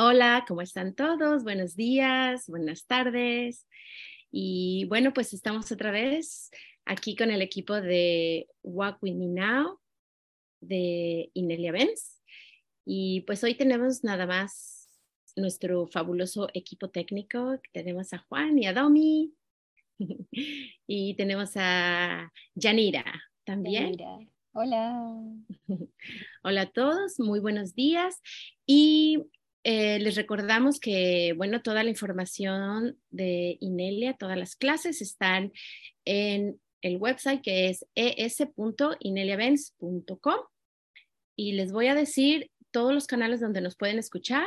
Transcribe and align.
Hola, 0.00 0.44
¿cómo 0.46 0.62
están 0.62 0.94
todos? 0.94 1.42
Buenos 1.42 1.74
días, 1.74 2.46
buenas 2.46 2.86
tardes. 2.86 3.66
Y 4.30 4.84
bueno, 4.84 5.12
pues 5.12 5.32
estamos 5.32 5.72
otra 5.72 5.90
vez 5.90 6.52
aquí 6.84 7.16
con 7.16 7.32
el 7.32 7.42
equipo 7.42 7.74
de 7.80 8.46
Walk 8.62 8.98
With 9.02 9.16
Me 9.16 9.26
Now 9.26 9.80
de 10.60 11.32
Inelia 11.34 11.72
Benz. 11.72 12.22
Y 12.84 13.22
pues 13.22 13.42
hoy 13.42 13.56
tenemos 13.56 14.04
nada 14.04 14.24
más 14.24 14.88
nuestro 15.34 15.88
fabuloso 15.88 16.48
equipo 16.54 16.90
técnico. 16.90 17.60
Tenemos 17.72 18.12
a 18.12 18.18
Juan 18.18 18.56
y 18.56 18.66
a 18.68 18.74
Domi. 18.74 19.34
y 20.86 21.14
tenemos 21.16 21.54
a 21.56 22.32
Yanira 22.54 23.04
también. 23.42 23.96
Hola. 24.52 25.24
Hola 26.44 26.60
a 26.62 26.70
todos, 26.70 27.18
muy 27.18 27.40
buenos 27.40 27.74
días. 27.74 28.20
Y 28.64 29.24
eh, 29.70 29.98
les 29.98 30.16
recordamos 30.16 30.80
que, 30.80 31.34
bueno, 31.36 31.60
toda 31.60 31.84
la 31.84 31.90
información 31.90 32.98
de 33.10 33.58
Inelia, 33.60 34.14
todas 34.14 34.38
las 34.38 34.56
clases 34.56 35.02
están 35.02 35.52
en 36.06 36.58
el 36.80 36.96
website 36.96 37.42
que 37.42 37.68
es 37.68 37.86
es.ineliabenz.com 37.94 40.40
y 41.36 41.52
les 41.52 41.70
voy 41.70 41.88
a 41.88 41.94
decir 41.94 42.50
todos 42.70 42.94
los 42.94 43.06
canales 43.06 43.40
donde 43.40 43.60
nos 43.60 43.76
pueden 43.76 43.98
escuchar, 43.98 44.46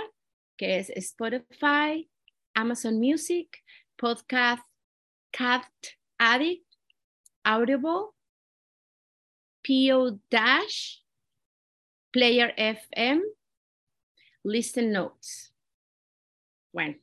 que 0.57 0.79
es 0.79 0.89
Spotify, 0.89 2.09
Amazon 2.55 2.97
Music, 2.97 3.63
Podcast, 3.97 4.63
Cat 5.29 5.67
Addict, 6.17 6.65
Audible, 7.43 8.09
PO 9.61 10.19
Dash, 10.31 11.01
Player 12.09 12.55
FM, 12.57 13.21
Listen 14.43 14.91
Notes. 14.91 15.53
Bueno, 16.73 16.97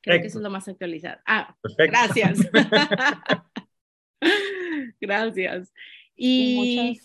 creo 0.00 0.20
que 0.20 0.26
eso 0.26 0.38
es 0.38 0.42
lo 0.42 0.50
más 0.50 0.68
actualizado. 0.68 1.20
Ah, 1.26 1.56
gracias. 1.78 2.40
gracias. 5.00 5.72
Y, 6.14 7.00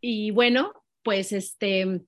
y 0.00 0.30
bueno, 0.30 0.84
pues 1.02 1.32
este, 1.32 2.02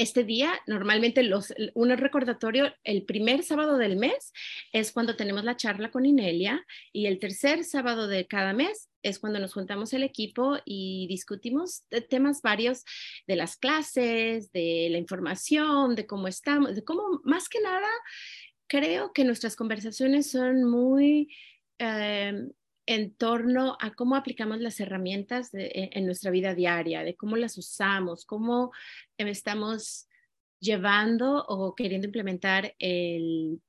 este 0.00 0.24
día, 0.24 0.58
normalmente 0.66 1.22
los, 1.22 1.52
un 1.74 1.90
recordatorio, 1.90 2.74
el 2.84 3.04
primer 3.04 3.42
sábado 3.42 3.76
del 3.76 3.96
mes 3.96 4.32
es 4.72 4.92
cuando 4.92 5.14
tenemos 5.14 5.44
la 5.44 5.56
charla 5.56 5.90
con 5.90 6.06
Inelia 6.06 6.64
y 6.90 7.04
el 7.04 7.18
tercer 7.18 7.64
sábado 7.64 8.08
de 8.08 8.26
cada 8.26 8.54
mes 8.54 8.88
es 9.02 9.18
cuando 9.18 9.38
nos 9.38 9.52
juntamos 9.52 9.92
el 9.92 10.02
equipo 10.02 10.56
y 10.64 11.06
discutimos 11.08 11.84
temas 12.08 12.40
varios 12.40 12.84
de 13.26 13.36
las 13.36 13.58
clases, 13.58 14.50
de 14.52 14.88
la 14.90 14.96
información, 14.96 15.94
de 15.94 16.06
cómo 16.06 16.28
estamos, 16.28 16.74
de 16.74 16.82
cómo, 16.82 17.20
más 17.24 17.50
que 17.50 17.60
nada, 17.60 17.88
creo 18.68 19.12
que 19.12 19.24
nuestras 19.24 19.54
conversaciones 19.54 20.30
son 20.30 20.64
muy 20.64 21.28
em, 21.78 22.50
en 22.90 23.14
torno 23.14 23.76
a 23.78 23.94
cómo 23.94 24.16
aplicamos 24.16 24.58
las 24.58 24.80
herramientas 24.80 25.54
e, 25.54 25.90
en 25.92 26.06
nuestra 26.06 26.32
vida 26.32 26.56
diaria, 26.56 27.04
de 27.04 27.14
cómo 27.14 27.36
las 27.36 27.56
usamos, 27.56 28.24
cómo 28.24 28.72
estamos 29.16 30.08
llevando 30.58 31.44
o 31.46 31.76
queriendo 31.76 32.08
implementar 32.08 32.74
el 32.80 33.60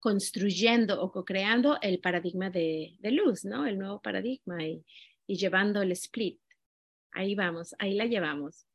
construyendo 0.00 1.02
o 1.02 1.12
co-creando 1.12 1.78
el 1.82 2.00
paradigma 2.00 2.48
de, 2.48 2.96
luz, 3.02 3.44
¿no? 3.44 3.66
El 3.66 3.78
nuevo 3.78 4.00
paradigma 4.00 4.64
y, 4.64 4.82
llevando 5.26 5.82
el 5.82 5.92
split. 5.92 6.40
Ahí 7.12 7.34
vamos, 7.34 7.74
ahí 7.78 7.92
la 7.92 8.06
llevamos. 8.06 8.66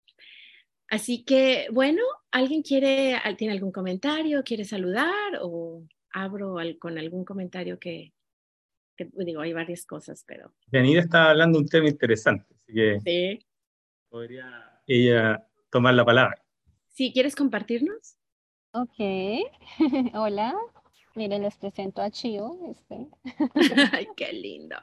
Así 0.87 1.23
que, 1.23 1.65
bueno, 1.71 2.03
¿alguien 2.29 2.61
quiere, 2.61 3.19
tiene 3.39 3.53
algún 3.53 3.71
comentario, 3.71 4.43
quiere 4.43 4.65
saludar 4.65 5.39
o 5.41 5.83
abro 6.11 6.57
con 6.77 6.99
algún 6.99 7.25
comentario 7.25 7.79
que, 7.79 8.13
digo, 9.13 9.41
hay 9.41 9.53
varias 9.53 9.85
cosas, 9.85 10.23
pero... 10.27 10.53
Yanira 10.71 11.01
está 11.01 11.29
hablando 11.29 11.59
un 11.59 11.67
tema 11.67 11.87
interesante, 11.87 12.45
así 12.55 12.73
que 12.73 12.99
sí. 13.01 13.39
podría 14.09 14.81
ella 14.87 15.47
tomar 15.69 15.93
la 15.93 16.05
palabra. 16.05 16.43
Sí, 16.89 17.11
¿quieres 17.13 17.35
compartirnos? 17.35 18.17
Ok, 18.71 18.97
hola, 20.15 20.55
Miren, 21.15 21.43
les 21.43 21.57
presento 21.57 22.01
a 22.01 22.09
Chio. 22.09 22.57
Este. 22.69 23.07
Ay, 23.93 24.07
qué 24.15 24.33
lindo. 24.33 24.75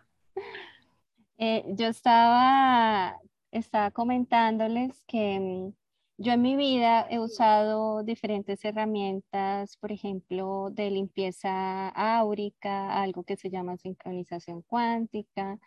Eh, 1.39 1.65
yo 1.69 1.89
estaba, 1.89 3.19
estaba 3.51 3.91
comentándoles 3.91 5.03
que 5.07 5.41
mm, 5.41 5.73
yo 6.21 6.33
en 6.33 6.43
mi 6.43 6.55
vida 6.55 7.07
he 7.11 7.19
usado 7.19 8.03
diferentes 8.05 8.65
herramientas, 8.65 9.77
por 9.79 9.91
ejemplo, 9.91 10.69
de 10.71 10.91
limpieza 10.91 11.89
áurica, 11.89 13.03
algo 13.03 13.25
que 13.25 13.37
se 13.37 13.51
llama 13.51 13.77
sincronización 13.79 14.63
cuántica, 14.63 15.59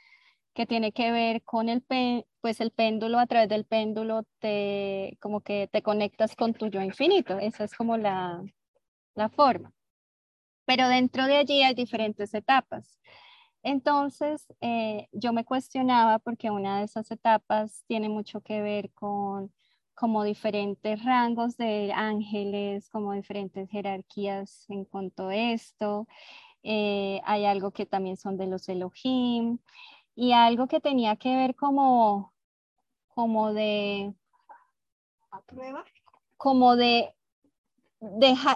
que 0.53 0.65
tiene 0.67 0.91
que 0.93 1.11
ver 1.11 1.43
con 1.43 1.69
el, 1.69 1.83
pues 2.41 2.61
el 2.61 2.71
péndulo, 2.71 3.19
a 3.19 3.27
través 3.27 3.49
del 3.49 3.65
péndulo 3.65 4.23
te, 4.39 5.17
como 5.21 5.41
que 5.41 5.67
te 5.71 5.81
conectas 5.81 6.35
con 6.35 6.53
tu 6.53 6.67
yo 6.67 6.81
infinito. 6.81 7.39
Esa 7.39 7.63
es 7.65 7.73
como 7.75 7.97
la, 7.97 8.43
la 9.15 9.29
forma 9.29 9.73
pero 10.65 10.87
dentro 10.87 11.25
de 11.25 11.37
allí 11.37 11.63
hay 11.63 11.73
diferentes 11.73 12.33
etapas. 12.33 12.99
Entonces, 13.63 14.45
eh, 14.61 15.07
yo 15.11 15.33
me 15.33 15.45
cuestionaba 15.45 16.19
porque 16.19 16.51
una 16.51 16.79
de 16.79 16.85
esas 16.85 17.09
etapas 17.11 17.83
tiene 17.87 18.09
mucho 18.09 18.41
que 18.41 18.61
ver 18.61 18.91
con 18.93 19.53
como 19.95 20.23
diferentes 20.23 21.03
rangos 21.03 21.57
de 21.57 21.91
ángeles, 21.93 22.89
como 22.89 23.13
diferentes 23.13 23.69
jerarquías 23.69 24.65
en 24.69 24.85
cuanto 24.85 25.27
a 25.27 25.35
esto. 25.35 26.07
Eh, 26.63 27.21
hay 27.25 27.45
algo 27.45 27.71
que 27.71 27.85
también 27.85 28.17
son 28.17 28.37
de 28.37 28.47
los 28.47 28.69
Elohim 28.69 29.59
y 30.15 30.31
algo 30.31 30.67
que 30.67 30.79
tenía 30.79 31.15
que 31.15 31.35
ver 31.35 31.55
como, 31.55 32.33
como 33.09 33.53
de, 33.53 34.13
como 36.37 36.75
de 36.75 37.13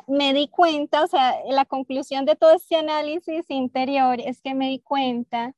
me 0.07 0.33
di 0.33 0.47
cuenta, 0.49 1.03
o 1.03 1.07
sea, 1.07 1.35
la 1.47 1.65
conclusión 1.65 2.25
de 2.25 2.35
todo 2.35 2.51
este 2.51 2.75
análisis 2.75 3.49
interior 3.49 4.19
es 4.19 4.41
que 4.41 4.53
me 4.53 4.67
di 4.69 4.79
cuenta 4.79 5.55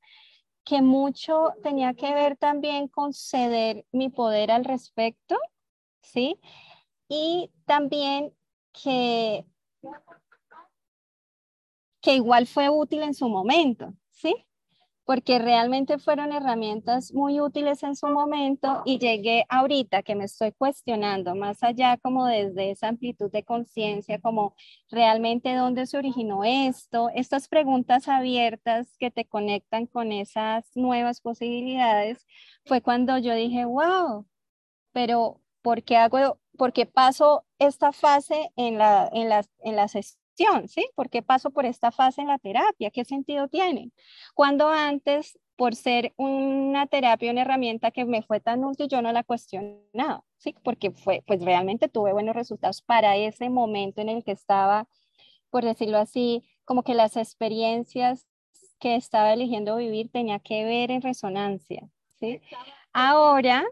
que 0.64 0.82
mucho 0.82 1.54
tenía 1.62 1.94
que 1.94 2.12
ver 2.14 2.36
también 2.36 2.86
con 2.86 3.12
ceder 3.12 3.84
mi 3.92 4.08
poder 4.08 4.52
al 4.52 4.64
respecto, 4.64 5.36
¿sí? 6.02 6.38
Y 7.08 7.50
también 7.66 8.32
que, 8.72 9.44
que 12.00 12.14
igual 12.14 12.46
fue 12.46 12.68
útil 12.68 13.02
en 13.02 13.14
su 13.14 13.28
momento, 13.28 13.94
¿sí? 14.10 14.46
porque 15.10 15.40
realmente 15.40 15.98
fueron 15.98 16.30
herramientas 16.30 17.12
muy 17.12 17.40
útiles 17.40 17.82
en 17.82 17.96
su 17.96 18.06
momento 18.06 18.82
y 18.84 19.00
llegué 19.00 19.44
ahorita 19.48 20.04
que 20.04 20.14
me 20.14 20.26
estoy 20.26 20.52
cuestionando 20.52 21.34
más 21.34 21.64
allá 21.64 21.96
como 21.96 22.26
desde 22.26 22.70
esa 22.70 22.86
amplitud 22.86 23.28
de 23.28 23.42
conciencia, 23.42 24.20
como 24.20 24.54
realmente 24.88 25.52
dónde 25.56 25.86
se 25.86 25.98
originó 25.98 26.44
esto, 26.44 27.10
estas 27.12 27.48
preguntas 27.48 28.06
abiertas 28.06 28.96
que 28.98 29.10
te 29.10 29.24
conectan 29.24 29.86
con 29.86 30.12
esas 30.12 30.70
nuevas 30.76 31.20
posibilidades, 31.20 32.24
fue 32.64 32.80
cuando 32.80 33.18
yo 33.18 33.34
dije, 33.34 33.64
wow, 33.64 34.28
pero 34.92 35.40
¿por 35.62 35.82
qué 35.82 35.96
hago, 35.96 36.38
por 36.56 36.72
qué 36.72 36.86
paso 36.86 37.44
esta 37.58 37.92
fase 37.92 38.50
en 38.56 38.78
la, 38.78 39.08
en 39.12 39.28
la, 39.28 39.44
en 39.60 39.76
la 39.76 39.88
sesión? 39.88 40.20
¿sí? 40.66 40.88
¿Por 40.94 41.10
qué 41.10 41.22
paso 41.22 41.50
por 41.50 41.66
esta 41.66 41.90
fase 41.90 42.20
en 42.20 42.28
la 42.28 42.38
terapia? 42.38 42.90
¿Qué 42.90 43.04
sentido 43.04 43.48
tiene? 43.48 43.90
Cuando 44.34 44.68
antes, 44.68 45.38
por 45.56 45.74
ser 45.74 46.12
una 46.16 46.86
terapia, 46.86 47.30
una 47.30 47.42
herramienta 47.42 47.90
que 47.90 48.04
me 48.04 48.22
fue 48.22 48.40
tan 48.40 48.64
útil, 48.64 48.88
yo 48.88 49.02
no 49.02 49.12
la 49.12 49.22
cuestionaba, 49.22 50.24
¿sí? 50.38 50.54
Porque 50.62 50.90
fue, 50.90 51.22
pues 51.26 51.44
realmente 51.44 51.88
tuve 51.88 52.12
buenos 52.12 52.34
resultados 52.34 52.80
para 52.82 53.16
ese 53.16 53.50
momento 53.50 54.00
en 54.00 54.08
el 54.08 54.24
que 54.24 54.32
estaba, 54.32 54.88
por 55.50 55.64
decirlo 55.64 55.98
así, 55.98 56.42
como 56.64 56.82
que 56.82 56.94
las 56.94 57.16
experiencias 57.16 58.26
que 58.78 58.96
estaba 58.96 59.34
eligiendo 59.34 59.76
vivir 59.76 60.10
tenía 60.10 60.38
que 60.38 60.64
ver 60.64 60.90
en 60.90 61.02
resonancia, 61.02 61.90
¿sí? 62.18 62.40
Ahora, 62.94 63.64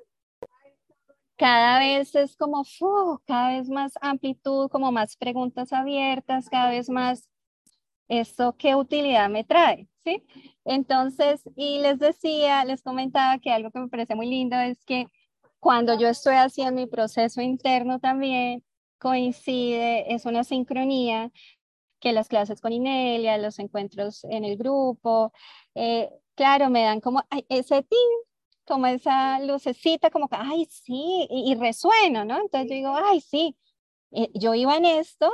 cada 1.39 1.79
vez 1.79 2.15
es 2.17 2.37
como, 2.37 2.65
cada 3.27 3.51
vez 3.51 3.69
más 3.71 3.93
amplitud, 4.01 4.69
como 4.71 4.93
más 4.93 5.17
preguntas 5.17 5.73
abiertas, 5.73 6.51
cada 6.51 6.71
vez 6.71 6.91
más 6.91 7.29
esto 8.09 8.57
qué 8.59 8.75
utilidad 8.75 9.31
me 9.31 9.45
trae, 9.45 9.89
¿sí? 10.05 10.25
Entonces, 10.65 11.43
y 11.57 11.81
les 11.81 11.99
decía, 12.01 12.65
les 12.65 12.83
comentaba 12.83 13.39
que 13.39 13.53
algo 13.53 13.71
que 13.71 13.81
me 13.81 13.89
parece 13.89 14.15
muy 14.17 14.27
lindo 14.29 14.57
es 14.57 14.85
que 14.85 15.07
cuando 15.61 15.99
yo 15.99 16.09
estoy 16.09 16.35
haciendo 16.37 16.73
mi 16.81 16.87
proceso 16.87 17.41
interno 17.41 18.01
también 18.01 18.65
coincide, 18.99 20.13
es 20.15 20.27
una 20.27 20.45
sincronía 20.45 21.31
que 22.01 22.13
las 22.13 22.29
clases 22.29 22.61
con 22.61 22.73
Inelia, 22.73 23.39
los 23.39 23.59
encuentros 23.61 24.25
en 24.25 24.45
el 24.45 24.57
grupo, 24.57 25.33
eh, 25.75 26.11
claro, 26.35 26.71
me 26.71 26.83
dan 26.85 27.01
como 27.01 27.25
ese 27.49 27.83
tin 27.85 28.28
como 28.69 28.87
esa 28.87 29.41
lucecita, 29.41 30.11
como 30.11 30.29
que, 30.29 30.37
ay, 30.39 30.67
sí, 30.71 31.27
y, 31.31 31.55
resueno, 31.57 32.25
¿no? 32.25 32.41
Entonces 32.41 32.71
yo 32.71 32.77
digo, 32.77 32.95
ay, 32.95 33.21
sí, 33.21 33.57
eh, 34.13 34.31
yo 34.35 34.55
iba 34.55 34.77
en 34.77 34.85
esto, 34.85 35.33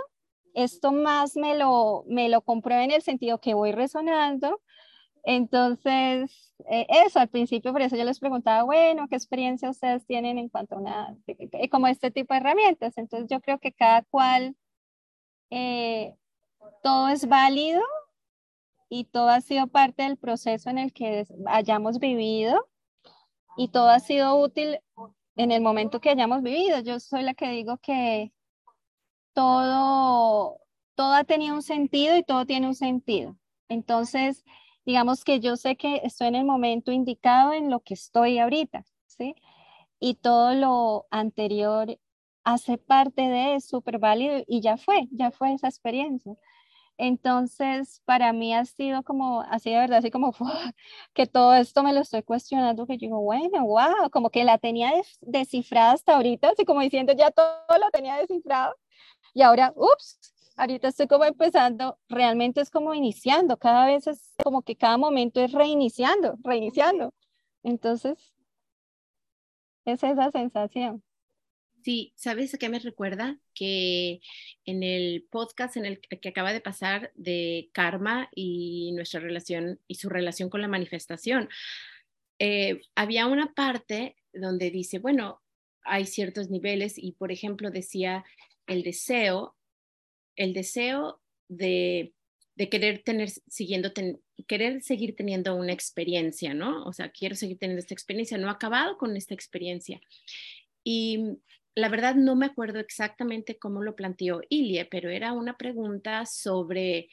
esto 0.54 0.92
más 0.92 1.36
me 1.36 1.56
lo, 1.56 2.04
me 2.08 2.28
lo 2.28 2.42
comprueba 2.42 2.84
en 2.84 2.92
el 2.92 3.02
sentido 3.02 3.40
que 3.40 3.54
voy 3.54 3.72
resonando. 3.72 4.62
Entonces, 5.24 6.54
eh, 6.70 6.86
eso 7.06 7.18
al 7.20 7.28
principio, 7.28 7.72
por 7.72 7.82
eso 7.82 7.96
yo 7.96 8.04
les 8.04 8.20
preguntaba, 8.20 8.62
bueno, 8.64 9.08
¿qué 9.08 9.16
experiencia 9.16 9.70
ustedes 9.70 10.06
tienen 10.06 10.38
en 10.38 10.48
cuanto 10.48 10.76
a 10.76 10.78
una, 10.78 11.16
como 11.70 11.88
este 11.88 12.10
tipo 12.10 12.34
de 12.34 12.40
herramientas? 12.40 12.98
Entonces, 12.98 13.28
yo 13.30 13.40
creo 13.40 13.58
que 13.58 13.72
cada 13.72 14.02
cual, 14.02 14.56
eh, 15.50 16.14
todo 16.82 17.08
es 17.08 17.28
válido 17.28 17.82
y 18.88 19.04
todo 19.04 19.28
ha 19.30 19.40
sido 19.40 19.66
parte 19.68 20.04
del 20.04 20.16
proceso 20.18 20.70
en 20.70 20.78
el 20.78 20.92
que 20.92 21.26
hayamos 21.46 21.98
vivido 21.98 22.68
y 23.56 23.68
todo 23.68 23.88
ha 23.88 24.00
sido 24.00 24.36
útil 24.36 24.78
en 25.36 25.50
el 25.50 25.62
momento 25.62 26.00
que 26.00 26.10
hayamos 26.10 26.42
vivido. 26.42 26.80
Yo 26.80 27.00
soy 27.00 27.22
la 27.22 27.34
que 27.34 27.48
digo 27.50 27.78
que 27.78 28.32
todo, 29.32 30.60
todo 30.94 31.12
ha 31.14 31.24
tenido 31.24 31.54
un 31.54 31.62
sentido 31.62 32.16
y 32.16 32.22
todo 32.22 32.46
tiene 32.46 32.66
un 32.68 32.74
sentido. 32.74 33.36
Entonces, 33.68 34.44
digamos 34.84 35.24
que 35.24 35.40
yo 35.40 35.56
sé 35.56 35.76
que 35.76 36.00
estoy 36.04 36.28
en 36.28 36.36
el 36.36 36.44
momento 36.44 36.92
indicado 36.92 37.52
en 37.52 37.70
lo 37.70 37.80
que 37.80 37.94
estoy 37.94 38.38
ahorita, 38.38 38.84
¿sí? 39.06 39.34
Y 39.98 40.14
todo 40.16 40.54
lo 40.54 41.06
anterior 41.10 41.98
hace 42.44 42.78
parte 42.78 43.22
de, 43.22 43.56
es 43.56 43.66
súper 43.66 43.98
válido 43.98 44.42
y 44.46 44.60
ya 44.60 44.76
fue, 44.76 45.08
ya 45.10 45.30
fue 45.30 45.54
esa 45.54 45.68
experiencia. 45.68 46.34
Entonces, 46.96 48.00
para 48.04 48.32
mí 48.32 48.54
ha 48.54 48.64
sido 48.64 49.02
como, 49.02 49.42
así 49.42 49.70
de 49.70 49.78
verdad, 49.78 49.98
así 49.98 50.10
como 50.10 50.32
que 51.14 51.26
todo 51.26 51.54
esto 51.54 51.82
me 51.82 51.92
lo 51.92 52.00
estoy 52.00 52.22
cuestionando, 52.22 52.86
que 52.86 52.96
digo, 52.96 53.20
bueno, 53.20 53.64
wow, 53.66 54.10
como 54.12 54.30
que 54.30 54.44
la 54.44 54.58
tenía 54.58 54.92
descifrada 55.20 55.92
hasta 55.92 56.14
ahorita, 56.16 56.50
así 56.50 56.64
como 56.64 56.80
diciendo, 56.80 57.12
ya 57.12 57.30
todo 57.32 57.48
lo 57.80 57.90
tenía 57.90 58.16
descifrado. 58.18 58.76
Y 59.34 59.42
ahora, 59.42 59.72
ups, 59.76 60.18
ahorita 60.56 60.88
estoy 60.88 61.08
como 61.08 61.24
empezando, 61.24 61.98
realmente 62.08 62.60
es 62.60 62.70
como 62.70 62.94
iniciando, 62.94 63.58
cada 63.58 63.86
vez 63.86 64.06
es 64.06 64.34
como 64.44 64.62
que 64.62 64.76
cada 64.76 64.98
momento 64.98 65.40
es 65.40 65.52
reiniciando, 65.52 66.36
reiniciando. 66.44 67.12
Entonces, 67.64 68.32
es 69.86 70.02
esa 70.02 70.30
sensación. 70.30 71.02
Sí, 71.84 72.14
¿sabes 72.16 72.54
a 72.54 72.58
qué 72.58 72.70
me 72.70 72.78
recuerda? 72.78 73.38
Que 73.54 74.22
en 74.64 74.82
el 74.82 75.26
podcast 75.30 75.76
en 75.76 75.84
el 75.84 76.00
que 76.00 76.30
acaba 76.30 76.54
de 76.54 76.62
pasar 76.62 77.12
de 77.14 77.68
karma 77.72 78.30
y 78.34 78.92
nuestra 78.92 79.20
relación 79.20 79.78
y 79.86 79.96
su 79.96 80.08
relación 80.08 80.48
con 80.48 80.62
la 80.62 80.68
manifestación, 80.68 81.50
eh, 82.38 82.80
había 82.94 83.26
una 83.26 83.52
parte 83.52 84.16
donde 84.32 84.70
dice, 84.70 84.98
bueno, 84.98 85.42
hay 85.82 86.06
ciertos 86.06 86.48
niveles 86.48 86.94
y, 86.96 87.12
por 87.12 87.30
ejemplo, 87.30 87.70
decía 87.70 88.24
el 88.66 88.82
deseo, 88.82 89.54
el 90.36 90.54
deseo 90.54 91.20
de, 91.48 92.14
querer 92.70 93.02
tener, 93.02 93.28
siguiendo, 93.28 93.92
querer 94.48 94.80
seguir 94.82 95.16
teniendo 95.16 95.54
una 95.54 95.74
experiencia, 95.74 96.54
¿no? 96.54 96.82
O 96.86 96.94
sea, 96.94 97.10
quiero 97.10 97.34
seguir 97.34 97.58
teniendo 97.58 97.80
esta 97.80 97.92
experiencia, 97.92 98.38
no 98.38 98.48
he 98.48 98.52
acabado 98.52 98.96
con 98.96 99.14
esta 99.18 99.34
experiencia. 99.34 100.00
Y 100.82 101.38
la 101.74 101.88
verdad 101.88 102.14
no 102.14 102.36
me 102.36 102.46
acuerdo 102.46 102.78
exactamente 102.78 103.58
cómo 103.58 103.82
lo 103.82 103.96
planteó 103.96 104.40
Ilie, 104.48 104.84
pero 104.84 105.10
era 105.10 105.32
una 105.32 105.56
pregunta 105.56 106.24
sobre, 106.24 107.08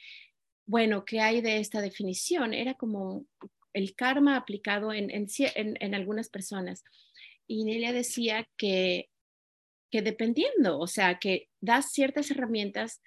bueno, 0.66 1.04
¿qué 1.04 1.20
hay 1.20 1.40
de 1.40 1.58
esta 1.58 1.80
definición? 1.80 2.54
Era 2.54 2.74
como 2.74 3.26
el 3.72 3.94
karma 3.96 4.36
aplicado 4.36 4.92
en, 4.92 5.10
en, 5.10 5.94
algunas 5.94 6.28
personas. 6.28 6.84
Y 7.48 7.68
Ilie 7.68 7.92
decía 7.92 8.48
que, 8.56 9.08
que 9.90 10.02
dependiendo, 10.02 10.78
o 10.78 10.86
sea, 10.86 11.18
que 11.18 11.48
das 11.60 11.90
ciertas 11.90 12.30
herramientas, 12.30 13.02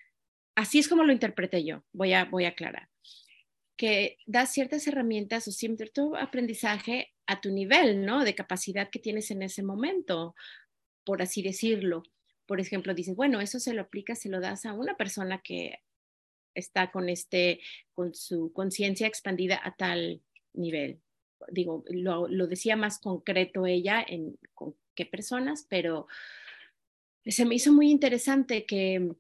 así 0.56 0.80
es 0.80 0.90
como 0.90 1.04
lo 1.04 1.14
interpreté 1.14 1.64
yo, 1.64 1.84
voy 1.94 2.14
a, 2.14 2.26
voy 2.26 2.46
a 2.46 2.50
aclarar, 2.50 2.90
que 3.78 4.18
das 4.26 4.52
ciertas 4.52 4.88
herramientas 4.88 5.48
o 5.48 5.52
cierto 5.52 6.18
aprendizaje 6.18 7.14
a 7.28 7.40
tu 7.40 7.52
nivel, 7.52 8.06
¿no? 8.06 8.24
De 8.24 8.36
capacidad 8.36 8.90
que 8.90 9.00
tienes 9.00 9.32
en 9.32 9.42
ese 9.42 9.64
momento 9.64 10.36
por 11.06 11.22
así 11.22 11.42
decirlo. 11.42 12.04
Por 12.46 12.60
ejemplo, 12.60 12.94
dices, 12.94 13.16
bueno, 13.16 13.42
eso 13.42 13.60
se 13.60 13.74
lo 13.74 13.84
aplicas, 13.84 14.20
se 14.20 14.30
lo 14.30 14.40
das 14.40 14.66
a 14.66 14.74
una 14.74 14.98
persona 14.98 15.42
que 15.42 15.80
está 16.54 16.92
con, 16.92 17.10
este, 17.10 17.60
con 17.94 18.14
su 18.14 18.52
conciencia 18.54 19.08
expandida 19.08 19.60
a 19.64 19.76
tal 19.76 20.22
nivel. 20.54 21.02
Digo, 21.50 21.84
lo, 21.90 22.28
decía 22.48 22.76
más 22.76 23.00
concreto 23.00 23.66
ella 23.66 24.04
en 24.08 24.38
qué 24.96 25.06
personas, 25.06 25.66
pero 25.70 26.08
se 27.26 27.46
me 27.46 27.56
hizo 27.56 27.74
muy 27.74 27.92
interesante 27.92 28.66
que, 28.66 29.14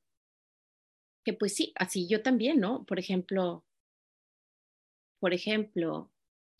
que 1.24 1.34
pues 1.34 1.56
sí, 1.56 1.74
así 1.76 2.08
yo 2.08 2.22
también, 2.22 2.60
¿no? 2.60 2.86
Por 2.86 3.00
ejemplo, 3.00 3.66
por 5.20 5.34
ejemplo, 5.34 6.12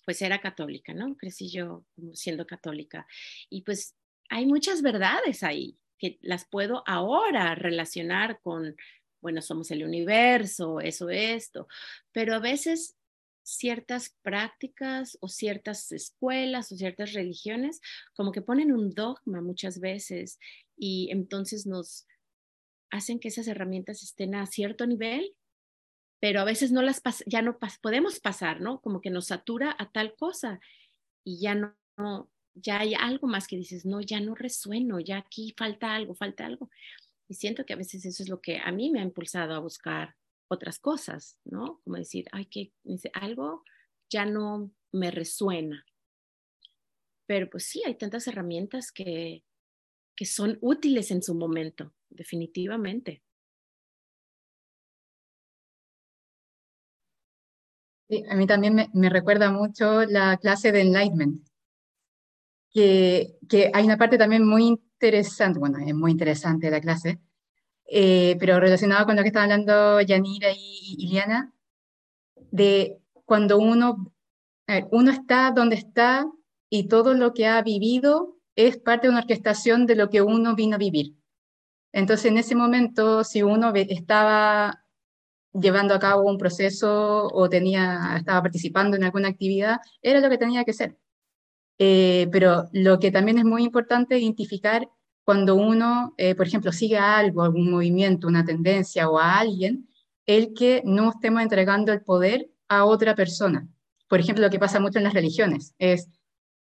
pues 0.06 0.22
era 0.22 0.39
católica, 0.39 0.94
¿no? 0.94 1.16
Crecí 1.18 1.50
yo 1.50 1.86
siendo 2.13 2.45
católica. 2.45 3.07
Y 3.50 3.62
pues 3.62 3.95
hay 4.30 4.45
muchas 4.45 4.81
verdades 4.81 5.44
ahí 5.44 5.77
que 5.98 6.19
las 6.22 6.45
puedo 6.45 6.83
ahora 6.86 7.56
relacionar 7.56 8.39
con, 8.42 8.75
bueno, 9.22 9.42
somos 9.42 9.72
el 9.72 9.83
universo, 9.83 10.80
eso, 10.80 11.10
esto, 11.10 11.68
pero 12.12 12.36
a 12.36 12.39
veces 12.39 12.95
ciertas 13.44 14.16
prácticas 14.24 15.18
o 15.22 15.27
ciertas 15.27 15.92
escuelas 15.92 16.72
o 16.72 16.75
ciertas 16.75 17.13
religiones 17.13 17.80
como 18.16 18.31
que 18.31 18.42
ponen 18.42 18.72
un 18.72 18.89
dogma 18.89 19.39
muchas 19.39 19.80
veces 19.80 20.39
y 20.75 21.10
entonces 21.12 21.68
nos 21.68 22.07
hacen 22.89 23.19
que 23.19 23.27
esas 23.27 23.48
herramientas 23.48 24.01
estén 24.01 24.33
a 24.36 24.45
cierto 24.48 24.88
nivel, 24.88 25.36
pero 26.19 26.42
a 26.42 26.44
veces 26.44 26.72
no 26.72 26.81
las 26.81 27.01
ya 27.27 27.42
no 27.42 27.60
podemos 27.81 28.19
pasar, 28.19 28.62
¿no? 28.62 28.81
Como 28.81 29.00
que 29.00 29.12
nos 29.12 29.27
satura 29.27 29.75
a 29.77 29.92
tal 29.92 30.16
cosa 30.16 30.60
y 31.24 31.39
ya 31.39 31.56
no, 31.56 32.30
ya 32.55 32.79
hay 32.79 32.93
algo 32.95 33.27
más 33.27 33.47
que 33.47 33.57
dices, 33.57 33.85
no, 33.85 34.01
ya 34.01 34.19
no 34.19 34.33
resueno, 34.33 34.99
ya 34.99 35.17
aquí 35.17 35.53
falta 35.57 35.93
algo, 35.93 36.15
falta 36.15 36.45
algo. 36.45 36.69
Y 37.27 37.35
siento 37.35 37.65
que 37.65 37.73
a 37.73 37.77
veces 37.77 38.05
eso 38.05 38.23
es 38.23 38.29
lo 38.29 38.41
que 38.41 38.59
a 38.59 38.71
mí 38.71 38.89
me 38.89 38.99
ha 38.99 39.03
impulsado 39.03 39.53
a 39.53 39.59
buscar 39.59 40.15
otras 40.47 40.79
cosas, 40.79 41.37
¿no? 41.43 41.81
Como 41.83 41.97
decir, 41.97 42.25
ay, 42.31 42.45
que 42.45 42.71
algo 43.13 43.63
ya 44.09 44.25
no 44.25 44.71
me 44.91 45.11
resuena. 45.11 45.85
Pero 47.27 47.49
pues 47.49 47.65
sí, 47.65 47.81
hay 47.85 47.95
tantas 47.95 48.27
herramientas 48.27 48.91
que, 48.91 49.43
que 50.15 50.25
son 50.25 50.57
útiles 50.62 51.12
en 51.12 51.24
su 51.24 51.35
momento, 51.35 51.93
definitivamente. 52.09 53.24
Sí, 58.07 58.24
a 58.29 58.35
mí 58.35 58.45
también 58.45 58.75
me, 58.75 58.89
me 58.93 59.09
recuerda 59.09 59.51
mucho 59.51 60.05
la 60.05 60.38
clase 60.38 60.71
de 60.71 60.81
Enlightenment, 60.81 61.43
que, 62.75 63.72
hay 63.74 63.86
una 63.86 63.98
parte 63.98 64.17
también 64.17 64.46
muy 64.46 64.67
interesante, 64.67 65.60
bueno, 65.60 65.77
es 65.79 65.96
muy 65.96 66.12
interesante 66.12 66.70
la 66.70 66.82
clase, 66.82 67.22
eh, 67.86 68.36
pero 68.39 68.60
relacionada 68.60 69.05
con 69.05 69.15
lo 69.15 69.22
que 69.22 69.29
estaba 69.29 69.44
hablando 69.44 70.01
Yanira 70.01 70.50
y 70.51 70.96
Iliana, 71.00 71.53
de 72.51 73.00
cuando 73.25 73.58
uno, 73.58 74.13
uno 74.91 75.12
está 75.12 75.51
donde 75.51 75.75
está 75.77 76.29
y 76.70 76.88
todo 76.88 77.13
lo 77.13 77.34
que 77.34 77.48
ha 77.48 77.62
vivido 77.62 78.38
es 78.55 78.77
parte 78.77 79.08
de 79.08 79.12
una 79.12 79.22
orquestación 79.22 79.86
de 79.86 79.96
lo 79.96 80.10
que 80.10 80.22
uno 80.22 80.55
vino 80.55 80.75
a 80.75 80.79
vivir. 80.79 81.15
Entonces, 81.94 82.25
en 82.25 82.38
ese 82.38 82.55
momento, 82.55 83.24
si 83.24 83.41
uno 83.41 83.74
estaba 83.74 84.84
llevando 85.53 85.94
a 85.94 86.00
cabo 86.00 86.24
un 86.24 86.38
proceso 86.38 87.27
o 87.32 87.50
tenía, 87.50 88.15
estaba 88.17 88.41
participando 88.41 88.98
en 88.98 89.05
alguna 89.05 89.29
actividad, 89.29 89.77
era 90.01 90.20
lo 90.20 90.29
que 90.29 90.38
tenía 90.38 90.65
que 90.65 90.74
ser. 90.74 90.98
Eh, 91.77 92.27
pero 92.32 92.70
lo 92.72 93.00
que 93.00 93.12
también 93.12 93.38
es 93.38 93.46
muy 93.46 93.63
importante 93.63 94.17
identificar 94.17 94.88
cuando 95.25 95.55
uno, 95.55 96.13
eh, 96.17 96.36
por 96.36 96.48
ejemplo, 96.48 96.72
sigue 96.72 96.98
algo, 96.98 97.41
algún 97.41 97.72
movimiento, 97.72 98.27
una 98.27 98.46
tendencia 98.46 99.10
o 99.10 99.20
a 99.20 99.39
alguien, 99.39 99.89
el 100.25 100.53
que 100.53 100.82
no 100.86 101.10
estemos 101.10 101.41
entregando 101.41 101.91
el 101.91 102.01
poder 102.01 102.50
a 102.67 102.86
otra 102.86 103.15
persona. 103.15 103.67
Por 104.08 104.20
ejemplo, 104.20 104.44
lo 104.44 104.51
que 104.51 104.60
pasa 104.60 104.79
mucho 104.79 105.00
en 105.00 105.03
las 105.03 105.13
religiones 105.13 105.74
es, 105.79 106.10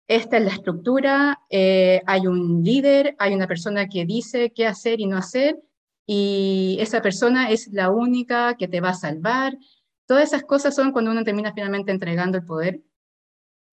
esta 0.08 0.38
es 0.38 0.44
la 0.44 0.52
estructura, 0.52 1.42
eh, 1.50 2.02
hay 2.06 2.28
un 2.28 2.64
líder, 2.64 3.16
hay 3.20 3.34
una 3.34 3.48
persona 3.48 3.88
que 3.88 4.06
dice 4.06 4.52
qué 4.54 4.68
hacer 4.68 5.02
y 5.02 5.08
no 5.08 5.18
hacer, 5.18 5.60
y 6.08 6.78
esa 6.80 7.02
persona 7.02 7.50
es 7.50 7.68
la 7.74 7.90
única 7.90 8.56
que 8.56 8.68
te 8.68 8.82
va 8.82 8.90
a 8.90 8.94
salvar. 8.94 9.58
Todas 10.06 10.26
esas 10.26 10.44
cosas 10.44 10.76
son 10.76 10.92
cuando 10.92 11.12
uno 11.12 11.24
termina 11.24 11.54
finalmente 11.54 11.92
entregando 11.92 12.38
el 12.38 12.46
poder 12.46 12.82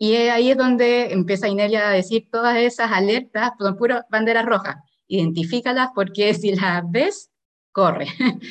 y 0.03 0.17
ahí 0.17 0.51
es 0.51 0.57
donde 0.57 1.13
empieza 1.13 1.47
Inelia 1.47 1.89
a 1.89 1.93
decir 1.93 2.29
todas 2.29 2.57
esas 2.57 2.91
alertas, 2.91 3.53
son 3.57 3.77
puras 3.77 4.03
banderas 4.11 4.45
rojas. 4.45 4.75
Identifícalas 5.07 5.91
porque 5.95 6.35
si 6.35 6.57
las 6.57 6.83
ves, 6.91 7.31
corre. 7.71 8.09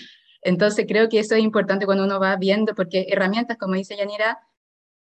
Entonces 0.41 0.85
creo 0.87 1.09
que 1.09 1.19
eso 1.19 1.35
es 1.35 1.43
importante 1.43 1.85
cuando 1.85 2.05
uno 2.05 2.21
va 2.21 2.37
viendo, 2.37 2.73
porque 2.73 3.07
herramientas, 3.09 3.57
como 3.57 3.73
dice 3.73 3.97
Yanira, 3.97 4.39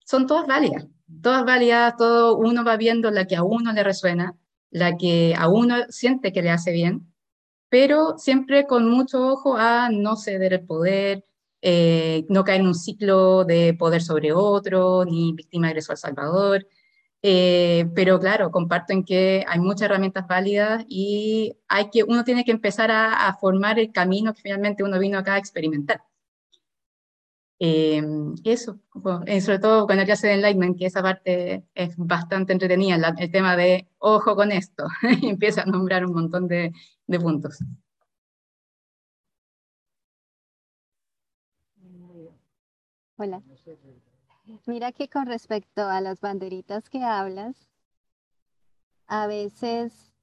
son 0.05 0.27
todas 0.27 0.45
válidas. 0.45 0.85
Todas 1.23 1.45
válidas, 1.45 1.97
todo 1.97 2.37
uno 2.37 2.63
va 2.63 2.77
viendo 2.77 3.09
la 3.09 3.25
que 3.25 3.37
a 3.37 3.41
uno 3.41 3.73
le 3.73 3.83
resuena, 3.83 4.35
la 4.69 4.97
que 4.97 5.33
a 5.35 5.49
uno 5.49 5.77
siente 5.89 6.31
que 6.31 6.43
le 6.43 6.51
hace 6.51 6.71
bien, 6.71 7.11
pero 7.69 8.19
siempre 8.19 8.67
con 8.67 8.87
mucho 8.87 9.29
ojo 9.29 9.57
a 9.57 9.89
no 9.89 10.15
ceder 10.15 10.53
el 10.53 10.65
poder, 10.67 11.23
eh, 11.67 12.27
no 12.29 12.43
caer 12.43 12.62
en 12.62 12.67
un 12.67 12.75
ciclo 12.75 13.43
de 13.43 13.74
poder 13.74 14.03
sobre 14.03 14.31
otro, 14.34 15.03
ni 15.03 15.34
víctima 15.34 15.69
agresor 15.69 15.98
salvador. 15.98 16.67
Eh, 17.24 17.88
pero 17.95 18.19
claro, 18.19 18.51
comparto 18.51 18.93
en 18.93 19.03
que 19.03 19.43
hay 19.48 19.60
muchas 19.60 19.84
herramientas 19.88 20.27
válidas 20.27 20.86
y 20.88 21.57
hay 21.67 21.89
que, 21.89 22.03
uno 22.03 22.24
tiene 22.24 22.45
que 22.45 22.51
empezar 22.51 22.91
a, 22.91 23.36
formar 23.41 23.79
el 23.79 23.91
camino 23.91 24.34
que 24.36 24.43
finalmente 24.43 24.84
uno 24.84 25.00
vino 25.00 25.17
acá 25.17 25.34
a 25.36 25.38
experimentar. 25.39 26.03
Eh, 27.57 28.03
eso, 28.43 28.79
sobre 29.41 29.60
todo 29.60 29.88
cuando 29.88 30.03
ya 30.03 30.15
se 30.15 30.34
Enlightenment, 30.34 30.77
que 30.77 30.86
esa 30.86 31.01
parte 31.01 31.63
es 31.74 31.95
bastante 31.98 32.53
entretenida, 32.53 33.15
el 33.17 33.31
tema 33.31 33.55
de 33.57 33.88
ojo 33.98 34.36
con 34.36 34.51
esto, 34.51 34.86
empieza 35.24 35.63
a 35.63 35.65
nombrar 35.65 36.05
un 36.05 36.13
montón 36.13 36.48
de, 36.48 36.74
de 37.07 37.19
puntos. 37.19 37.57
Hola. 43.17 43.41
Mira 44.65 44.91
que 44.91 45.07
con 45.07 45.25
respecto 45.25 45.81
a 45.88 46.01
las 46.01 46.19
banderitas 46.19 46.89
que 46.89 47.03
hablas, 47.03 47.69
a 49.07 49.27
veces 49.27 50.13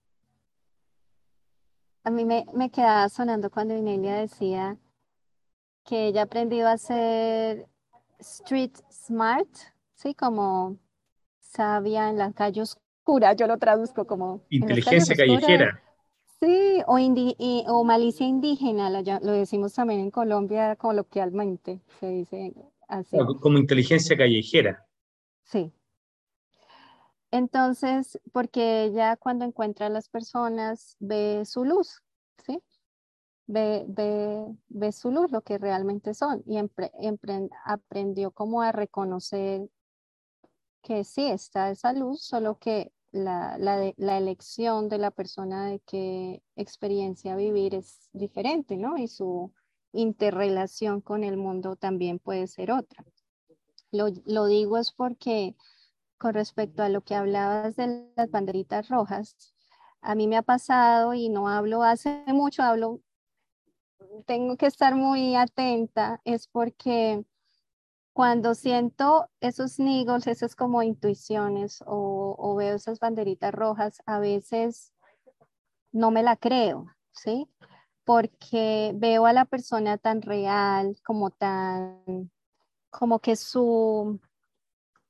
a 2.04 2.10
mí 2.10 2.24
me, 2.24 2.44
me 2.54 2.70
quedaba 2.70 3.08
sonando 3.08 3.50
cuando 3.50 3.76
Inelia 3.76 4.16
decía 4.16 4.76
que 5.84 6.08
ella 6.08 6.22
aprendió 6.22 6.68
a 6.68 6.76
ser 6.76 7.66
street 8.18 8.72
smart, 8.90 9.48
¿sí? 9.94 10.14
Como 10.14 10.78
sabia 11.40 12.10
en 12.10 12.18
la 12.18 12.32
calle 12.32 12.62
oscura, 12.62 13.32
yo 13.34 13.46
lo 13.46 13.58
traduzco 13.58 14.06
como... 14.06 14.42
Inteligencia 14.50 15.16
callejera. 15.16 15.82
Sí, 16.40 16.82
o, 16.86 16.96
o 17.68 17.84
malicia 17.84 18.26
indígena, 18.26 18.90
lo, 18.90 19.00
lo, 19.00 19.32
decimos 19.32 19.74
también 19.74 20.00
en 20.00 20.10
Colombia 20.10 20.74
coloquialmente, 20.74 21.80
se 22.00 22.08
dice 22.08 22.52
así. 22.92 23.16
Como 23.40 23.58
inteligencia 23.58 24.16
callejera. 24.16 24.86
Sí. 25.44 25.72
Entonces, 27.30 28.20
porque 28.32 28.84
ella 28.84 29.16
cuando 29.16 29.44
encuentra 29.44 29.86
a 29.86 29.90
las 29.90 30.08
personas 30.08 30.96
ve 31.00 31.44
su 31.46 31.64
luz, 31.64 32.02
¿sí? 32.44 32.62
ve, 33.46 33.84
ve, 34.68 34.92
su 34.92 35.10
luz, 35.10 35.30
lo 35.30 35.42
que 35.42 35.58
realmente 35.58 36.14
son, 36.14 36.42
y 36.46 36.58
aprendió 37.64 38.30
como 38.30 38.62
a 38.62 38.72
reconocer 38.72 39.68
que 40.82 41.04
sí 41.04 41.26
está 41.26 41.70
esa 41.70 41.92
luz, 41.92 42.22
solo 42.22 42.58
que 42.58 42.92
la, 43.12 43.56
la, 43.58 43.92
la, 43.96 44.18
elección 44.18 44.88
de 44.88 44.98
la 44.98 45.10
persona 45.10 45.66
de 45.66 45.80
qué 45.80 46.42
experiencia 46.56 47.36
vivir 47.36 47.74
es 47.74 48.08
diferente, 48.12 48.76
¿no? 48.76 48.96
Y 48.96 49.06
su 49.06 49.52
interrelación 49.92 51.00
con 51.00 51.24
el 51.24 51.36
mundo 51.36 51.76
también 51.76 52.18
puede 52.18 52.46
ser 52.46 52.72
otra. 52.72 53.04
Lo, 53.90 54.06
lo 54.24 54.46
digo 54.46 54.78
es 54.78 54.92
porque 54.92 55.54
con 56.18 56.34
respecto 56.34 56.82
a 56.82 56.88
lo 56.88 57.02
que 57.02 57.14
hablabas 57.14 57.76
de 57.76 58.08
las 58.16 58.30
banderitas 58.30 58.88
rojas, 58.88 59.36
a 60.00 60.14
mí 60.14 60.28
me 60.28 60.36
ha 60.36 60.42
pasado 60.42 61.14
y 61.14 61.28
no 61.28 61.48
hablo 61.48 61.82
hace 61.82 62.24
mucho, 62.28 62.62
hablo 62.62 63.00
tengo 64.26 64.56
que 64.56 64.66
estar 64.66 64.94
muy 64.94 65.34
atenta 65.36 66.20
es 66.24 66.48
porque 66.48 67.24
cuando 68.12 68.54
siento 68.54 69.28
esos 69.40 69.78
niggles, 69.78 70.26
esas 70.26 70.54
como 70.54 70.82
intuiciones 70.82 71.82
o, 71.86 72.36
o, 72.38 72.54
veo 72.54 72.76
esas 72.76 72.98
banderitas 72.98 73.54
rojas, 73.54 74.02
a 74.04 74.18
veces 74.18 74.92
no 75.92 76.10
me 76.10 76.22
la 76.22 76.36
creo, 76.36 76.86
¿sí? 77.12 77.48
Porque 78.04 78.92
veo 78.94 79.26
a 79.26 79.32
la 79.32 79.44
persona 79.44 79.98
tan 79.98 80.22
real, 80.22 80.96
como 81.04 81.30
tan, 81.30 82.30
como 82.90 83.20
que 83.20 83.36
su 83.36 84.20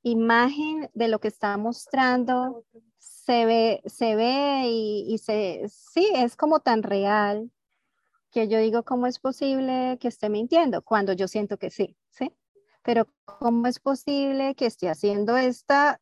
imagen 0.03 0.89
de 0.93 1.07
lo 1.07 1.19
que 1.19 1.29
está 1.29 1.57
mostrando 1.57 2.65
se 2.99 3.45
ve, 3.45 3.81
se 3.85 4.15
ve 4.15 4.63
y, 4.67 5.05
y 5.13 5.17
se, 5.17 5.63
sí, 5.69 6.09
es 6.13 6.35
como 6.35 6.59
tan 6.59 6.83
real 6.83 7.49
que 8.33 8.47
yo 8.47 8.57
digo, 8.57 8.83
¿cómo 8.83 9.07
es 9.07 9.19
posible 9.19 9.97
que 9.99 10.07
esté 10.07 10.27
mintiendo? 10.27 10.81
Cuando 10.81 11.13
yo 11.13 11.27
siento 11.27 11.57
que 11.57 11.69
sí, 11.69 11.95
¿sí? 12.09 12.35
Pero 12.81 13.07
¿cómo 13.25 13.67
es 13.67 13.79
posible 13.79 14.55
que 14.55 14.65
esté 14.65 14.89
haciendo 14.89 15.37
esta, 15.37 16.01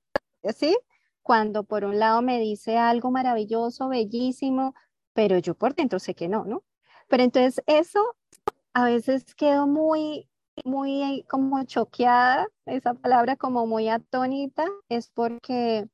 ¿sí? 0.56 0.78
Cuando 1.22 1.64
por 1.64 1.84
un 1.84 2.00
lado 2.00 2.22
me 2.22 2.40
dice 2.40 2.78
algo 2.78 3.12
maravilloso, 3.12 3.90
bellísimo, 3.90 4.74
pero 5.14 5.38
yo 5.38 5.56
por 5.56 5.76
dentro 5.76 6.00
sé 6.00 6.16
que 6.16 6.30
no, 6.30 6.46
¿no? 6.46 6.64
Pero 7.12 7.24
entonces 7.24 7.62
eso 7.68 8.16
a 8.74 8.86
veces 8.86 9.36
quedo 9.36 9.68
muy, 9.68 10.30
muy 10.64 11.26
como 11.30 11.62
choqueada, 11.66 12.48
esa 12.66 12.94
palabra 12.94 13.36
como 13.36 13.68
muy 13.68 13.90
atónita, 13.90 14.66
es 14.88 15.10
porque, 15.10 15.90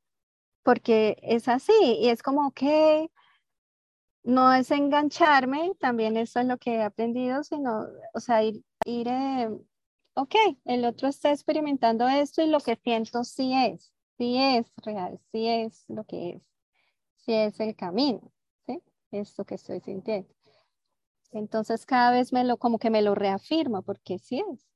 porque 0.62 1.16
es 1.22 1.48
así, 1.48 1.72
y 2.00 2.10
es 2.10 2.22
como 2.22 2.52
que 2.52 3.10
no 4.22 4.52
es 4.52 4.70
engancharme, 4.70 5.72
también 5.80 6.16
eso 6.16 6.38
es 6.38 6.46
lo 6.46 6.56
que 6.56 6.76
he 6.76 6.82
aprendido, 6.84 7.42
sino, 7.42 7.86
o 8.14 8.20
sea, 8.20 8.44
ir, 8.44 8.62
ir 8.84 9.08
eh, 9.08 9.48
ok, 10.14 10.34
el 10.66 10.84
otro 10.84 11.08
está 11.08 11.32
experimentando 11.32 12.06
esto 12.06 12.42
y 12.42 12.46
lo 12.46 12.60
que 12.60 12.76
siento 12.76 13.24
sí 13.24 13.52
es, 13.54 13.92
sí 14.18 14.36
es 14.38 14.72
real, 14.84 15.18
sí 15.32 15.48
es 15.48 15.84
lo 15.88 16.04
que 16.04 16.30
es, 16.36 16.42
sí 17.16 17.32
es 17.32 17.58
el 17.58 17.74
camino, 17.74 18.30
¿sí? 18.66 18.80
Esto 19.10 19.44
que 19.44 19.56
estoy 19.56 19.80
sintiendo. 19.80 20.37
Entonces 21.32 21.86
cada 21.86 22.10
vez 22.10 22.32
me 22.32 22.44
lo, 22.44 22.56
como 22.56 22.78
que 22.78 22.90
me 22.90 23.02
lo 23.02 23.14
reafirmo, 23.14 23.82
porque 23.82 24.18
sí 24.18 24.42
es. 24.52 24.68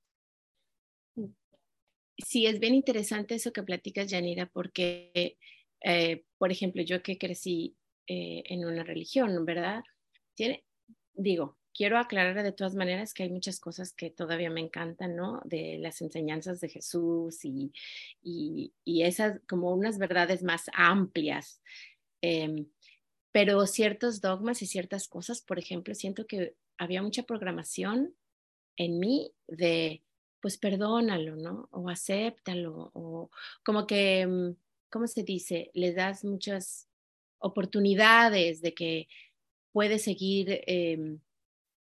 Sí, 2.18 2.47
es 2.47 2.61
bien 2.61 2.75
interesante 2.75 3.35
eso 3.35 3.52
que 3.52 3.62
platicas, 3.62 4.09
Yanira, 4.11 4.47
porque, 4.47 5.38
eh, 5.80 6.25
por 6.38 6.52
ejemplo, 6.52 6.82
yo 6.82 7.02
que 7.02 7.18
crecí 7.18 7.76
eh, 8.06 8.42
en 8.47 8.64
una 8.64 8.85
religión, 8.85 9.44
¿verdad? 9.44 9.82
Tiene, 10.35 10.64
digo, 11.14 11.56
quiero 11.75 11.99
aclarar 11.99 12.42
de 12.42 12.52
todas 12.52 12.75
maneras 12.75 13.14
que 13.14 13.25
hay 13.25 13.30
muchas 13.30 13.59
cosas 13.59 13.92
que 13.92 14.11
todavía 14.11 14.50
me 14.50 14.61
encantan, 14.61 15.16
¿no? 15.16 15.40
De 15.44 15.78
las 15.78 16.00
enseñanzas 16.02 16.61
de 16.61 16.68
Jesús 16.68 17.44
y, 17.44 17.73
y, 18.23 19.02
esas 19.02 19.40
como 19.49 19.73
unas 19.73 19.99
verdades 19.99 20.42
más 20.42 20.66
amplias. 20.75 21.62
Em, 22.21 22.66
pero 23.33 23.67
ciertos 23.67 24.21
dogmas 24.21 24.62
y 24.62 24.67
ciertas 24.67 25.09
cosas, 25.09 25.41
por 25.41 25.59
ejemplo, 25.59 25.95
siento 25.95 26.27
que 26.27 26.55
había 26.79 27.03
mucha 27.03 27.25
programación 27.25 28.15
en 28.77 28.99
mí 28.99 29.33
de, 29.49 30.03
pues 30.41 30.59
perdónalo, 30.59 31.37
¿no? 31.37 31.69
O 31.73 31.89
acéptalo, 31.89 32.91
o 32.95 33.31
como 33.65 33.87
que, 33.87 34.27
mm, 34.27 34.57
¿cómo 34.91 35.07
se 35.07 35.23
dice? 35.23 35.71
Le 35.75 35.93
das 35.95 36.25
muchas 36.25 36.89
oportunidades 37.39 38.61
de 38.62 38.75
que 38.75 39.09
puede 39.73 39.99
seguir 39.99 40.62
em, 40.67 41.21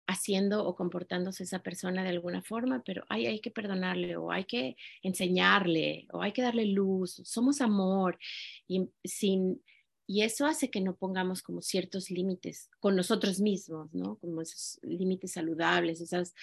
haciendo 0.08 0.66
o 0.66 0.76
comportándose 0.76 1.44
esa 1.44 1.64
persona 1.64 2.04
de 2.04 2.10
alguna 2.10 2.42
forma, 2.42 2.84
pero 2.86 3.06
hay, 3.10 3.28
hay 3.28 3.40
que 3.40 3.52
perdonarle 3.52 4.18
o 4.18 4.32
hay 4.32 4.46
que 4.46 4.76
enseñarle 5.04 6.08
o 6.12 6.22
hay 6.22 6.34
que 6.34 6.42
darle 6.42 6.66
luz, 6.66 7.22
somos 7.26 7.62
amor 7.62 8.20
y, 8.68 8.90
sin, 9.04 9.62
y 10.12 10.24
eso 10.24 10.46
hace 10.46 10.70
que 10.70 10.82
no 10.82 10.98
pongamos 10.98 11.42
como 11.42 11.62
ciertos 11.62 12.12
límites 12.12 12.70
con 12.82 12.98
nosotros 12.98 13.40
mismos, 13.40 13.94
¿no? 13.94 14.18
Como 14.18 14.42
esos 14.42 14.78
límites 14.84 15.32
saludables, 15.32 16.02
esas... 16.02 16.36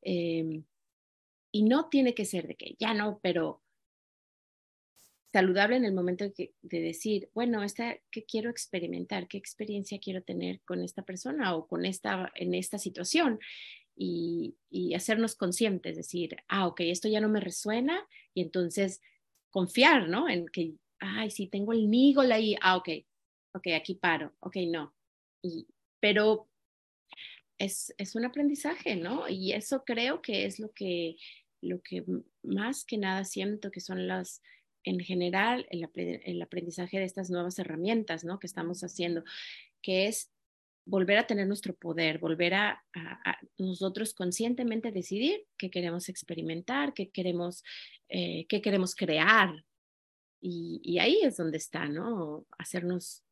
Em, 0.00 0.62
y 1.50 1.64
no 1.64 1.88
tiene 1.88 2.14
que 2.14 2.24
ser 2.24 2.46
de 2.46 2.54
que 2.54 2.76
ya 2.78 2.94
no, 2.94 3.18
pero 3.24 3.64
saludable 5.32 5.74
en 5.74 5.84
el 5.86 5.92
momento 5.92 6.24
de, 6.36 6.52
decir, 6.62 7.28
bueno, 7.34 7.64
esta, 7.64 7.98
¿qué 8.12 8.24
quiero 8.24 8.48
experimentar? 8.48 9.26
¿Qué 9.26 9.38
experiencia 9.38 9.98
quiero 9.98 10.22
tener 10.22 10.60
con 10.60 10.84
esta 10.84 11.02
persona 11.02 11.56
o 11.56 11.66
con 11.66 11.84
esta, 11.84 12.30
en 12.36 12.54
esta 12.54 12.78
situación? 12.78 13.40
Y, 13.96 14.54
hacernos 14.94 15.34
conscientes, 15.34 15.96
decir, 15.96 16.36
ah, 16.46 16.68
ok, 16.68 16.82
esto 16.82 17.08
ya 17.08 17.20
no 17.20 17.28
me 17.28 17.40
resuena 17.40 18.06
y 18.34 18.42
entonces 18.42 19.00
confiar, 19.50 20.08
¿no? 20.08 20.28
En 20.28 20.46
que, 20.46 20.74
ay, 21.00 21.32
sí, 21.32 21.48
tengo 21.48 21.72
el 21.72 21.90
niggle 21.90 22.32
ahí, 22.32 22.54
ah, 22.60 22.76
ok, 22.76 22.88
ok, 23.56 23.68
aquí 23.74 23.94
paro, 23.94 24.34
ok, 24.40 24.56
no. 24.68 24.94
Y, 25.42 25.66
pero 26.00 26.48
es, 27.58 27.94
es 27.98 28.14
un 28.14 28.24
aprendizaje, 28.24 28.96
¿no? 28.96 29.28
Y 29.28 29.52
eso 29.52 29.84
creo 29.84 30.22
que 30.22 30.46
es 30.46 30.58
lo 30.58 30.72
que, 30.72 31.16
lo 31.60 31.80
que 31.82 32.04
más 32.42 32.84
que 32.84 32.98
nada 32.98 33.24
siento 33.24 33.70
que 33.70 33.80
son 33.80 34.06
las 34.06 34.42
en 34.86 35.00
general 35.00 35.66
el, 35.70 36.42
aprendizaje 36.42 36.98
de 36.98 37.04
estas 37.04 37.28
nuevas 37.28 37.58
herramientas 37.58 38.24
¿no? 38.24 38.38
que 38.38 38.46
estamos 38.46 38.82
haciendo, 38.82 39.24
que 39.82 40.06
es 40.06 40.30
volver 40.86 41.18
a 41.18 41.26
tener 41.26 41.48
nuestro 41.48 41.74
poder, 41.74 42.18
volver 42.18 42.54
a, 42.54 42.84
nosotros 43.58 44.14
conscientemente 44.14 44.92
decidir 44.92 45.44
qué 45.58 45.70
queremos 45.70 46.08
experimentar, 46.08 46.94
qué 46.94 47.10
queremos, 47.10 47.64
eh, 48.08 48.46
qué 48.48 48.62
queremos 48.62 48.94
crear. 48.94 49.64
Y, 50.40 50.98
ahí 51.00 51.20
es 51.24 51.36
donde 51.36 51.58
está, 51.58 51.88
¿no? 51.88 52.46
Hacernos 52.56 53.24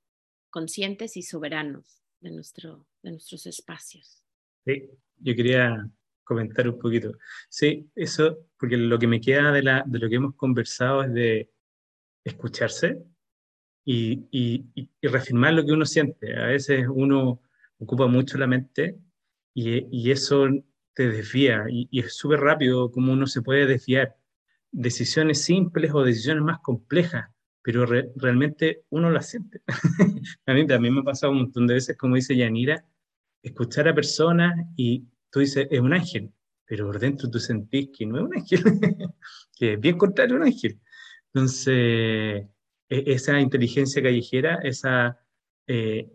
conscientes 0.55 1.17
y 1.17 1.23
soberanos 1.23 2.01
de 2.21 2.31
nuestro, 2.31 2.87
de 3.03 3.11
nuestros 3.11 3.45
espacios. 3.45 4.25
Sí, 4.65 4.89
yo 5.19 5.35
quería 5.35 5.91
comentar 6.23 6.69
un 6.69 6.79
poquito. 6.79 7.11
Sí, 7.49 7.91
eso, 7.97 8.47
porque 8.57 8.77
lo 8.77 8.97
que 8.97 9.09
me 9.09 9.21
queda 9.21 9.51
de, 9.51 9.65
la, 9.65 9.83
de 9.85 9.99
lo 9.99 10.09
que 10.09 10.15
hemos 10.15 10.37
conversado 10.37 11.03
es 11.03 11.13
de 11.13 11.51
escucharse 12.23 13.05
y, 13.85 14.29
y, 14.31 14.89
reafirmar 15.03 15.55
lo 15.55 15.67
que 15.67 15.73
uno 15.73 15.85
siente. 15.85 16.37
A 16.37 16.47
veces 16.47 16.87
uno 16.89 17.43
ocupa 17.79 18.07
mucho 18.07 18.39
la 18.39 18.47
mente 18.47 18.97
y, 19.55 19.89
y 19.91 20.13
eso 20.13 20.47
te 20.95 21.09
desvía 21.09 21.65
y, 21.69 21.89
es 21.99 22.15
súper 22.15 22.39
rápido 22.39 22.93
como 22.93 23.13
uno 23.13 23.27
se 23.27 23.43
puede 23.43 23.67
desviar. 23.67 24.17
Decisiones 24.71 25.43
simples 25.43 25.91
o 25.93 26.05
decisiones 26.05 26.45
más 26.45 26.61
complejas, 26.61 27.34
pero 27.65 27.87
realmente 27.87 28.85
uno 28.91 29.11
las 29.11 29.31
siente. 29.31 29.63
a 30.47 30.53
mí 30.53 30.67
también 30.67 30.93
me 30.93 31.01
ha 31.01 31.05
pasado 31.05 31.33
un 31.33 31.39
montón 31.39 31.67
de 31.67 31.75
veces, 31.75 31.97
como 31.97 32.15
dice 32.15 32.37
Yanira, 32.37 32.85
escuchar 33.43 33.89
a 33.89 33.95
personas 33.95 34.55
y 34.77 35.07
tú 35.31 35.41
dices, 35.41 35.67
es 35.71 35.81
un 35.81 35.95
ángel, 35.95 36.31
pero 36.67 36.85
por 36.85 36.99
dentro 36.99 37.31
tú 37.31 37.39
sentís 37.39 37.89
que 37.97 38.05
no 38.05 38.19
es 38.19 38.25
un 38.25 38.35
ángel, 38.35 38.63
que 39.59 39.73
es 39.73 39.81
bien 39.81 39.97
contrario 39.97 40.37
a 40.37 40.41
un 40.41 40.45
ángel. 40.45 40.79
Entonces, 41.33 42.47
e-, 42.91 43.05
esa 43.07 43.41
inteligencia 43.41 44.03
callejera, 44.03 44.57
esas 44.63 45.17
eh, 45.67 46.13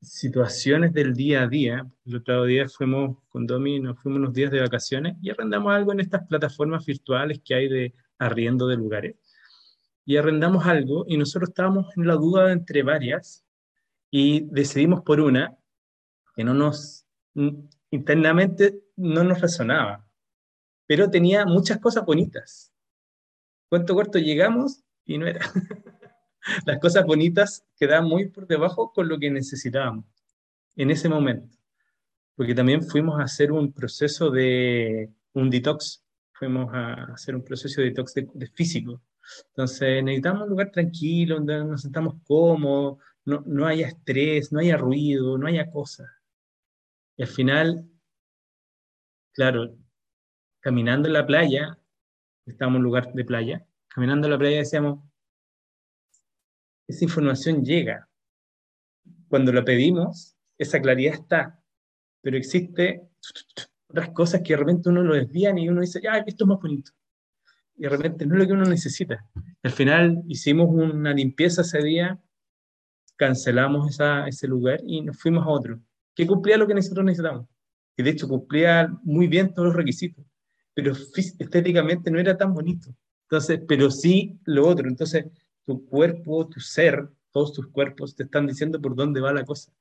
situaciones 0.00 0.92
del 0.92 1.14
día 1.14 1.44
a 1.44 1.48
día, 1.48 1.88
el 2.06 2.16
otro 2.16 2.44
día 2.44 2.68
fuimos 2.68 3.18
con 3.28 3.46
Domi, 3.46 3.78
nos 3.78 4.00
fuimos 4.00 4.18
unos 4.18 4.34
días 4.34 4.50
de 4.50 4.62
vacaciones 4.62 5.16
y 5.22 5.30
arrendamos 5.30 5.72
algo 5.72 5.92
en 5.92 6.00
estas 6.00 6.26
plataformas 6.26 6.84
virtuales 6.84 7.40
que 7.44 7.54
hay 7.54 7.68
de 7.68 7.94
arriendo 8.18 8.66
de 8.66 8.76
lugares. 8.76 9.14
Y 10.08 10.16
arrendamos 10.16 10.64
algo 10.64 11.04
y 11.06 11.18
nosotros 11.18 11.50
estábamos 11.50 11.94
en 11.94 12.06
la 12.06 12.14
duda 12.14 12.50
entre 12.50 12.82
varias 12.82 13.44
y 14.10 14.46
decidimos 14.46 15.02
por 15.02 15.20
una 15.20 15.54
que 16.34 16.44
no 16.44 16.54
nos, 16.54 17.04
internamente 17.90 18.80
no 18.96 19.22
nos 19.22 19.38
resonaba, 19.38 20.08
pero 20.86 21.10
tenía 21.10 21.44
muchas 21.44 21.78
cosas 21.78 22.06
bonitas. 22.06 22.72
Cuento 23.68 23.94
corto, 23.94 24.18
llegamos 24.18 24.82
y 25.04 25.18
no 25.18 25.26
era. 25.26 25.40
Las 26.64 26.78
cosas 26.78 27.04
bonitas 27.04 27.66
quedaban 27.76 28.08
muy 28.08 28.30
por 28.30 28.46
debajo 28.46 28.90
con 28.94 29.10
lo 29.10 29.18
que 29.18 29.30
necesitábamos 29.30 30.06
en 30.74 30.90
ese 30.90 31.10
momento. 31.10 31.54
Porque 32.34 32.54
también 32.54 32.82
fuimos 32.82 33.20
a 33.20 33.24
hacer 33.24 33.52
un 33.52 33.74
proceso 33.74 34.30
de 34.30 35.12
un 35.34 35.50
detox, 35.50 36.02
fuimos 36.32 36.72
a 36.72 36.94
hacer 37.12 37.34
un 37.34 37.44
proceso 37.44 37.82
de 37.82 37.88
detox 37.88 38.14
de, 38.14 38.46
físico. 38.54 39.02
Entonces 39.48 40.02
necesitamos 40.02 40.42
un 40.44 40.50
lugar 40.50 40.70
tranquilo, 40.70 41.36
donde 41.36 41.64
nos 41.64 41.82
sentamos 41.82 42.14
cómodos, 42.24 42.98
no, 43.24 43.42
no 43.46 43.66
haya 43.66 43.88
estrés, 43.88 44.52
no 44.52 44.60
haya 44.60 44.76
ruido, 44.76 45.36
no 45.38 45.46
haya 45.46 45.70
cosas. 45.70 46.08
Y 47.16 47.22
al 47.22 47.28
final, 47.28 47.88
claro, 49.32 49.76
caminando 50.60 51.08
en 51.08 51.14
la 51.14 51.26
playa, 51.26 51.78
estábamos 52.46 52.76
en 52.76 52.80
un 52.80 52.84
lugar 52.84 53.12
de 53.12 53.24
playa, 53.24 53.66
caminando 53.88 54.26
en 54.26 54.32
la 54.32 54.38
playa 54.38 54.58
decíamos, 54.58 55.04
esa 56.86 57.04
información 57.04 57.64
llega. 57.64 58.08
Cuando 59.28 59.52
la 59.52 59.64
pedimos, 59.64 60.36
esa 60.56 60.80
claridad 60.80 61.14
está, 61.14 61.62
pero 62.22 62.36
existe 62.36 63.08
otras 63.88 64.10
cosas 64.10 64.42
que 64.42 64.54
de 64.54 64.58
repente 64.58 64.88
uno 64.88 65.02
lo 65.02 65.14
desvían 65.14 65.58
y 65.58 65.68
uno 65.68 65.80
dice, 65.80 66.00
ya, 66.02 66.18
esto 66.18 66.44
es 66.44 66.48
más 66.48 66.60
bonito. 66.60 66.92
Y 67.78 67.82
de 67.82 68.26
no 68.26 68.34
es 68.34 68.40
lo 68.40 68.46
que 68.46 68.52
uno 68.52 68.64
necesita. 68.64 69.24
Al 69.62 69.70
final 69.70 70.22
hicimos 70.26 70.68
una 70.68 71.14
limpieza 71.14 71.62
ese 71.62 71.78
día, 71.78 72.20
cancelamos 73.16 73.88
esa, 73.88 74.26
ese 74.26 74.48
lugar 74.48 74.80
y 74.84 75.00
nos 75.00 75.18
fuimos 75.18 75.44
a 75.46 75.48
otro 75.48 75.80
que 76.18 76.26
cumplía 76.26 76.58
lo 76.58 76.66
que 76.66 76.74
nosotros 76.74 77.04
necesitábamos. 77.04 77.48
Y 77.96 78.02
de 78.02 78.10
hecho 78.10 78.26
cumplía 78.26 78.92
muy 79.04 79.28
bien 79.28 79.54
todos 79.54 79.68
los 79.68 79.76
requisitos, 79.76 80.24
pero 80.74 80.92
estéticamente 80.92 82.10
no 82.10 82.18
era 82.18 82.36
tan 82.36 82.52
bonito. 82.52 82.92
Entonces, 83.22 83.60
pero 83.68 83.88
sí 83.88 84.36
lo 84.44 84.66
otro. 84.66 84.88
Entonces, 84.88 85.26
tu 85.64 85.86
cuerpo, 85.86 86.48
tu 86.48 86.58
ser, 86.58 87.08
todos 87.30 87.52
tus 87.52 87.68
cuerpos 87.68 88.16
te 88.16 88.24
están 88.24 88.48
diciendo 88.48 88.80
por 88.80 88.96
dónde 88.96 89.20
va 89.20 89.32
la 89.32 89.44
cosa. 89.44 89.72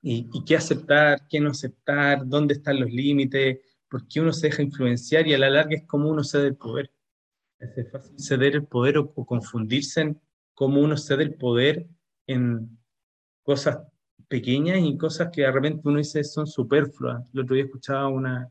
Y 0.00 0.30
qué 0.44 0.54
aceptar, 0.54 1.26
qué 1.28 1.40
no 1.40 1.50
aceptar, 1.50 2.24
dónde 2.24 2.54
están 2.54 2.78
los 2.78 2.90
límites, 2.90 3.58
por 3.90 4.06
qué 4.06 4.20
uno 4.20 4.32
se 4.32 4.46
deja 4.46 4.62
influenciar 4.62 5.26
y 5.26 5.34
a 5.34 5.38
la 5.38 5.50
larga 5.50 5.76
es 5.76 5.86
como 5.86 6.08
uno 6.08 6.22
cede 6.22 6.46
el 6.46 6.56
poder. 6.56 6.90
Es 7.58 7.90
fácil 7.90 8.18
ceder 8.18 8.54
el 8.54 8.66
poder 8.66 8.96
o, 8.98 9.12
o 9.14 9.26
confundirse 9.26 10.00
en 10.00 10.20
cómo 10.54 10.80
uno 10.80 10.96
cede 10.96 11.24
el 11.24 11.34
poder 11.34 11.86
en 12.26 12.78
cosas 13.42 13.80
pequeñas 14.28 14.78
y 14.80 14.96
cosas 14.96 15.30
que 15.32 15.42
de 15.42 15.50
repente 15.50 15.82
uno 15.84 15.98
dice 15.98 16.22
son 16.22 16.46
superfluas. 16.46 17.26
El 17.34 17.40
otro 17.40 17.56
día 17.56 17.64
escuchaba 17.64 18.08
una, 18.08 18.48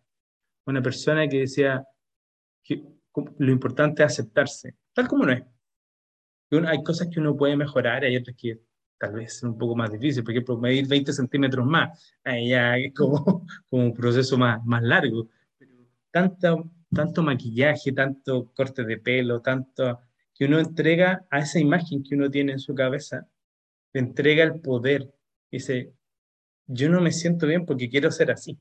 una 0.66 0.82
persona 0.82 1.28
que 1.28 1.40
decía 1.40 1.86
que 2.64 2.84
lo 3.38 3.52
importante 3.52 4.04
es 4.04 4.12
aceptarse, 4.12 4.76
tal 4.94 5.08
como 5.08 5.26
no 5.26 5.32
es. 5.32 5.44
hay 6.68 6.84
cosas 6.84 7.08
que 7.12 7.20
uno 7.20 7.36
puede 7.36 7.56
mejorar, 7.56 8.04
hay 8.04 8.18
otras 8.18 8.36
que 8.38 8.60
tal 9.00 9.14
vez 9.14 9.40
son 9.40 9.52
un 9.52 9.58
poco 9.58 9.76
más 9.76 9.92
difíciles. 9.92 10.24
Por 10.24 10.32
ejemplo, 10.32 10.58
medir 10.58 10.88
20 10.88 11.14
centímetros 11.14 11.66
más, 11.66 12.14
ahí 12.24 12.50
ya 12.50 12.78
es 12.78 12.94
como, 12.94 13.46
como 13.70 13.86
un 13.86 13.94
proceso 13.94 14.38
más, 14.38 14.64
más 14.66 14.84
largo. 14.84 15.30
Pero 15.58 15.74
tanto, 16.12 16.72
tanto 16.94 17.24
maquillaje, 17.24 17.92
tanto 17.94 18.52
corte 18.54 18.84
de 18.84 18.98
pelo, 18.98 19.42
tanto 19.42 20.00
que 20.34 20.46
uno 20.46 20.60
entrega 20.60 21.26
a 21.30 21.40
esa 21.40 21.60
imagen 21.60 22.04
que 22.04 22.16
uno 22.16 22.30
tiene 22.30 22.54
en 22.54 22.60
su 22.60 22.74
cabeza, 22.74 23.28
le 23.94 24.02
entrega 24.02 24.44
el 24.44 24.62
poder 24.62 25.12
dice, 25.52 25.94
yo 26.68 26.90
no 26.90 27.02
me 27.02 27.12
siento 27.12 27.48
bien 27.48 27.66
porque 27.66 27.90
quiero 27.90 28.12
ser 28.12 28.32
así. 28.32 28.60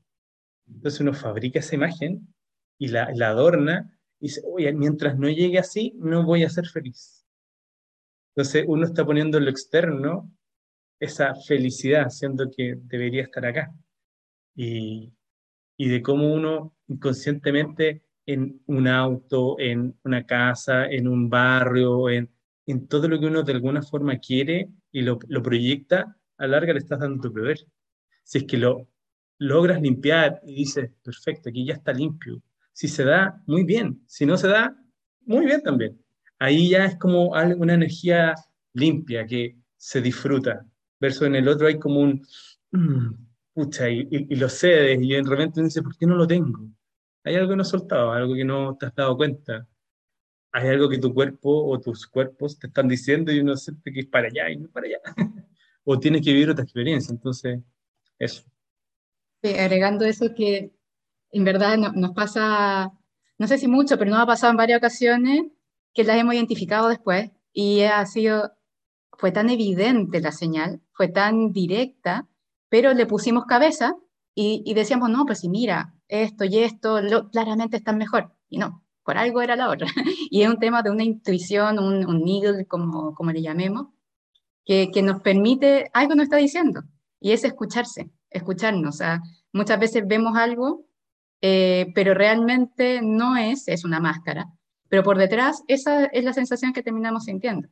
Entonces 0.67 0.99
uno 0.99 1.13
fabrica 1.13 1.59
esa 1.59 1.75
imagen 1.75 2.33
y 2.77 2.87
la, 2.87 3.05
adorna 3.27 3.97
y 4.19 4.27
dice, 4.27 4.41
oye, 4.45 4.71
mientras 4.73 5.17
no 5.17 5.29
llegue 5.29 5.59
así, 5.59 5.93
no 5.97 6.23
voy 6.23 6.43
a 6.43 6.49
ser 6.49 6.67
feliz. 6.67 7.18
Entonces 8.39 8.63
uno 8.69 8.85
está 8.85 9.05
poniendo 9.05 9.37
en 9.37 9.43
lo 9.43 9.51
externo 9.51 10.31
esa 10.97 11.35
felicidad, 11.35 12.07
siendo 12.07 12.49
que 12.49 12.75
debería 12.83 13.23
estar 13.23 13.45
acá. 13.45 13.75
Y, 14.55 15.11
y 15.75 15.89
de 15.89 16.01
cómo 16.01 16.33
uno 16.33 16.73
inconscientemente 16.87 18.05
en 18.25 18.61
un 18.67 18.87
auto, 18.87 19.59
en 19.59 19.93
una 20.05 20.25
casa, 20.25 20.85
en 20.85 21.09
un 21.09 21.29
barrio, 21.29 22.09
en, 22.09 22.29
en 22.65 22.87
todo 22.87 23.09
lo 23.09 23.19
que 23.19 23.25
uno 23.25 23.43
de 23.43 23.51
alguna 23.51 23.81
forma 23.81 24.17
quiere 24.19 24.69
y 24.89 25.01
lo, 25.01 25.19
proyecta, 25.19 26.17
a 26.37 26.47
larga 26.47 26.71
le 26.71 26.79
estás 26.79 26.99
dando 26.99 27.19
tu 27.19 27.33
beber. 27.33 27.59
Si 28.23 28.37
es 28.37 28.43
que 28.45 28.57
lo 28.57 28.87
logras 29.37 29.81
limpiar 29.81 30.39
y 30.45 30.55
dices, 30.55 30.91
perfecto, 31.03 31.49
aquí 31.49 31.65
ya 31.65 31.73
está 31.73 31.91
limpio. 31.91 32.41
Si 32.71 32.87
se 32.87 33.03
da, 33.03 33.43
muy 33.47 33.65
bien. 33.65 34.01
Si 34.07 34.25
no 34.25 34.37
se 34.37 34.47
da, 34.47 34.81
muy 35.25 35.45
bien 35.45 35.61
también. 35.61 36.01
Ahí 36.39 36.69
ya 36.69 36.85
es 36.85 36.95
como 36.97 37.31
una 37.31 37.73
energía 37.73 38.33
limpia 38.73 39.25
que 39.25 39.57
se 39.75 40.01
disfruta. 40.01 40.65
Verso 40.99 41.25
en 41.25 41.35
el 41.35 41.47
otro 41.47 41.67
hay 41.67 41.77
como 41.77 41.99
un, 41.99 42.25
pucha, 43.53 43.89
y, 43.89 44.35
lo 44.35 44.47
cedes 44.47 44.99
y 45.01 45.09
de 45.09 45.23
repente 45.23 45.61
dice, 45.61 45.81
¿por 45.81 45.97
qué 45.97 46.05
no 46.05 46.15
lo 46.15 46.25
tengo? 46.25 46.69
Hay 47.25 47.35
algo 47.35 47.49
que 47.49 47.55
no 47.57 47.61
has 47.61 47.69
soltado, 47.69 48.11
algo 48.13 48.33
que 48.33 48.45
no 48.45 48.77
te 48.77 48.85
has 48.85 48.95
dado 48.95 49.17
cuenta. 49.17 49.67
Hay 50.51 50.67
algo 50.69 50.89
que 50.89 50.97
tu 50.97 51.13
cuerpo 51.13 51.67
o 51.67 51.79
tus 51.79 52.07
cuerpos 52.07 52.57
te 52.57 52.67
están 52.67 52.87
diciendo 52.87 53.31
y 53.31 53.41
uno 53.41 53.55
siente 53.55 53.91
que 53.91 53.99
es 53.99 54.07
para 54.07 54.27
allá 54.27 54.49
y 54.49 54.57
no 54.57 54.69
para 54.69 54.87
allá. 54.87 54.99
o 55.83 55.99
tienes 55.99 56.23
que 56.23 56.31
vivir 56.31 56.49
otra 56.49 56.63
experiencia. 56.63 57.11
Entonces, 57.11 57.59
eso. 58.17 58.43
Sí, 59.43 59.53
agregando 59.53 60.05
eso 60.05 60.33
que 60.33 60.71
en 61.31 61.43
verdad 61.43 61.77
nos 61.77 62.11
pasa, 62.11 62.91
no 63.37 63.47
sé 63.47 63.57
si 63.57 63.67
mucho, 63.67 63.97
pero 63.97 64.09
nos 64.09 64.21
ha 64.21 64.25
pasado 64.25 64.51
en 64.51 64.57
varias 64.57 64.77
ocasiones 64.77 65.43
que 65.93 66.03
las 66.03 66.17
hemos 66.17 66.35
identificado 66.35 66.89
después 66.89 67.31
y 67.53 67.81
ha 67.81 68.05
sido, 68.05 68.51
fue 69.13 69.31
tan 69.31 69.49
evidente 69.49 70.21
la 70.21 70.31
señal, 70.31 70.81
fue 70.91 71.07
tan 71.07 71.51
directa, 71.51 72.27
pero 72.69 72.93
le 72.93 73.05
pusimos 73.05 73.45
cabeza 73.45 73.95
y, 74.35 74.73
decíamos, 74.73 75.09
no, 75.09 75.25
pues 75.25 75.39
si 75.39 75.49
mira, 75.49 75.93
esto 76.07 76.45
y 76.45 76.59
esto 76.59 77.01
lo, 77.01 77.29
claramente 77.29 77.75
están 77.77 77.97
mejor. 77.97 78.33
Y 78.47 78.57
no, 78.57 78.85
por 79.03 79.17
algo 79.17 79.41
era 79.41 79.57
la 79.57 79.69
otra. 79.69 79.87
y 80.31 80.43
es 80.43 80.49
un 80.49 80.59
tema 80.59 80.81
de 80.81 80.91
una 80.91 81.03
intuición, 81.03 81.77
un, 81.77 82.05
un 82.05 82.23
needle, 82.23 82.65
como, 82.65 83.13
como 83.15 83.31
le 83.31 83.41
llamemos, 83.41 83.87
que, 84.65 85.01
nos 85.01 85.21
permite, 85.21 85.89
algo 85.93 86.15
nos 86.15 86.25
está 86.25 86.37
diciendo, 86.37 86.83
y 87.19 87.31
es 87.31 87.43
escucharse, 87.43 88.11
escucharnos. 88.29 88.95
O 88.95 88.97
sea, 88.97 89.21
muchas 89.51 89.79
veces 89.79 90.03
vemos 90.05 90.37
algo, 90.37 90.85
eh, 91.41 91.87
pero 91.95 92.13
realmente 92.13 93.01
no 93.01 93.35
es, 93.35 93.67
es 93.67 93.83
una 93.83 93.99
máscara, 93.99 94.47
pero 94.89 95.03
por 95.03 95.17
detrás 95.17 95.63
esa 95.67 96.05
es 96.05 96.23
la 96.23 96.33
sensación 96.33 96.73
que 96.73 96.83
terminamos 96.83 97.25
sintiendo. 97.25 97.69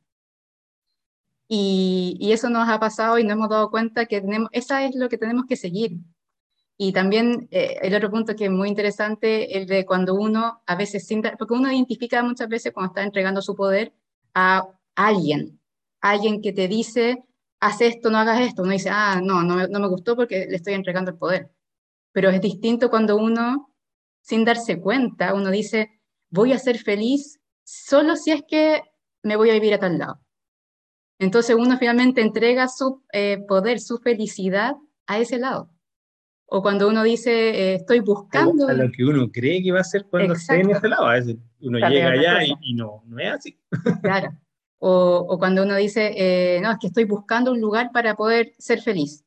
Y, 1.49 2.17
y, 2.19 2.33
eso 2.33 2.49
nos 2.49 2.67
ha 2.67 2.79
pasado 2.79 3.17
y 3.17 3.23
nos 3.23 3.33
hemos 3.33 3.49
dado 3.49 3.71
cuenta 3.71 4.05
que 4.05 4.19
tenemos, 4.19 4.49
esa 4.51 4.83
es 4.85 4.95
lo 4.95 5.07
que 5.07 5.17
tenemos 5.17 5.45
que 5.45 5.55
seguir. 5.55 5.97
Y 6.77 6.93
también 6.93 7.47
eh, 7.51 7.79
el 7.81 7.95
otro 7.95 8.11
punto 8.11 8.35
que 8.35 8.45
es 8.45 8.51
muy 8.51 8.69
interesante, 8.69 9.57
el 9.57 9.65
de 9.65 9.85
cuando 9.85 10.13
uno 10.13 10.61
a 10.65 10.75
veces, 10.75 11.07
porque 11.37 11.53
uno 11.55 11.71
identifica 11.71 12.21
muchas 12.21 12.47
veces 12.47 12.71
cuando 12.71 12.91
está 12.91 13.03
entregando 13.03 13.41
su 13.41 13.55
poder 13.55 13.93
a 14.35 14.67
alguien, 14.95 15.59
alguien 16.01 16.41
que 16.41 16.53
te 16.53 16.67
dice, 16.67 17.23
haz 17.59 17.81
esto, 17.81 18.11
no 18.11 18.19
hagas 18.19 18.41
esto. 18.41 18.61
Uno 18.61 18.73
dice, 18.73 18.89
ah, 18.91 19.19
no, 19.23 19.41
no, 19.43 19.67
no 19.67 19.79
me 19.79 19.87
gustó 19.87 20.15
porque 20.15 20.45
le 20.47 20.55
estoy 20.57 20.73
entregando 20.73 21.11
el 21.11 21.17
poder. 21.17 21.49
Pero 22.11 22.29
es 22.29 22.41
distinto 22.41 22.89
cuando 22.91 23.17
uno, 23.17 23.73
sin 24.21 24.45
darse 24.45 24.79
cuenta, 24.79 25.33
uno 25.33 25.49
dice, 25.49 25.96
voy 26.29 26.53
a 26.53 26.59
ser 26.59 26.77
feliz 26.77 27.39
solo 27.63 28.15
si 28.15 28.31
es 28.31 28.43
que 28.47 28.81
me 29.23 29.35
voy 29.35 29.49
a 29.49 29.53
vivir 29.53 29.73
a 29.73 29.79
tal 29.79 29.97
lado. 29.97 30.21
Entonces 31.19 31.55
uno 31.55 31.77
finalmente 31.77 32.21
entrega 32.21 32.67
su 32.67 33.03
eh, 33.11 33.39
poder, 33.47 33.79
su 33.79 33.97
felicidad 33.97 34.75
a 35.07 35.19
ese 35.19 35.39
lado. 35.39 35.69
O 36.49 36.61
cuando 36.61 36.87
uno 36.87 37.03
dice, 37.03 37.31
eh, 37.31 37.75
estoy 37.75 37.99
buscando... 37.99 38.67
A 38.67 38.73
lo 38.73 38.89
que 38.91 39.03
uno 39.03 39.29
cree 39.29 39.61
que 39.61 39.71
va 39.71 39.81
a 39.81 39.83
ser 39.83 40.05
cuando 40.05 40.33
esté 40.33 40.61
en 40.61 40.69
ese 40.69 40.87
lado. 40.87 41.07
A 41.07 41.13
veces 41.13 41.35
uno 41.59 41.79
llega 41.89 42.11
allá 42.11 42.43
y, 42.61 42.73
no, 42.73 43.03
no 43.05 43.19
es 43.19 43.33
así. 43.33 43.59
Claro. 44.01 44.29
O, 44.79 45.25
o 45.27 45.39
cuando 45.39 45.63
uno 45.63 45.75
dice, 45.75 46.13
eh, 46.15 46.61
no, 46.61 46.71
es 46.71 46.77
que 46.79 46.87
estoy 46.87 47.03
buscando 47.03 47.51
un 47.51 47.59
lugar 47.59 47.89
para 47.91 48.15
poder 48.15 48.53
ser 48.59 48.79
feliz. 48.81 49.25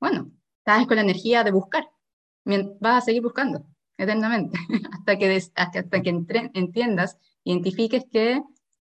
Bueno, 0.00 0.30
estás 0.60 0.86
con 0.86 0.96
la 0.96 1.02
energía 1.02 1.42
de 1.42 1.50
buscar. 1.50 1.90
Vas 2.44 3.02
a 3.02 3.04
seguir 3.04 3.20
buscando 3.20 3.66
eternamente 3.98 4.58
hasta 4.92 5.18
que, 5.18 5.42
hasta 5.54 6.02
que 6.02 6.10
entiendas, 6.54 7.18
identifiques 7.44 8.04
que 8.10 8.42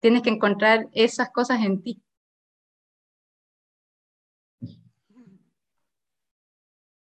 tienes 0.00 0.22
que 0.22 0.30
encontrar 0.30 0.88
esas 0.92 1.30
cosas 1.30 1.62
en 1.64 1.82
ti. 1.82 2.02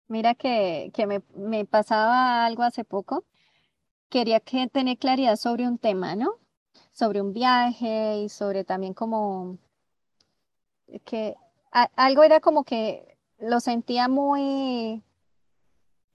Mira 0.07 0.35
que, 0.35 0.91
me, 1.07 1.23
me, 1.35 1.65
pasaba 1.65 2.45
algo 2.45 2.61
hace 2.61 2.83
poco. 2.83 3.25
Quería 4.09 4.39
que 4.39 4.67
tener 4.67 4.97
claridad 4.97 5.35
sobre 5.35 5.67
un 5.67 5.79
tema, 5.79 6.15
¿no? 6.15 6.35
Sobre 6.91 7.21
un 7.21 7.33
viaje 7.33 8.19
y 8.19 8.29
sobre 8.29 8.63
también 8.63 8.93
como 8.93 9.57
que 11.05 11.35
algo 11.71 12.23
era 12.23 12.39
como 12.39 12.63
que 12.63 13.17
lo 13.39 13.59
sentía 13.59 14.07
muy, 14.07 15.03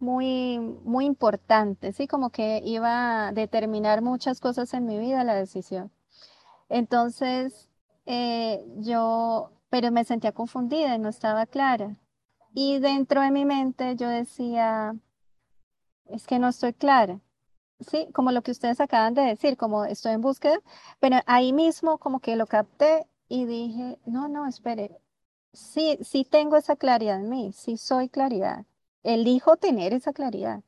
muy, 0.01 0.59
muy 0.59 1.05
importante, 1.07 1.93
¿sí? 1.93 2.09
Como 2.09 2.31
que 2.31 2.63
iba 2.65 3.29
a 3.29 3.33
determinar 3.33 4.03
muchas 4.03 4.41
cosas 4.41 4.75
en 4.75 4.87
mi 4.87 4.99
vida 4.99 5.25
la 5.25 5.35
decisión. 5.35 5.93
Entonces, 6.69 7.69
eh, 8.07 8.65
yo, 8.79 9.53
pero 9.71 9.91
me 9.93 10.05
sentía 10.05 10.33
confundida 10.33 10.99
no 10.99 11.09
estaba 11.09 11.47
clara. 11.47 11.97
Y 12.55 12.79
dentro 12.81 13.23
de 13.23 13.31
mi 13.31 13.45
mente 13.45 13.97
yo 13.97 14.09
decía, 14.09 14.97
es 16.07 16.27
que 16.27 16.39
no 16.39 16.49
estoy 16.49 16.73
clara. 16.73 17.21
Sí, 17.81 18.09
como 18.13 18.33
lo 18.33 18.43
que 18.43 18.51
ustedes 18.51 18.81
acaban 18.81 19.15
de 19.15 19.23
decir, 19.23 19.57
como 19.57 19.85
estoy 19.85 20.13
en 20.13 20.21
búsqueda, 20.21 20.59
pero 21.01 21.19
ahí 21.27 21.53
mismo 21.53 21.99
como 21.99 22.21
que 22.21 22.37
lo 22.37 22.47
capté 22.47 23.07
y 23.29 23.47
dije, 23.47 23.99
no, 24.07 24.29
no, 24.29 24.47
espere, 24.47 25.01
sí, 25.53 25.99
sí 26.03 26.25
tengo 26.25 26.57
esa 26.57 26.77
claridad 26.77 27.21
en 27.21 27.31
mí, 27.31 27.53
sí 27.55 27.77
soy 27.79 28.09
claridad, 28.09 28.67
elijo 29.03 29.57
tener 29.57 29.93
esa 29.93 30.13
claridad, 30.13 30.63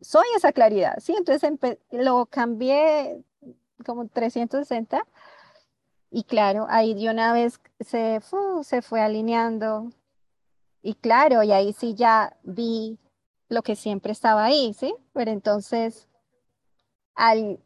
soy 0.00 0.26
esa 0.36 0.52
claridad, 0.52 0.94
sí, 1.00 1.14
entonces 1.16 1.50
lo 1.90 2.26
cambié 2.26 3.22
como 3.84 4.08
360 4.08 5.04
y 6.10 6.24
claro, 6.24 6.66
ahí 6.68 6.94
de 6.94 7.10
una 7.10 7.32
vez 7.32 7.60
se, 7.80 8.20
se 8.62 8.82
fue 8.82 9.00
alineando. 9.00 9.90
Y 10.82 10.94
claro, 10.94 11.42
y 11.42 11.52
ahí 11.52 11.72
sí 11.72 11.94
ya 11.94 12.36
vi 12.44 12.98
lo 13.48 13.62
que 13.62 13.76
siempre 13.76 14.12
estaba 14.12 14.44
ahí, 14.44 14.72
¿sí? 14.74 14.94
Pero 15.12 15.30
entonces, 15.30 16.08
al, 17.14 17.60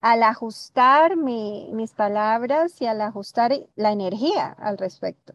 al 0.00 0.22
ajustar 0.22 1.16
mis 1.16 1.92
palabras 1.94 2.80
y 2.82 2.86
al 2.86 3.00
ajustar 3.00 3.52
la 3.76 3.92
energía 3.92 4.48
al 4.58 4.78
respecto, 4.78 5.34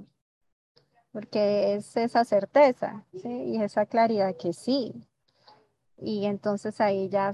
porque 1.11 1.75
es 1.75 1.95
esa 1.97 2.23
certeza, 2.23 3.05
¿sí? 3.13 3.29
Y 3.29 3.61
esa 3.61 3.85
claridad 3.85 4.35
que 4.37 4.53
sí. 4.53 4.93
Y 6.01 6.25
entonces 6.25 6.79
ahí 6.81 7.09
ya, 7.09 7.33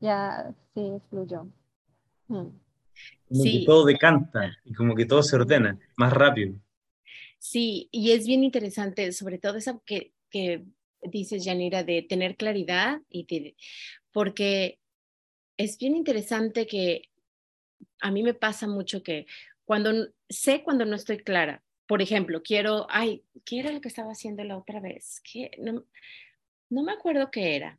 ya 0.00 0.54
sí 0.74 1.00
fluyó. 1.10 1.46
Mm. 2.28 2.48
Como 3.28 3.44
que 3.44 3.64
todo 3.66 3.84
decanta 3.84 4.56
y 4.64 4.72
como 4.72 4.94
que 4.94 5.04
todo 5.04 5.22
se 5.22 5.36
ordena 5.36 5.78
más 5.96 6.12
rápido. 6.12 6.54
Sí, 7.38 7.88
y 7.92 8.12
es 8.12 8.26
bien 8.26 8.42
interesante, 8.44 9.12
sobre 9.12 9.38
todo 9.38 9.56
eso 9.56 9.82
que, 9.84 10.12
que 10.30 10.64
dices, 11.02 11.44
Yanira, 11.44 11.84
de 11.84 12.02
tener 12.02 12.36
claridad, 12.36 13.00
y 13.10 13.54
porque 14.12 14.78
es 15.56 15.78
bien 15.78 15.96
interesante 15.96 16.66
que 16.66 17.02
a 18.00 18.10
mí 18.10 18.22
me 18.22 18.34
pasa 18.34 18.66
mucho 18.66 19.02
que 19.02 19.26
cuando 19.64 20.08
sé 20.28 20.62
cuando 20.62 20.84
no 20.84 20.96
estoy 20.96 21.18
clara, 21.18 21.62
por 21.86 22.02
ejemplo, 22.02 22.42
quiero, 22.42 22.86
ay, 22.90 23.24
¿qué 23.44 23.60
era 23.60 23.72
lo 23.72 23.80
que 23.80 23.88
estaba 23.88 24.12
haciendo 24.12 24.44
la 24.44 24.58
otra 24.58 24.80
vez? 24.80 25.20
¿Qué? 25.20 25.50
No, 25.58 25.84
no 26.68 26.82
me 26.82 26.92
acuerdo 26.92 27.30
qué 27.30 27.56
era, 27.56 27.78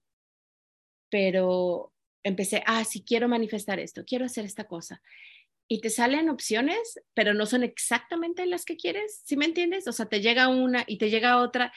pero 1.09 1.93
empecé, 2.23 2.63
ah, 2.65 2.83
sí, 2.83 3.03
quiero 3.03 3.27
manifestar 3.27 3.79
esto, 3.79 4.03
quiero 4.05 4.25
hacer 4.25 4.45
esta 4.45 4.65
cosa 4.65 5.01
y 5.67 5.81
te 5.81 5.89
salen 5.89 6.29
opciones, 6.29 7.01
pero 7.13 7.33
no 7.33 7.45
son 7.45 7.63
exactamente 7.63 8.45
las 8.45 8.63
que 8.63 8.77
quieres, 8.77 9.21
¿sí 9.25 9.35
me 9.35 9.45
entiendes? 9.45 9.87
O 9.87 9.91
sea, 9.91 10.05
te 10.05 10.21
llega 10.21 10.47
una 10.47 10.83
y 10.87 10.97
te 10.97 11.09
llega 11.09 11.41
otra 11.41 11.73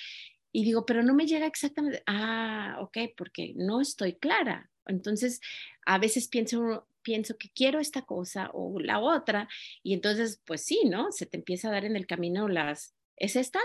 y 0.52 0.64
digo, 0.64 0.86
pero 0.86 1.02
no 1.02 1.14
me 1.14 1.26
llega 1.26 1.46
exactamente, 1.46 2.02
ah, 2.06 2.76
ok, 2.80 2.98
porque 3.16 3.52
no 3.56 3.80
estoy 3.80 4.14
clara. 4.14 4.70
Entonces, 4.86 5.40
a 5.86 5.98
veces 5.98 6.28
pienso, 6.28 6.86
pienso 7.02 7.36
que 7.38 7.50
quiero 7.50 7.80
esta 7.80 8.02
cosa 8.02 8.50
o 8.52 8.78
la 8.80 8.98
otra 9.00 9.48
y 9.82 9.94
entonces, 9.94 10.40
pues 10.44 10.64
sí, 10.64 10.82
¿no? 10.86 11.12
Se 11.12 11.26
te 11.26 11.36
empieza 11.36 11.68
a 11.68 11.72
dar 11.72 11.84
en 11.84 11.96
el 11.96 12.06
camino 12.06 12.48
las, 12.48 12.94
¿es 13.16 13.36
esta? 13.36 13.60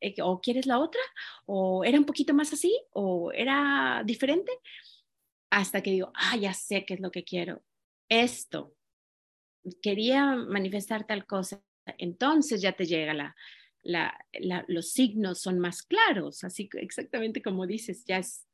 Eh, 0.00 0.14
¿O 0.22 0.40
quieres 0.40 0.66
la 0.66 0.78
otra? 0.78 1.00
¿O 1.46 1.84
era 1.84 1.98
un 1.98 2.04
poquito 2.06 2.34
más 2.34 2.52
así? 2.52 2.76
¿O 2.92 3.32
era 3.32 4.02
diferente? 4.04 4.52
Hasta 5.50 5.82
que 5.82 5.90
digo, 5.90 6.12
ah, 6.14 6.36
ya 6.36 6.54
sé 6.54 6.84
qué 6.84 6.94
es 6.94 7.00
lo 7.00 7.10
que 7.10 7.24
quiero. 7.24 7.62
Esto, 8.08 8.74
quería 9.82 10.34
manifestar 10.34 11.06
tal 11.06 11.26
cosa, 11.26 11.62
entonces 11.98 12.60
ya 12.60 12.72
te 12.72 12.86
llega 12.86 13.14
la, 13.14 13.36
la, 13.82 14.64
los 14.68 14.92
signos 14.92 15.40
son 15.40 15.58
más 15.58 15.82
claros, 15.82 16.44
así 16.44 16.68
exactamente 16.74 17.42
como 17.42 17.66
dices, 17.66 18.04
ya 18.04 18.18
es 18.18 18.46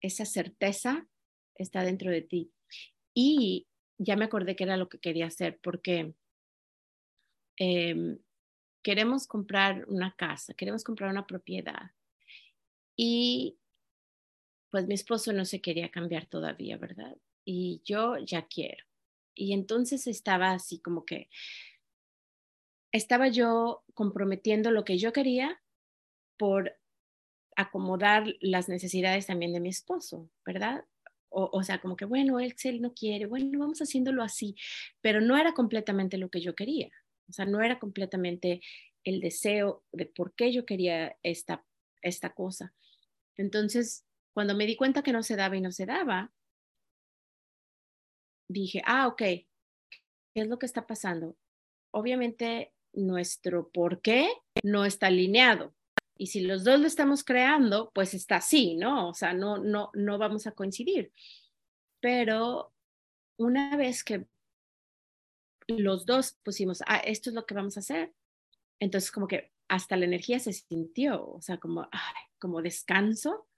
esa 0.00 0.24
certeza 0.24 1.06
está 1.54 1.84
dentro 1.84 2.10
de 2.10 2.22
ti. 2.22 2.52
Y 3.14 3.66
ya 3.98 4.16
me 4.16 4.24
acordé 4.24 4.56
que 4.56 4.64
era 4.64 4.76
lo 4.76 4.88
que 4.88 4.98
quería 4.98 5.26
hacer 5.26 5.58
porque 5.62 6.14
em, 7.56 8.18
queremos 8.82 9.26
comprar 9.26 9.84
una 9.88 10.14
casa, 10.16 10.54
queremos 10.54 10.84
comprar 10.84 11.10
una 11.10 11.26
propiedad. 11.26 11.92
Y 12.96 13.58
pues 14.70 14.86
mi 14.86 14.94
esposo 14.94 15.32
no 15.32 15.44
se 15.44 15.60
quería 15.60 15.90
cambiar 15.90 16.26
todavía, 16.26 16.78
¿verdad? 16.78 17.16
Y 17.44 17.82
yo 17.84 18.16
ya 18.18 18.46
quiero. 18.46 18.84
Y 19.34 19.52
entonces 19.52 20.06
estaba 20.06 20.52
así 20.52 20.80
como 20.80 21.04
que, 21.04 21.28
estaba 22.92 23.28
yo 23.28 23.84
comprometiendo 23.94 24.70
lo 24.70 24.84
que 24.84 24.98
yo 24.98 25.12
quería 25.12 25.60
por 26.36 26.78
acomodar 27.56 28.34
las 28.40 28.68
necesidades 28.68 29.26
también 29.26 29.52
de 29.52 29.60
mi 29.60 29.70
esposo, 29.70 30.30
¿verdad? 30.44 30.84
O, 31.34 31.62
sea, 31.62 31.80
como 31.80 31.96
que, 31.96 32.04
bueno, 32.04 32.40
él, 32.40 32.54
él 32.62 32.80
no 32.82 32.92
quiere, 32.92 33.26
bueno, 33.26 33.58
vamos 33.58 33.80
haciéndolo 33.80 34.22
así, 34.22 34.54
pero 35.00 35.20
no 35.20 35.36
era 35.38 35.54
completamente 35.54 36.18
lo 36.18 36.28
que 36.28 36.42
yo 36.42 36.54
quería. 36.54 36.90
O 37.28 37.32
sea, 37.32 37.46
no 37.46 37.62
era 37.62 37.78
completamente 37.78 38.60
el 39.04 39.20
deseo 39.20 39.82
de 39.92 40.06
por 40.06 40.34
qué 40.34 40.52
yo 40.52 40.66
quería 40.66 41.16
esta, 41.22 41.64
esta 42.02 42.34
cosa. 42.34 42.74
Entonces, 43.36 44.04
cuando 44.34 44.54
me 44.54 44.66
di 44.66 44.76
cuenta 44.76 45.02
que 45.02 45.12
no 45.12 45.22
se 45.22 45.36
daba 45.36 45.56
y 45.56 45.60
no 45.60 45.72
se 45.72 45.86
daba, 45.86 46.32
dije, 48.48 48.82
ah, 48.84 49.08
ok, 49.08 49.18
¿qué 49.18 49.46
es 50.34 50.46
lo 50.48 50.58
que 50.58 50.66
está 50.66 50.86
pasando? 50.86 51.36
Obviamente 51.92 52.72
nuestro 52.92 53.70
por 53.70 54.00
qué 54.02 54.28
no 54.62 54.84
está 54.84 55.06
alineado. 55.06 55.74
Y 56.16 56.28
si 56.28 56.42
los 56.42 56.64
dos 56.64 56.78
lo 56.80 56.86
estamos 56.86 57.24
creando, 57.24 57.90
pues 57.94 58.14
está 58.14 58.36
así, 58.36 58.76
¿no? 58.76 59.08
O 59.08 59.14
sea, 59.14 59.32
no, 59.32 59.58
no, 59.58 59.90
no 59.94 60.18
vamos 60.18 60.46
a 60.46 60.52
coincidir. 60.52 61.12
Pero 62.00 62.72
una 63.38 63.76
vez 63.76 64.04
que 64.04 64.26
los 65.68 66.06
dos 66.06 66.38
pusimos, 66.42 66.82
ah, 66.86 66.98
esto 66.98 67.30
es 67.30 67.34
lo 67.34 67.46
que 67.46 67.54
vamos 67.54 67.76
a 67.76 67.80
hacer, 67.80 68.12
entonces 68.80 69.10
como 69.10 69.28
que 69.28 69.52
hasta 69.68 69.96
la 69.96 70.04
energía 70.04 70.38
se 70.38 70.52
sintió, 70.52 71.24
o 71.24 71.40
sea, 71.40 71.58
como, 71.58 71.88
como 72.38 72.62
descanso 72.62 73.48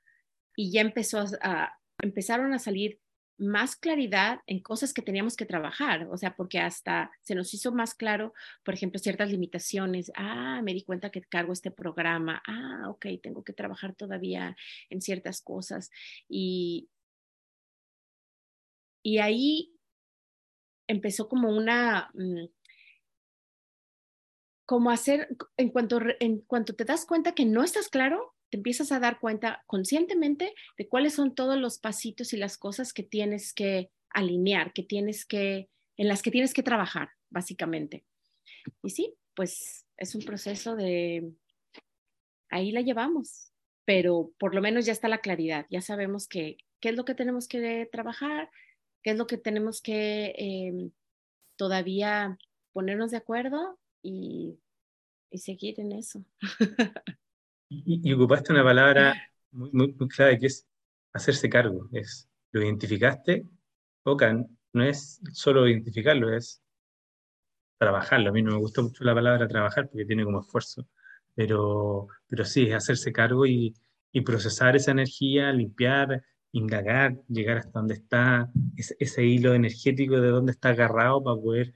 y 0.57 0.71
ya 0.71 0.81
empezó 0.81 1.25
a, 1.43 1.79
empezaron 2.01 2.53
a 2.55 2.59
salir 2.59 3.01
más 3.39 3.77
claridad 3.77 4.41
en 4.47 4.61
cosas 4.61 4.93
que 4.93 5.03
teníamos 5.03 5.37
que 5.37 5.47
trabajar, 5.47 6.07
o 6.11 6.17
sea, 6.17 6.37
porque 6.37 6.61
hasta 6.61 7.11
se 7.23 7.35
nos 7.35 7.53
hizo 7.55 7.73
más 7.73 7.95
claro, 7.95 8.33
por 8.65 8.75
ejemplo, 8.75 8.99
ciertas 8.99 9.31
limitaciones. 9.31 10.13
Ah, 10.17 10.61
me 10.63 10.73
di 10.73 10.85
cuenta 10.85 11.11
que 11.11 11.23
cargo 11.23 11.53
este 11.53 11.71
programa. 11.71 12.43
Ah, 12.47 12.89
ok, 12.89 13.07
tengo 13.23 13.43
que 13.45 13.53
trabajar 13.53 13.95
todavía 13.95 14.57
en 14.91 15.01
ciertas 15.01 15.41
cosas. 15.43 15.91
Y, 16.29 16.89
y 19.03 19.19
ahí 19.19 19.75
empezó 20.87 21.29
como 21.29 21.51
una, 21.51 22.11
mm, 22.15 22.47
como 24.67 24.91
hacer, 24.91 25.29
en 25.57 25.71
cuanto, 25.71 26.01
en 26.21 26.41
cuanto 26.41 26.75
te 26.75 26.85
das 26.85 27.05
cuenta 27.07 27.33
que 27.33 27.45
no 27.45 27.63
estás 27.63 27.89
claro, 27.89 28.35
te 28.55 28.59
empiezas 28.59 28.93
a 28.93 29.01
dar 29.01 29.19
cuenta 29.19 29.65
conscientemente 29.67 30.55
de 30.79 30.89
cuáles 30.89 31.15
son 31.15 31.35
todos 31.35 31.59
los 31.59 31.81
pasitos 31.81 32.33
y 32.33 32.37
las 32.37 32.57
cosas 32.57 32.93
que 32.93 33.03
tienes 33.03 33.53
que 33.53 33.91
alinear, 34.11 34.73
que 34.73 34.85
tienes 34.85 35.27
que, 35.27 35.69
en 35.97 36.07
las 36.07 36.23
que 36.23 36.31
tienes 36.31 36.55
que 36.55 36.63
trabajar, 36.63 37.09
básicamente. 37.31 38.05
Y 38.85 38.91
sí, 38.91 39.13
pues 39.35 39.87
es 39.97 40.15
un 40.15 40.23
proceso 40.23 40.77
de, 40.77 41.33
ahí 42.49 42.71
la 42.71 42.83
llevamos, 42.83 43.51
pero 43.85 44.31
por 44.39 44.55
lo 44.55 44.63
menos 44.63 44.87
ya 44.87 44.93
está 44.93 45.09
la 45.09 45.21
claridad, 45.21 45.67
ya 45.69 45.81
sabemos 45.81 46.29
que, 46.29 46.59
qué 46.79 46.91
es 46.91 46.95
lo 46.95 47.05
que 47.05 47.17
tenemos 47.17 47.49
que 47.49 47.89
trabajar, 47.91 48.53
qué 49.03 49.11
es 49.11 49.17
lo 49.17 49.27
que 49.27 49.37
tenemos 49.37 49.83
que 49.83 50.33
em, 50.39 50.93
todavía 51.57 52.39
ponernos 52.73 53.11
de 53.11 53.17
acuerdo 53.17 53.81
y, 54.01 54.61
seguir 55.33 55.81
en 55.81 55.91
eso. 55.91 56.25
y, 57.85 58.13
ocupaste 58.13 58.53
una 58.53 58.65
palabra 58.65 59.15
muy, 59.53 59.71
muy, 59.73 60.09
clave 60.09 60.39
que 60.39 60.47
es 60.47 60.67
hacerse 61.13 61.49
cargo, 61.49 61.89
es 61.93 62.29
lo 62.53 62.63
identificaste, 62.63 63.47
Ocan, 64.05 64.47
no 64.73 64.85
es 64.85 65.21
solo 65.33 65.67
identificarlo, 65.67 66.35
es 66.35 66.63
trabajarlo. 67.79 68.31
A 68.31 68.33
mí 68.33 68.43
no 68.43 68.53
me 68.53 68.59
gustó 68.59 68.83
mucho 68.83 69.05
la 69.05 69.15
palabra 69.15 69.49
trabajar 69.49 69.89
porque 69.89 70.05
tiene 70.05 70.25
como 70.25 70.41
esfuerzo, 70.41 70.87
pero, 71.35 72.09
pero 72.27 72.45
sí, 72.45 72.69
es 72.69 72.75
hacerse 72.75 73.13
cargo 73.13 73.47
y, 73.47 73.75
y 74.13 74.21
procesar 74.23 74.77
esa 74.77 74.93
energía, 74.93 75.53
limpiar, 75.53 76.23
indagar, 76.53 77.17
llegar 77.29 77.59
hasta 77.59 77.79
donde 77.79 77.95
está 77.95 78.51
ese, 78.77 78.97
ese, 79.01 79.25
hilo 79.25 79.55
energético 79.55 80.21
de 80.21 80.29
dónde 80.29 80.53
está 80.53 80.71
agarrado 80.71 81.23
para 81.23 81.41
poder 81.41 81.75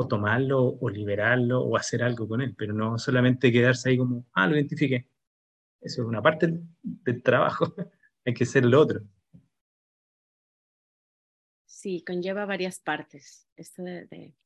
o 0.00 0.06
tomarlo 0.06 0.78
o 0.80 0.88
liberarlo 0.88 1.60
o 1.60 1.76
hacer 1.76 2.04
algo 2.04 2.28
con 2.28 2.40
él, 2.40 2.54
pero 2.56 2.72
no 2.72 3.00
solamente 3.00 3.50
quedarse 3.50 3.90
ahí 3.90 3.98
como, 3.98 4.24
ah, 4.32 4.46
lo 4.46 4.54
identifiqué. 4.54 5.08
Eso 5.80 6.02
es 6.02 6.08
una 6.08 6.22
parte 6.22 6.60
del 6.82 7.20
trabajo, 7.20 7.74
hay 8.24 8.32
que 8.32 8.46
ser 8.46 8.64
lo 8.64 8.80
otro. 8.80 9.00
Sí, 11.66 12.04
conlleva 12.06 12.46
varias 12.46 12.78
partes, 12.78 13.48
esto 13.56 13.82
de, 13.82 14.36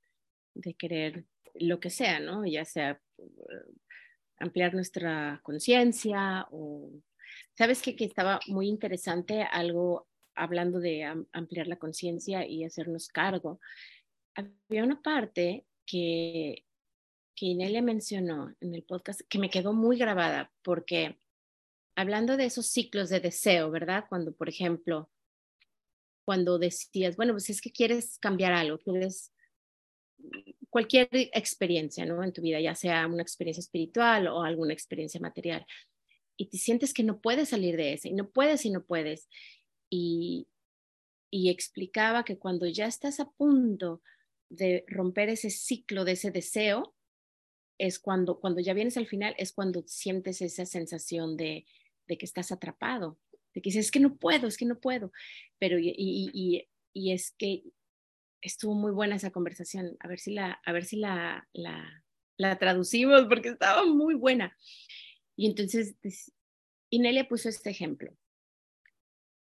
de 0.54 0.74
querer 0.74 1.26
lo 1.56 1.80
que 1.80 1.90
sea, 1.90 2.18
¿no? 2.18 2.46
Ya 2.46 2.64
sea 2.64 2.98
eh, 3.18 3.74
ampliar 4.38 4.72
nuestra 4.72 5.40
conciencia 5.42 6.46
o... 6.50 6.90
¿Sabes 7.52 7.82
qué? 7.82 7.94
Que 7.94 8.06
estaba 8.06 8.40
muy 8.46 8.68
interesante 8.68 9.42
algo 9.42 10.08
hablando 10.34 10.80
de 10.80 11.04
ampliar 11.32 11.66
la 11.66 11.76
conciencia 11.76 12.46
y 12.46 12.64
hacernos 12.64 13.08
cargo. 13.08 13.60
Había 14.34 14.84
una 14.84 15.02
parte 15.02 15.66
que, 15.86 16.64
que 17.34 17.46
Inelia 17.46 17.82
mencionó 17.82 18.54
en 18.60 18.74
el 18.74 18.82
podcast 18.82 19.20
que 19.28 19.38
me 19.38 19.50
quedó 19.50 19.72
muy 19.72 19.98
grabada 19.98 20.52
porque 20.62 21.18
hablando 21.94 22.36
de 22.36 22.46
esos 22.46 22.66
ciclos 22.66 23.10
de 23.10 23.20
deseo, 23.20 23.70
¿verdad? 23.70 24.06
Cuando, 24.08 24.32
por 24.32 24.48
ejemplo, 24.48 25.10
cuando 26.24 26.58
decías, 26.58 27.16
bueno, 27.16 27.32
pues 27.32 27.50
es 27.50 27.60
que 27.60 27.72
quieres 27.72 28.18
cambiar 28.18 28.52
algo, 28.52 28.78
quieres 28.78 29.32
cualquier 30.70 31.08
experiencia, 31.12 32.06
¿no? 32.06 32.22
En 32.22 32.32
tu 32.32 32.40
vida, 32.40 32.60
ya 32.60 32.74
sea 32.74 33.06
una 33.06 33.22
experiencia 33.22 33.60
espiritual 33.60 34.28
o 34.28 34.42
alguna 34.42 34.72
experiencia 34.72 35.20
material, 35.20 35.66
y 36.36 36.48
te 36.48 36.56
sientes 36.56 36.94
que 36.94 37.02
no 37.02 37.20
puedes 37.20 37.50
salir 37.50 37.76
de 37.76 37.94
ese, 37.94 38.08
y 38.08 38.14
no 38.14 38.30
puedes 38.30 38.64
y 38.64 38.70
no 38.70 38.84
puedes. 38.84 39.28
Y, 39.90 40.48
y 41.30 41.50
explicaba 41.50 42.24
que 42.24 42.38
cuando 42.38 42.66
ya 42.66 42.86
estás 42.86 43.20
a 43.20 43.30
punto 43.30 44.02
de 44.52 44.84
romper 44.86 45.28
ese 45.28 45.50
ciclo 45.50 46.04
de 46.04 46.12
ese 46.12 46.30
deseo, 46.30 46.94
es 47.78 47.98
cuando, 47.98 48.38
cuando 48.38 48.60
ya 48.60 48.74
vienes 48.74 48.96
al 48.96 49.06
final, 49.06 49.34
es 49.38 49.52
cuando 49.52 49.82
sientes 49.86 50.40
esa 50.42 50.66
sensación 50.66 51.36
de, 51.36 51.66
de 52.06 52.18
que 52.18 52.26
estás 52.26 52.52
atrapado, 52.52 53.18
de 53.54 53.62
que 53.62 53.70
dices, 53.70 53.86
es 53.86 53.90
que 53.90 54.00
no 54.00 54.16
puedo, 54.16 54.46
es 54.46 54.56
que 54.56 54.66
no 54.66 54.78
puedo, 54.78 55.12
pero 55.58 55.78
y, 55.78 55.94
y, 55.96 56.68
y 56.92 57.12
es 57.12 57.32
que 57.32 57.64
estuvo 58.42 58.74
muy 58.74 58.92
buena 58.92 59.16
esa 59.16 59.30
conversación. 59.30 59.96
A 60.00 60.08
ver 60.08 60.18
si 60.18 60.32
la, 60.32 60.60
a 60.64 60.72
ver 60.72 60.84
si 60.84 60.96
la, 60.96 61.48
la, 61.52 62.04
la 62.36 62.58
traducimos 62.58 63.24
porque 63.28 63.50
estaba 63.50 63.86
muy 63.86 64.14
buena. 64.14 64.56
Y 65.36 65.46
entonces 65.46 65.96
Inelia 66.90 67.28
puso 67.28 67.48
este 67.48 67.70
ejemplo. 67.70 68.14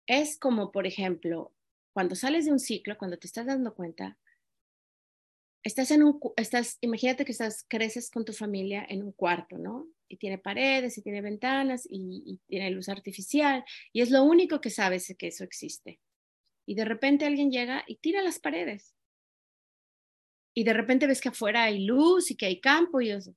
Es 0.07 0.39
como, 0.39 0.71
por 0.71 0.87
ejemplo, 0.87 1.53
cuando 1.93 2.15
sales 2.15 2.45
de 2.45 2.53
un 2.53 2.59
ciclo, 2.61 2.99
cuando 2.99 3.19
te 3.19 3.27
estás 3.27 3.47
dando 3.47 3.75
cuenta, 3.75 4.19
estás 5.65 5.91
en 5.91 6.05
un, 6.05 6.21
estás, 6.37 6.79
imagínate 6.81 7.25
que 7.25 7.33
estás, 7.33 7.65
creces 7.69 8.11
con 8.11 8.25
tu 8.25 8.33
familia 8.33 8.87
en 8.89 9.03
un 9.03 9.13
cuarto, 9.13 9.59
¿no? 9.59 9.89
Y 10.09 10.19
tiene 10.19 10.39
paredes 10.39 10.97
y 10.97 11.03
tiene 11.03 11.23
ventanas 11.23 11.87
y, 11.91 12.23
y 12.25 12.39
tiene 12.47 12.71
luz 12.71 12.89
artificial 12.89 13.65
y 13.93 14.03
es 14.03 14.11
lo 14.11 14.23
único 14.23 14.61
que 14.61 14.71
sabes 14.71 15.13
que 15.19 15.29
eso 15.29 15.43
existe 15.43 15.99
y 16.67 16.75
de 16.75 16.85
repente 16.85 17.27
alguien 17.27 17.51
llega 17.51 17.85
y 17.87 17.97
tira 17.97 18.23
las 18.23 18.39
paredes. 18.39 18.95
Y 20.55 20.65
de 20.65 20.73
repente 20.73 21.07
ves 21.07 21.21
que 21.21 21.29
afuera 21.29 21.65
hay 21.65 21.85
luz 21.85 22.31
y 22.31 22.37
que 22.37 22.47
hay 22.47 22.61
campo 22.61 23.01
y 23.01 23.11
eso. 23.11 23.35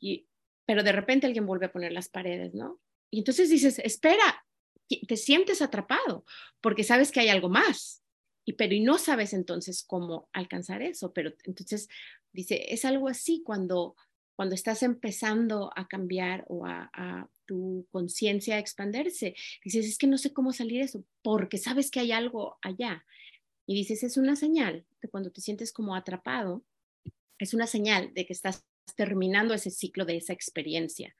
Y, 0.00 0.28
pero 0.66 0.82
de 0.82 0.92
repente 0.92 1.26
alguien 1.26 1.46
vuelve 1.46 1.66
a 1.66 1.72
poner 1.72 1.92
las 1.92 2.08
paredes, 2.08 2.54
¿no? 2.54 2.80
Y 3.10 3.18
entonces 3.18 3.50
dices, 3.50 3.78
espera, 3.80 4.46
te 4.88 5.16
sientes 5.16 5.62
atrapado 5.62 6.24
porque 6.60 6.84
sabes 6.84 7.10
que 7.10 7.20
hay 7.20 7.28
algo 7.28 7.48
más. 7.48 8.02
Y 8.44 8.54
pero 8.54 8.74
y 8.74 8.80
no 8.80 8.98
sabes 8.98 9.32
entonces 9.32 9.82
cómo 9.82 10.28
alcanzar 10.32 10.82
eso, 10.82 11.12
pero 11.12 11.32
entonces 11.44 11.88
dice, 12.32 12.72
es 12.74 12.84
algo 12.84 13.08
así 13.08 13.42
cuando 13.44 13.96
cuando 14.36 14.54
estás 14.54 14.82
empezando 14.82 15.70
a 15.76 15.86
cambiar 15.86 16.44
o 16.48 16.66
a, 16.66 17.30
tu 17.46 17.86
conciencia 17.92 18.56
a 18.56 18.58
expandirse, 18.58 19.34
dices, 19.62 19.84
es 19.86 19.98
que 19.98 20.06
no 20.06 20.16
sé 20.16 20.32
cómo 20.32 20.54
salir 20.54 20.80
eso, 20.80 21.04
porque 21.20 21.58
sabes 21.58 21.90
que 21.90 22.00
hay 22.00 22.10
algo 22.10 22.56
allá. 22.62 23.04
Y 23.66 23.74
dices, 23.74 24.02
es 24.02 24.16
una 24.16 24.34
señal 24.34 24.86
de 25.02 25.08
cuando 25.10 25.30
te 25.30 25.42
sientes 25.42 25.70
como 25.70 25.94
atrapado, 25.94 26.64
es 27.38 27.52
una 27.52 27.66
señal 27.66 28.14
de 28.14 28.24
que 28.24 28.32
estás 28.32 28.64
terminando 28.96 29.52
ese 29.52 29.70
ciclo 29.70 30.06
de 30.06 30.16
esa 30.16 30.32
experiencia, 30.32 31.14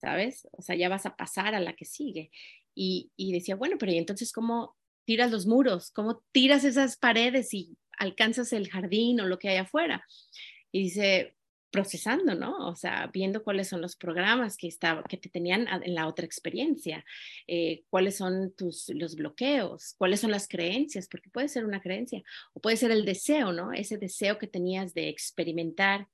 ¿sabes? 0.00 0.48
O 0.50 0.62
sea, 0.62 0.74
ya 0.74 0.88
vas 0.88 1.06
a 1.06 1.14
pasar 1.14 1.54
a 1.54 1.60
la 1.60 1.76
que 1.76 1.84
sigue. 1.84 2.32
Y, 2.74 3.12
y 3.16 3.32
decía, 3.32 3.54
bueno, 3.54 3.76
pero 3.78 3.92
¿y 3.92 3.98
entonces 3.98 4.32
cómo 4.32 4.76
tiras 5.08 5.30
los 5.30 5.46
muros? 5.46 5.90
¿Cómo 5.90 6.22
tiras 6.32 6.64
esas 6.64 6.98
paredes 6.98 7.54
y 7.54 7.78
alcanzas 7.98 8.52
el 8.52 8.68
jardín 8.68 9.18
o 9.22 9.26
lo 9.26 9.38
que 9.38 9.48
hay 9.48 9.56
afuera? 9.56 10.04
Y 10.70 10.82
dice, 10.82 11.34
procesando, 11.70 12.34
¿no? 12.34 12.68
O 12.68 12.76
sea, 12.76 13.06
viendo 13.10 13.42
cuáles 13.42 13.68
son 13.68 13.80
los 13.80 13.96
programas 13.96 14.58
que, 14.58 14.68
estaba, 14.68 15.02
que 15.04 15.16
te 15.16 15.30
tenían 15.30 15.66
en 15.82 15.94
la 15.94 16.08
otra 16.08 16.26
experiencia, 16.26 17.06
eh, 17.46 17.84
cuáles 17.88 18.18
son 18.18 18.52
tus, 18.52 18.90
los 18.90 19.16
bloqueos, 19.16 19.94
cuáles 19.96 20.20
son 20.20 20.30
las 20.30 20.46
creencias, 20.46 21.08
porque 21.08 21.30
puede 21.30 21.48
ser 21.48 21.64
una 21.64 21.80
creencia 21.80 22.22
o 22.52 22.60
puede 22.60 22.76
ser 22.76 22.90
el 22.90 23.06
deseo, 23.06 23.50
¿no? 23.50 23.72
Ese 23.72 23.96
deseo 23.96 24.36
que 24.36 24.46
tenías 24.46 24.92
de 24.92 25.08
experimentar 25.08 26.06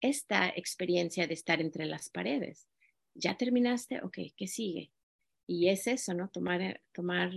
esta 0.00 0.48
experiencia 0.48 1.26
de 1.26 1.34
estar 1.34 1.60
entre 1.60 1.86
las 1.86 2.08
paredes. 2.08 2.68
¿Ya 3.14 3.36
terminaste? 3.36 4.00
Ok, 4.02 4.18
¿qué 4.36 4.46
sigue? 4.46 4.92
Y 5.48 5.70
es 5.70 5.88
eso, 5.88 6.14
¿no? 6.14 6.28
Tomar, 6.28 6.80
tomar 6.92 7.32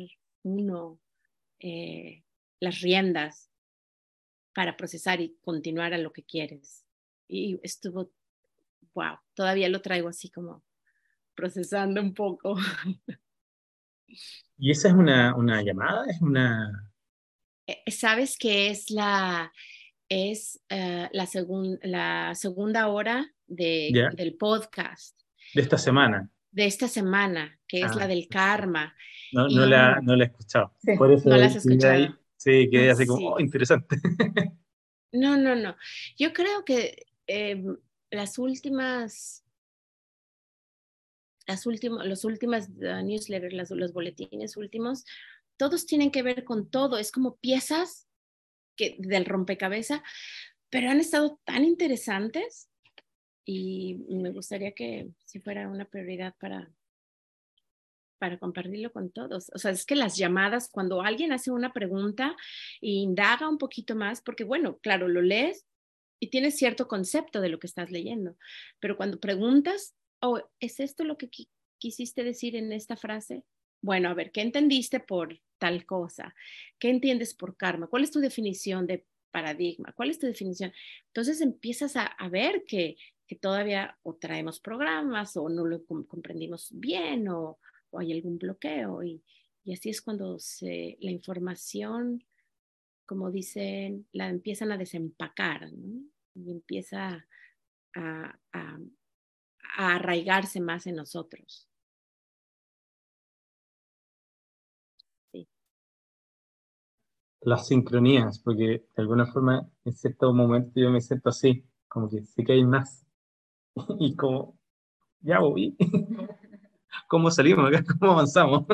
uno 0.45 0.99
eh, 1.59 2.23
las 2.59 2.79
riendas 2.81 3.51
para 4.53 4.77
procesar 4.77 5.19
y 5.19 5.37
continuar 5.41 5.93
a 5.93 5.97
lo 5.97 6.13
que 6.13 6.23
quieres 6.23 6.85
y 7.27 7.59
estuvo, 7.63 8.11
wow, 8.93 9.17
todavía 9.33 9.69
lo 9.69 9.81
traigo 9.81 10.09
así 10.09 10.29
como 10.29 10.63
procesando 11.33 12.01
un 12.01 12.13
poco. 12.13 12.55
¿Y 14.57 14.71
esa 14.71 14.89
es 14.89 14.93
una, 14.93 15.35
una 15.35 15.61
llamada? 15.61 16.05
¿Es 16.09 16.21
una...? 16.21 16.91
Eh, 17.67 17.91
Sabes 17.91 18.37
que 18.37 18.69
es 18.69 18.91
la, 18.91 19.51
es, 20.07 20.61
uh, 20.71 21.07
la, 21.11 21.25
segun, 21.25 21.79
la 21.81 22.33
segunda 22.35 22.87
hora 22.87 23.27
de, 23.47 23.89
yeah. 23.91 24.09
del 24.11 24.35
podcast. 24.35 25.19
De 25.53 25.61
esta 25.61 25.77
semana. 25.77 26.29
De 26.55 26.65
esta 26.65 26.87
semana, 26.87 27.59
que 27.67 27.81
es 27.81 27.91
ah, 27.91 27.95
la 27.95 28.07
del 28.07 28.27
karma. 28.29 28.95
No, 29.33 29.47
y, 29.49 29.55
no, 29.55 29.65
la, 29.65 29.99
no 30.01 30.15
la 30.15 30.23
he 30.23 30.27
escuchado. 30.27 30.73
Sí, 30.81 30.93
Por 30.97 31.11
eso 31.11 31.29
no 31.29 31.35
la 31.35 31.47
has 31.47 31.55
escuchado. 31.57 31.93
Ahí, 31.93 32.09
sí, 32.37 32.69
quedé 32.71 32.91
así 32.91 33.05
como, 33.05 33.19
sí. 33.19 33.27
oh, 33.27 33.39
interesante. 33.39 33.97
No, 35.11 35.37
no, 35.37 35.55
no. 35.55 35.77
Yo 36.17 36.33
creo 36.33 36.65
que 36.65 37.05
eh, 37.27 37.63
las 38.11 38.37
últimas, 38.37 39.45
las 41.47 41.65
últimas, 41.65 42.05
los 42.05 42.25
últimas 42.25 42.67
uh, 42.67 43.01
newsletters, 43.01 43.53
las, 43.53 43.71
los 43.71 43.93
boletines 43.93 44.57
últimos, 44.57 45.05
todos 45.57 45.85
tienen 45.85 46.11
que 46.11 46.21
ver 46.21 46.43
con 46.43 46.69
todo, 46.69 46.97
es 46.97 47.13
como 47.13 47.37
piezas 47.37 48.07
que, 48.75 48.97
del 48.99 49.23
rompecabezas, 49.23 50.01
pero 50.69 50.89
han 50.89 50.99
estado 50.99 51.39
tan 51.45 51.63
interesantes 51.63 52.69
y 53.45 53.95
me 54.09 54.31
gustaría 54.31 54.73
que 54.73 55.09
si 55.25 55.39
fuera 55.39 55.69
una 55.69 55.85
prioridad 55.85 56.35
para, 56.39 56.71
para 58.17 58.39
compartirlo 58.39 58.91
con 58.91 59.11
todos. 59.11 59.51
O 59.53 59.59
sea, 59.59 59.71
es 59.71 59.85
que 59.85 59.95
las 59.95 60.17
llamadas, 60.17 60.69
cuando 60.69 61.01
alguien 61.01 61.31
hace 61.31 61.51
una 61.51 61.73
pregunta 61.73 62.35
e 62.81 62.89
indaga 62.89 63.47
un 63.49 63.57
poquito 63.57 63.95
más, 63.95 64.21
porque 64.21 64.43
bueno, 64.43 64.79
claro, 64.79 65.07
lo 65.07 65.21
lees 65.21 65.65
y 66.19 66.29
tienes 66.29 66.55
cierto 66.55 66.87
concepto 66.87 67.41
de 67.41 67.49
lo 67.49 67.59
que 67.59 67.67
estás 67.67 67.91
leyendo, 67.91 68.37
pero 68.79 68.97
cuando 68.97 69.19
preguntas, 69.19 69.95
oh, 70.21 70.41
¿es 70.59 70.79
esto 70.79 71.03
lo 71.03 71.17
que 71.17 71.29
quisiste 71.77 72.23
decir 72.23 72.55
en 72.55 72.71
esta 72.71 72.95
frase? 72.95 73.43
Bueno, 73.81 74.09
a 74.09 74.13
ver, 74.13 74.31
¿qué 74.31 74.41
entendiste 74.41 74.99
por 74.99 75.39
tal 75.59 75.85
cosa? 75.85 76.33
¿Qué 76.79 76.89
entiendes 76.89 77.35
por 77.35 77.55
karma? 77.55 77.87
¿Cuál 77.87 78.03
es 78.03 78.11
tu 78.11 78.19
definición 78.19 78.87
de 78.87 79.05
paradigma? 79.31 79.93
¿Cuál 79.93 80.09
es 80.09 80.17
tu 80.17 80.25
definición? 80.25 80.73
Entonces 81.07 81.41
empiezas 81.41 81.95
a, 81.95 82.29
ver 82.29 82.63
que, 82.65 82.95
todavía 83.33 83.97
o 84.03 84.15
traemos 84.15 84.59
programas 84.59 85.35
o 85.37 85.49
no 85.49 85.65
lo 85.65 85.83
comprendimos 85.85 86.69
bien 86.71 87.27
o, 87.29 87.59
hay 87.97 88.11
algún 88.11 88.37
bloqueo 88.37 89.03
y, 89.03 89.23
así 89.71 89.89
es 89.89 90.01
cuando 90.01 90.37
se, 90.37 90.97
la 90.99 91.11
información, 91.11 92.23
como 93.05 93.31
dicen, 93.31 94.05
la 94.11 94.29
empiezan 94.29 94.71
a 94.71 94.77
desempacar 94.77 95.69
y 96.35 96.51
empieza 96.51 97.25
a, 97.95 98.39
a 98.51 99.95
arraigarse 99.95 100.59
más 100.59 100.87
en 100.87 100.97
nosotros. 100.97 101.69
las 107.45 107.67
sincronías, 107.67 108.39
porque 108.39 108.65
de 108.65 109.01
alguna 109.01 109.27
forma 109.27 109.69
en 109.85 109.93
cierto 109.93 110.33
momento 110.33 110.79
yo 110.79 110.89
me 110.89 110.99
siento 110.99 111.29
así, 111.29 111.63
como 111.87 112.09
que 112.09 112.23
sí 112.23 112.43
que 112.43 112.53
hay 112.53 112.65
más. 112.65 113.04
Y 113.99 114.15
como, 114.15 114.57
ya 115.21 115.39
voy. 115.39 115.75
¿Cómo 117.07 117.31
salimos 117.31 117.67
acá? 117.67 117.83
¿Cómo 117.99 118.13
avanzamos? 118.13 118.65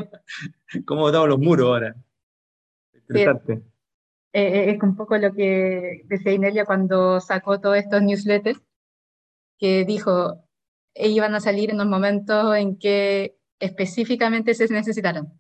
¿Cómo 0.86 1.02
botamos 1.02 1.30
los 1.30 1.40
muros 1.40 1.68
ahora? 1.68 1.96
Interesante. 2.94 3.54
Eh, 4.34 4.42
eh, 4.44 4.72
es 4.72 4.84
un 4.84 4.96
poco 4.96 5.18
lo 5.18 5.34
que 5.34 6.04
decía 6.06 6.32
Inelia 6.32 6.66
cuando 6.66 7.20
sacó 7.20 7.60
todos 7.60 7.78
estos 7.78 8.02
newsletters, 8.02 8.62
que 9.58 9.84
dijo, 9.86 10.48
iban 10.96 11.36
a 11.36 11.42
salir 11.42 11.72
en 11.72 11.78
los 11.78 11.88
momentos 11.88 12.56
en 12.56 12.78
que 12.78 13.38
específicamente 13.60 14.54
se 14.54 14.68
necesitaran 14.68 15.40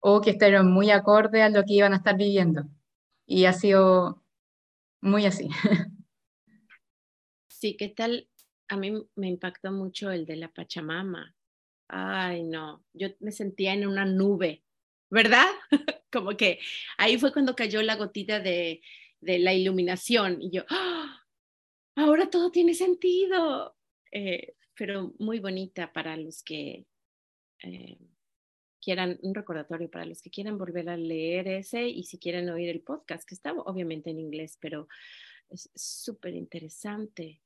o 0.00 0.20
que 0.20 0.30
estuvieron 0.30 0.70
muy 0.70 0.90
acorde 0.90 1.42
a 1.42 1.48
lo 1.48 1.64
que 1.64 1.74
iban 1.74 1.94
a 1.94 1.96
estar 1.96 2.16
viviendo. 2.16 2.64
Y 3.24 3.46
ha 3.46 3.52
sido 3.52 4.22
muy 5.00 5.26
así. 5.26 5.48
Sí, 7.48 7.76
¿qué 7.76 7.88
tal? 7.88 8.28
A 8.68 8.76
mí 8.76 8.92
me 9.14 9.28
impactó 9.28 9.72
mucho 9.72 10.10
el 10.10 10.26
de 10.26 10.36
la 10.36 10.48
Pachamama. 10.48 11.34
Ay, 11.88 12.42
no, 12.42 12.84
yo 12.92 13.08
me 13.20 13.30
sentía 13.30 13.74
en 13.74 13.86
una 13.86 14.04
nube, 14.04 14.64
¿verdad? 15.10 15.46
Como 16.12 16.36
que 16.36 16.58
ahí 16.98 17.18
fue 17.18 17.32
cuando 17.32 17.54
cayó 17.54 17.82
la 17.82 17.96
gotita 17.96 18.40
de, 18.40 18.82
la 19.20 19.54
iluminación 19.54 20.40
y 20.40 20.50
yo, 20.50 20.64
¡Ah! 20.68 21.24
ahora 21.94 22.28
todo 22.30 22.50
tiene 22.50 22.74
sentido. 22.74 23.76
Eh, 24.12 24.54
pero 24.76 25.14
muy 25.18 25.40
bonita 25.40 25.92
para 25.92 26.16
los 26.16 26.42
que 26.42 26.86
eh, 27.62 27.98
quieran, 28.80 29.18
un 29.22 29.34
recordatorio 29.34 29.90
para 29.90 30.04
los 30.04 30.22
que 30.22 30.30
quieran 30.30 30.58
volver 30.58 30.88
a 30.88 30.96
leer 30.96 31.48
ese 31.48 31.88
y 31.88 32.04
si 32.04 32.18
quieren 32.18 32.48
oír 32.50 32.68
el 32.68 32.82
podcast, 32.82 33.26
que 33.26 33.34
está 33.34 33.52
obviamente 33.52 34.10
en 34.10 34.20
inglés, 34.20 34.58
pero 34.60 34.86
es 35.48 35.70
súper 35.74 36.34
interesante. 36.34 37.40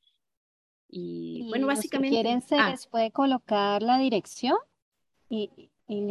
Y, 0.90 1.46
bueno, 1.48 1.66
básicamente... 1.66 2.16
Si 2.16 2.22
quieren, 2.22 2.42
se 2.42 2.56
ah. 2.56 2.70
les 2.70 2.86
puede 2.86 3.10
colocar 3.10 3.82
la 3.82 3.98
dirección 3.98 4.56
y, 5.28 5.70
y 5.86 6.06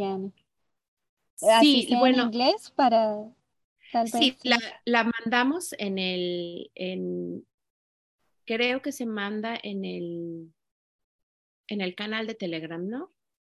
Sí, 1.36 1.88
bueno. 1.98 2.22
En 2.22 2.28
inglés 2.28 2.72
para... 2.74 3.16
Tal 3.92 4.04
vez, 4.04 4.12
sí, 4.12 4.36
la, 4.44 4.58
la, 4.84 5.02
mandamos 5.02 5.74
en 5.76 5.98
el, 5.98 6.70
en, 6.76 7.44
creo 8.46 8.82
que 8.82 8.92
se 8.92 9.04
manda 9.04 9.58
en 9.60 9.84
el, 9.84 10.52
en 11.66 11.80
el 11.80 11.96
canal 11.96 12.28
de 12.28 12.34
Telegram, 12.34 12.86
¿no? 12.86 13.10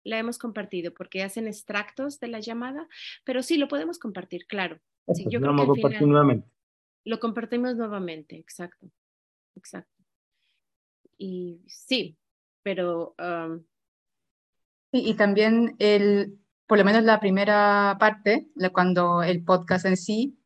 la 0.06 0.20
hemos 0.20 0.38
compartido 0.38 0.94
porque 0.94 1.24
hacen 1.24 1.48
extractos 1.48 2.20
de 2.20 2.30
la 2.30 2.40
llamada, 2.40 2.88
pero 3.26 3.44
sí 3.44 3.58
lo 3.58 3.68
podemos 3.68 4.00
compartir, 4.00 4.46
claro. 4.46 4.80
Sí, 5.14 5.26
yo 5.30 5.42
creo 5.42 5.56
que 5.56 5.66
compartir 5.66 6.08
nuevamente. 6.08 6.48
Lo 7.04 7.20
compartimos 7.20 7.76
nuevamente, 7.76 8.38
exacto, 8.38 8.90
exacto. 9.56 9.95
Y 11.18 11.62
sí, 11.68 12.18
pero... 12.64 13.16
y, 14.92 15.14
también 15.16 15.76
el, 15.80 16.40
por 16.68 16.78
lo 16.78 16.86
menos 16.86 17.04
la 17.04 17.20
primera 17.20 17.98
parte, 18.00 18.48
cuando 18.74 19.24
el 19.24 19.44
podcast 19.44 19.86
en 19.86 19.98
sí, 19.98 20.40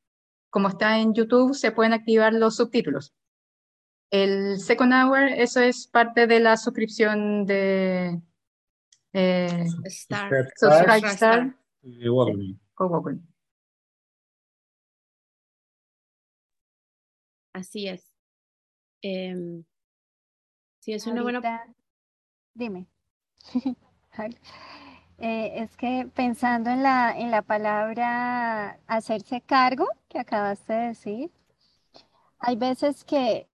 como 0.50 0.70
está 0.70 1.00
en 1.00 1.14
YouTube, 1.14 1.54
se 1.54 1.72
pueden 1.72 1.94
activar 1.94 2.34
los 2.34 2.56
subtítulos. 2.56 3.14
El 4.12 4.60
second 4.60 4.92
hour, 4.92 5.24
eso 5.24 5.60
es 5.62 5.88
parte 5.88 6.26
de 6.26 6.40
la 6.40 6.58
suscripción 6.58 7.46
de, 7.46 8.20
eh, 9.14 9.66
Star. 9.86 10.48
Star. 10.56 11.56
Así 17.54 17.88
es. 17.88 18.12
Eh, 19.02 19.64
sí, 20.90 20.94
es 20.94 21.08
una 21.08 21.22
buena. 21.22 21.66
Dime. 22.54 22.88
Eh, 25.22 25.64
es 25.64 25.76
que 25.76 26.10
pensando 26.16 26.70
en 26.70 26.82
la, 26.82 27.12
en 27.18 27.30
la 27.30 27.42
palabra 27.42 28.80
hacerse 28.88 29.42
cargo 29.42 29.86
que 30.08 30.18
acabaste 30.18 30.72
de 30.72 30.88
decir, 30.88 31.32
hay 32.40 32.56
veces 32.56 33.04
que 33.04 33.50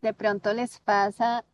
de 0.00 0.14
pronto 0.14 0.54
les 0.54 0.80
pasa 0.80 1.44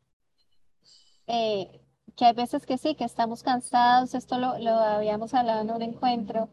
eh, 1.27 1.81
que 2.17 2.27
hay 2.27 2.33
veces 2.35 2.65
que 2.65 2.79
sí, 2.79 2.95
que 2.95 3.05
estamos 3.05 3.43
cansados, 3.43 4.15
esto 4.15 4.39
lo, 4.39 4.59
lo 4.59 4.71
habíamos 4.71 5.35
hablado 5.35 5.63
en 5.63 5.71
un 5.73 5.83
encuentro, 5.83 6.51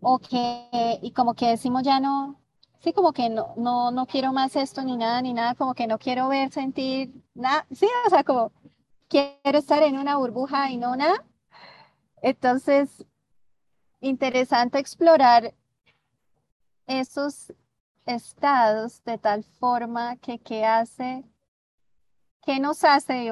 o 0.00 0.18
que, 0.18 0.98
y 1.02 1.12
como 1.12 1.34
que 1.34 1.50
decimos 1.50 1.82
ya 1.84 2.00
no, 2.00 2.41
sí, 2.82 2.92
como 2.92 3.12
que 3.12 3.30
no, 3.30 3.54
no, 3.56 3.90
no 3.90 4.06
quiero 4.06 4.32
más 4.32 4.56
esto 4.56 4.82
ni 4.82 4.96
nada, 4.96 5.22
ni 5.22 5.32
nada, 5.32 5.54
como 5.54 5.74
que 5.74 5.86
no 5.86 5.98
quiero 5.98 6.28
ver, 6.28 6.50
sentir 6.52 7.12
nada, 7.34 7.66
sí, 7.72 7.86
o 8.06 8.10
sea, 8.10 8.24
como 8.24 8.52
quiero 9.08 9.58
estar 9.58 9.82
en 9.82 9.98
una 9.98 10.16
burbuja 10.16 10.70
y 10.70 10.76
no 10.76 10.96
nada. 10.96 11.24
Entonces, 12.22 13.04
interesante 14.00 14.78
explorar 14.78 15.54
esos 16.86 17.52
estados 18.06 19.02
de 19.04 19.18
tal 19.18 19.44
forma 19.44 20.16
que 20.16 20.38
qué 20.38 20.64
hace, 20.64 21.24
qué 22.42 22.58
nos 22.60 22.84
hace 22.84 23.30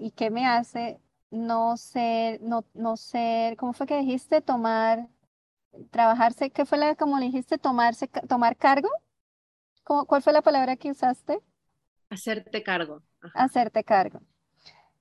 y 0.00 0.10
qué 0.12 0.30
me 0.30 0.46
hace 0.46 1.00
no 1.30 1.76
ser, 1.76 2.40
no, 2.42 2.64
no 2.74 2.96
ser, 2.96 3.56
¿cómo 3.56 3.72
fue 3.72 3.86
que 3.86 3.98
dijiste? 3.98 4.40
Tomar, 4.40 5.08
trabajarse, 5.90 6.50
¿qué 6.50 6.64
fue 6.64 6.78
la, 6.78 6.94
como 6.96 7.18
le 7.18 7.26
dijiste? 7.26 7.58
Tomarse, 7.58 8.08
tomar 8.28 8.56
cargo. 8.56 8.88
¿Cómo, 9.84 10.06
¿Cuál 10.06 10.22
fue 10.22 10.32
la 10.32 10.42
palabra 10.42 10.76
que 10.76 10.90
usaste? 10.90 11.40
Hacerte 12.10 12.62
cargo. 12.62 13.02
Hacerte 13.34 13.84
cargo. 13.84 14.20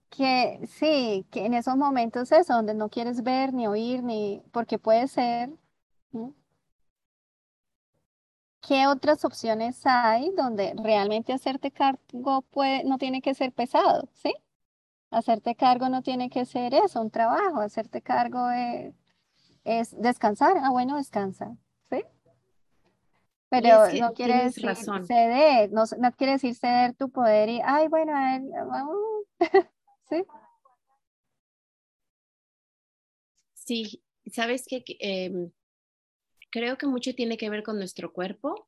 Que 0.09 0.59
sí, 0.67 1.27
que 1.31 1.45
en 1.45 1.53
esos 1.53 1.75
momentos 1.75 2.31
es 2.31 2.47
donde 2.47 2.73
no 2.73 2.89
quieres 2.89 3.23
ver 3.23 3.53
ni 3.53 3.67
oír, 3.67 4.03
ni, 4.03 4.41
porque 4.51 4.79
puede 4.79 5.07
ser. 5.07 5.51
¿Qué 8.61 8.87
otras 8.87 9.23
opciones 9.23 9.81
hay 9.85 10.31
donde 10.35 10.73
realmente 10.75 11.31
hacerte 11.33 11.71
cargo 11.71 12.41
puede, 12.51 12.83
no 12.83 12.97
tiene 12.97 13.21
que 13.21 13.33
ser 13.33 13.53
pesado, 13.53 14.09
¿sí? 14.13 14.33
Hacerte 15.11 15.55
cargo 15.55 15.89
no 15.89 16.01
tiene 16.01 16.29
que 16.29 16.45
ser 16.45 16.73
eso, 16.73 17.01
un 17.01 17.11
trabajo. 17.11 17.61
Hacerte 17.61 18.01
cargo 18.01 18.49
es, 18.51 18.93
descansar. 19.97 20.57
Ah, 20.61 20.71
bueno, 20.71 20.97
descansa. 20.97 21.55
¿Sí? 21.89 22.03
Pero 23.49 23.91
no 23.93 24.13
quiere 24.13 24.43
decir 24.43 24.75
ceder, 25.05 25.71
no, 25.71 25.85
quiere 26.17 26.33
decir 26.33 26.55
ceder 26.55 26.93
tu 26.95 27.09
poder 27.09 27.49
y, 27.49 27.61
ay, 27.63 27.87
bueno, 27.87 28.13
él, 28.35 28.49
¿sí? 30.09 30.23
Sí, 33.53 34.03
sabes 34.31 34.65
que 34.67 34.83
em, 34.99 35.51
creo 36.49 36.77
que 36.77 36.87
mucho 36.87 37.13
tiene 37.15 37.37
que 37.37 37.49
ver 37.49 37.63
con 37.63 37.77
nuestro 37.77 38.11
cuerpo 38.11 38.67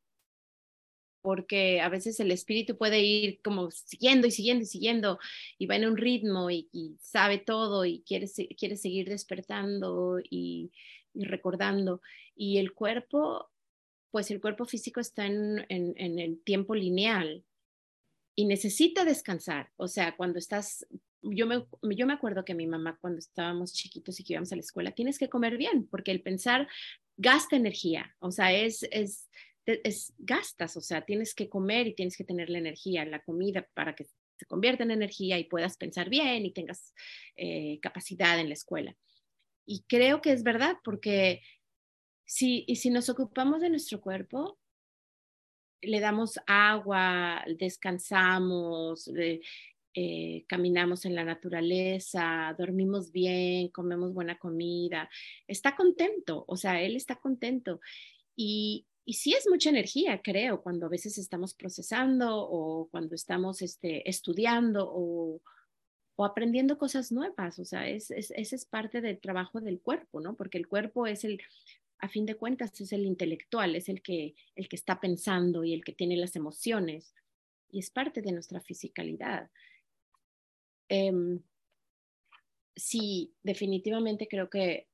porque 1.21 1.81
a 1.81 1.89
veces 1.89 2.19
el 2.19 2.31
espíritu 2.31 2.77
puede 2.77 3.01
ir 3.01 3.41
como 3.43 3.71
siguiendo 3.71 4.27
y 4.27 4.31
siguiendo 4.31 4.63
y 4.63 4.67
siguiendo 4.67 5.19
y 5.57 5.65
va 5.65 5.75
en 5.75 5.85
un 5.85 5.97
ritmo 5.97 6.49
y, 6.49 6.69
sabe 7.01 7.37
todo 7.39 7.85
y 7.85 8.01
quiere, 8.01 8.27
quiere 8.57 8.77
seguir 8.77 9.09
despertando 9.09 10.19
y, 10.29 10.71
recordando. 11.13 12.01
Y 12.35 12.57
el 12.57 12.73
cuerpo, 12.73 13.49
pues 14.11 14.31
el 14.31 14.41
cuerpo 14.41 14.65
físico 14.65 14.99
está 14.99 15.25
en, 15.25 15.65
en, 15.69 16.19
el 16.19 16.41
tiempo 16.43 16.75
lineal 16.75 17.43
y 18.35 18.45
necesita 18.45 19.05
descansar. 19.05 19.71
O 19.77 19.87
sea, 19.87 20.15
cuando 20.15 20.39
estás, 20.39 20.85
yo 21.21 21.45
me, 21.47 21.65
yo 21.95 22.05
me 22.05 22.13
acuerdo 22.13 22.45
que 22.45 22.55
mi 22.55 22.67
mamá 22.67 22.97
cuando 23.01 23.19
estábamos 23.19 23.73
chiquitos 23.73 24.19
y 24.19 24.23
que 24.23 24.33
íbamos 24.33 24.51
a 24.51 24.55
la 24.55 24.61
escuela, 24.61 24.91
tienes 24.91 25.19
que 25.19 25.29
comer 25.29 25.57
bien 25.57 25.87
porque 25.87 26.11
el 26.11 26.21
pensar 26.21 26.67
gasta 27.17 27.55
energía. 27.55 28.15
O 28.19 28.31
sea, 28.31 28.53
es... 28.53 28.83
es 28.91 29.27
es, 29.83 30.13
gastas, 30.17 30.75
o 30.77 30.81
sea, 30.81 31.05
tienes 31.05 31.35
que 31.35 31.47
comer 31.47 31.85
y 31.85 31.93
tienes 31.93 32.17
que 32.17 32.23
tener 32.23 32.49
la 32.49 32.57
energía, 32.57 33.05
la 33.05 33.21
comida 33.21 33.67
para 33.75 33.95
que 33.95 34.05
se 34.39 34.45
convierta 34.45 34.83
en 34.83 34.91
energía 34.91 35.37
y 35.37 35.43
puedas 35.43 35.77
pensar 35.77 36.09
bien 36.09 36.45
y 36.45 36.53
tengas 36.53 36.93
eh, 37.35 37.79
capacidad 37.81 38.39
en 38.39 38.47
la 38.47 38.53
escuela. 38.53 38.95
Y 39.71 39.83
creo 39.87 40.19
que 40.19 40.31
es 40.31 40.41
verdad, 40.41 40.77
porque 40.83 41.43
si, 42.25 42.65
y 42.67 42.77
si 42.77 42.89
nos 42.89 43.07
ocupamos 43.07 43.61
de 43.61 43.69
nuestro 43.69 44.01
cuerpo, 44.01 44.57
le 45.79 45.99
damos 45.99 46.39
agua, 46.47 47.45
descansamos, 47.59 49.11
eh, 49.93 50.45
caminamos 50.47 51.05
en 51.05 51.13
la 51.13 51.23
naturaleza, 51.23 52.55
dormimos 52.57 53.11
bien, 53.11 53.67
comemos 53.67 54.11
buena 54.11 54.39
comida, 54.39 55.07
está 55.47 55.75
contento, 55.75 56.45
o 56.47 56.57
sea, 56.57 56.81
él 56.81 56.95
está 56.95 57.17
contento. 57.17 57.79
Y, 58.35 58.87
y 59.05 59.13
sí 59.13 59.33
es 59.33 59.47
mucha 59.47 59.69
energía, 59.69 60.19
creo, 60.23 60.63
cuando 60.63 60.87
a 60.87 60.89
veces 60.89 61.19
estamos 61.19 61.53
procesando 61.53 62.39
o 62.39 62.89
cuando 62.89 63.13
estamos 63.13 63.61
este, 63.61 64.09
estudiando 64.09 64.89
o, 64.91 65.43
o 66.19 66.25
aprendiendo 66.25 66.77
cosas 66.77 67.13
nuevas. 67.13 67.59
O 67.59 67.65
sea, 67.65 67.87
es, 67.87 68.11
es, 68.11 68.31
ese 68.31 68.57
es 68.57 68.65
parte 68.65 68.99
del 68.99 69.21
trabajo 69.21 69.61
del 69.61 69.79
cuerpo, 69.79 70.19
¿no? 70.19 70.35
Porque 70.35 70.57
el 70.57 70.67
cuerpo 70.67 71.07
es 71.07 71.23
el, 71.23 71.41
a 71.97 72.09
fin 72.09 72.25
de 72.25 72.35
cuentas, 72.35 72.81
es 72.81 72.91
el 72.91 73.05
intelectual, 73.05 73.73
es 73.77 73.87
el 73.87 74.01
que, 74.01 74.35
el 74.55 74.67
que 74.67 74.75
está 74.75 74.99
pensando 74.99 75.63
y 75.63 75.73
el 75.73 75.81
que 75.81 75.93
tiene 75.93 76.17
las 76.17 76.35
emociones. 76.35 77.15
Y 77.71 77.79
es 77.79 77.89
parte 77.89 78.21
de 78.21 78.33
nuestra 78.33 78.59
fisicalidad. 78.59 79.49
Em, 80.89 81.41
sí, 82.75 83.33
definitivamente 83.41 84.27
creo 84.27 84.49
que 84.49 84.89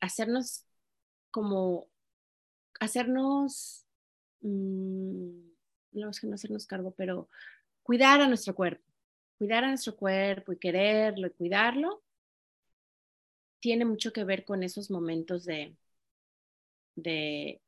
hacernos 0.00 0.64
como 1.30 1.86
hacernos, 2.80 3.86
mm, 4.40 5.48
no 5.92 6.10
es 6.10 6.20
que 6.20 6.26
no 6.26 6.34
hacernos 6.34 6.66
cargo, 6.66 6.90
pero 6.90 7.28
cuidar 7.84 8.20
a 8.20 8.26
nuestro 8.26 8.56
cuerpo, 8.56 8.82
cuidar 9.38 9.64
a 9.64 9.68
nuestro 9.68 9.96
cuerpo 9.96 10.52
y 10.52 10.58
quererlo 10.58 11.26
y 11.28 11.30
cuidarlo, 11.30 12.02
tiene 13.60 13.84
mucho 13.84 14.14
que 14.14 14.24
ver 14.24 14.46
con 14.46 14.62
esos 14.62 14.90
momentos 14.90 15.44
de, 15.44 15.76
de, 16.96 17.60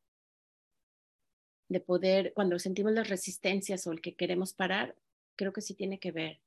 de 1.69 1.81
poder, 1.81 2.33
cuando 2.35 2.59
sentimos 2.59 2.93
las 2.93 3.09
resistencias 3.09 3.87
o 3.87 3.93
el 3.93 4.01
que 4.01 4.15
queremos 4.17 4.55
parar, 4.55 4.97
creo 5.37 5.53
que 5.53 5.61
sí 5.61 5.75
tiene 5.75 5.99
que 5.99 6.13
ver. 6.13 6.41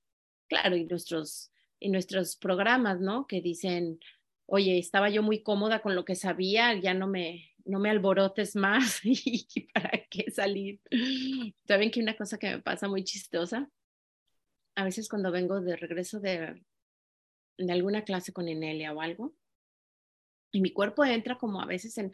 Claro, 0.48 0.76
y 0.76 0.86
nuestros, 0.86 1.52
y 1.80 1.90
nuestros 1.90 2.36
programas, 2.38 3.00
¿no? 3.02 3.28
Que 3.28 3.42
dicen, 3.42 4.00
oye, 4.48 4.78
estaba 4.80 5.10
yo 5.10 5.24
muy 5.24 5.44
cómoda 5.44 5.82
con 5.82 5.96
lo 5.96 6.06
que 6.06 6.16
sabía, 6.16 6.74
ya 6.80 6.94
no 6.94 7.08
me, 7.08 7.52
no 7.66 7.80
me 7.80 7.90
alborotes 7.90 8.56
más 8.56 9.02
y 9.04 9.48
para 9.74 10.06
qué 10.10 10.32
salir. 10.32 10.82
Saben 11.68 11.92
que 11.92 12.02
una 12.02 12.18
cosa 12.18 12.38
que 12.40 12.50
me 12.50 12.60
pasa 12.62 12.88
muy 12.88 13.04
chistosa, 13.04 13.70
a 14.82 14.86
veces 14.86 15.08
cuando 15.08 15.32
vengo 15.32 15.62
de 15.62 15.76
regreso 15.76 16.20
de, 16.20 16.62
de 17.58 17.72
alguna 17.72 18.04
clase 18.04 18.34
con 18.34 18.48
Enelia 18.48 18.94
o 18.94 19.02
algo, 19.02 19.34
y 20.52 20.62
mi 20.62 20.72
cuerpo 20.72 21.06
entra 21.06 21.38
como 21.38 21.62
a 21.62 21.66
veces 21.66 21.98
en, 21.98 22.12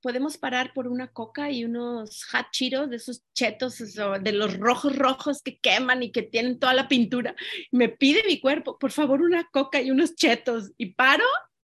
podemos 0.00 0.36
parar 0.38 0.72
por 0.74 0.88
una 0.88 1.12
coca 1.12 1.50
y 1.50 1.64
unos 1.64 2.26
hachiros 2.32 2.90
de 2.90 2.96
esos 2.96 3.24
chetos, 3.32 3.78
de 3.78 4.32
los 4.32 4.56
rojos 4.58 4.96
rojos 4.96 5.42
que 5.42 5.58
queman 5.58 6.02
y 6.02 6.12
que 6.12 6.22
tienen 6.22 6.58
toda 6.58 6.74
la 6.74 6.88
pintura. 6.88 7.34
Me 7.70 7.88
pide 7.88 8.22
mi 8.26 8.40
cuerpo, 8.40 8.78
por 8.78 8.92
favor, 8.92 9.22
una 9.22 9.48
coca 9.50 9.80
y 9.80 9.90
unos 9.90 10.14
chetos. 10.14 10.72
Y 10.76 10.94
paro 10.94 11.24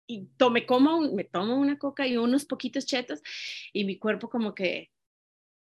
y 0.07 0.27
tome 0.37 0.65
como 0.65 1.01
me 1.13 1.25
tomo 1.25 1.57
una 1.57 1.79
coca 1.79 2.07
y 2.07 2.17
unos 2.17 2.47
poquitos 2.47 2.87
chetos 2.87 3.21
y 3.75 3.85
mi 3.85 3.99
cuerpo 3.99 4.31
como 4.31 4.55
que 4.55 4.91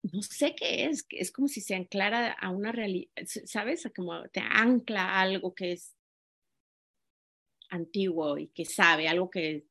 no 0.04 0.22
sé 0.22 0.56
qué 0.56 0.86
es, 0.86 1.06
es 1.10 1.32
como 1.32 1.48
si 1.48 1.62
se 1.62 1.76
anclara 1.76 2.32
a 2.32 2.50
una 2.50 2.72
realidad, 2.72 3.12
¿sabes? 3.46 3.90
Como 3.96 4.24
te 4.30 4.40
ancla 4.40 5.20
algo 5.20 5.54
que 5.54 5.74
es 5.74 5.96
antiguo 7.70 8.38
y 8.38 8.48
que 8.48 8.66
sabe, 8.66 9.08
algo 9.08 9.30
que, 9.30 9.66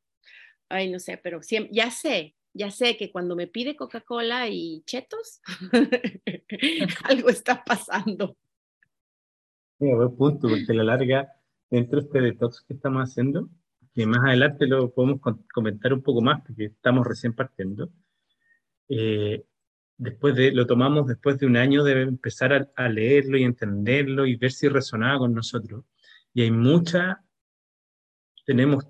ay, 0.69 0.91
no 0.91 0.99
sé, 0.99 1.19
pero 1.19 1.43
siempre, 1.43 1.75
ya 1.75 1.91
sé, 1.91 2.37
ya 2.53 2.71
sé 2.71 2.97
que 2.97 3.11
cuando 3.11 3.37
me 3.37 3.47
pide 3.47 3.77
Coca-Cola 3.77 4.49
y 4.49 4.83
chetos, 4.85 5.41
algo 7.05 7.29
está 7.29 7.65
pasando. 7.65 8.37
Sí, 9.79 9.87
buen 9.87 10.17
punto, 10.17 10.49
porque 10.49 10.67
a 10.71 10.75
la 10.75 10.85
larga, 10.85 11.33
dentro 11.71 12.01
de 12.01 12.07
este 12.07 12.21
detox 12.21 12.63
que 12.67 12.75
estamos 12.75 13.03
haciendo, 13.03 13.49
que 13.95 14.07
más 14.07 14.25
adelante 14.25 14.67
lo 14.67 14.93
podemos 14.93 15.21
comentar 15.53 15.93
un 15.93 16.03
poco 16.03 16.21
más, 16.21 16.43
porque 16.43 16.67
estamos 16.67 17.07
recién 17.07 17.33
partiendo. 17.33 17.91
Eh, 18.89 19.45
después 19.99 20.35
de, 20.37 20.53
lo 20.53 20.67
tomamos 20.67 21.07
después 21.07 21.39
de 21.39 21.47
un 21.47 21.57
año 21.57 21.85
de 21.85 22.03
empezar 22.03 22.71
a, 22.75 22.89
leerlo 22.89 23.37
y 23.37 23.45
entenderlo 23.45 24.27
y 24.27 24.37
ver 24.37 24.53
si 24.53 24.69
resonaba 24.69 25.19
con 25.19 25.35
nosotros. 25.35 25.85
Y 26.33 26.43
hay 26.43 26.51
mucha, 26.51 27.25
tenemos 28.47 28.87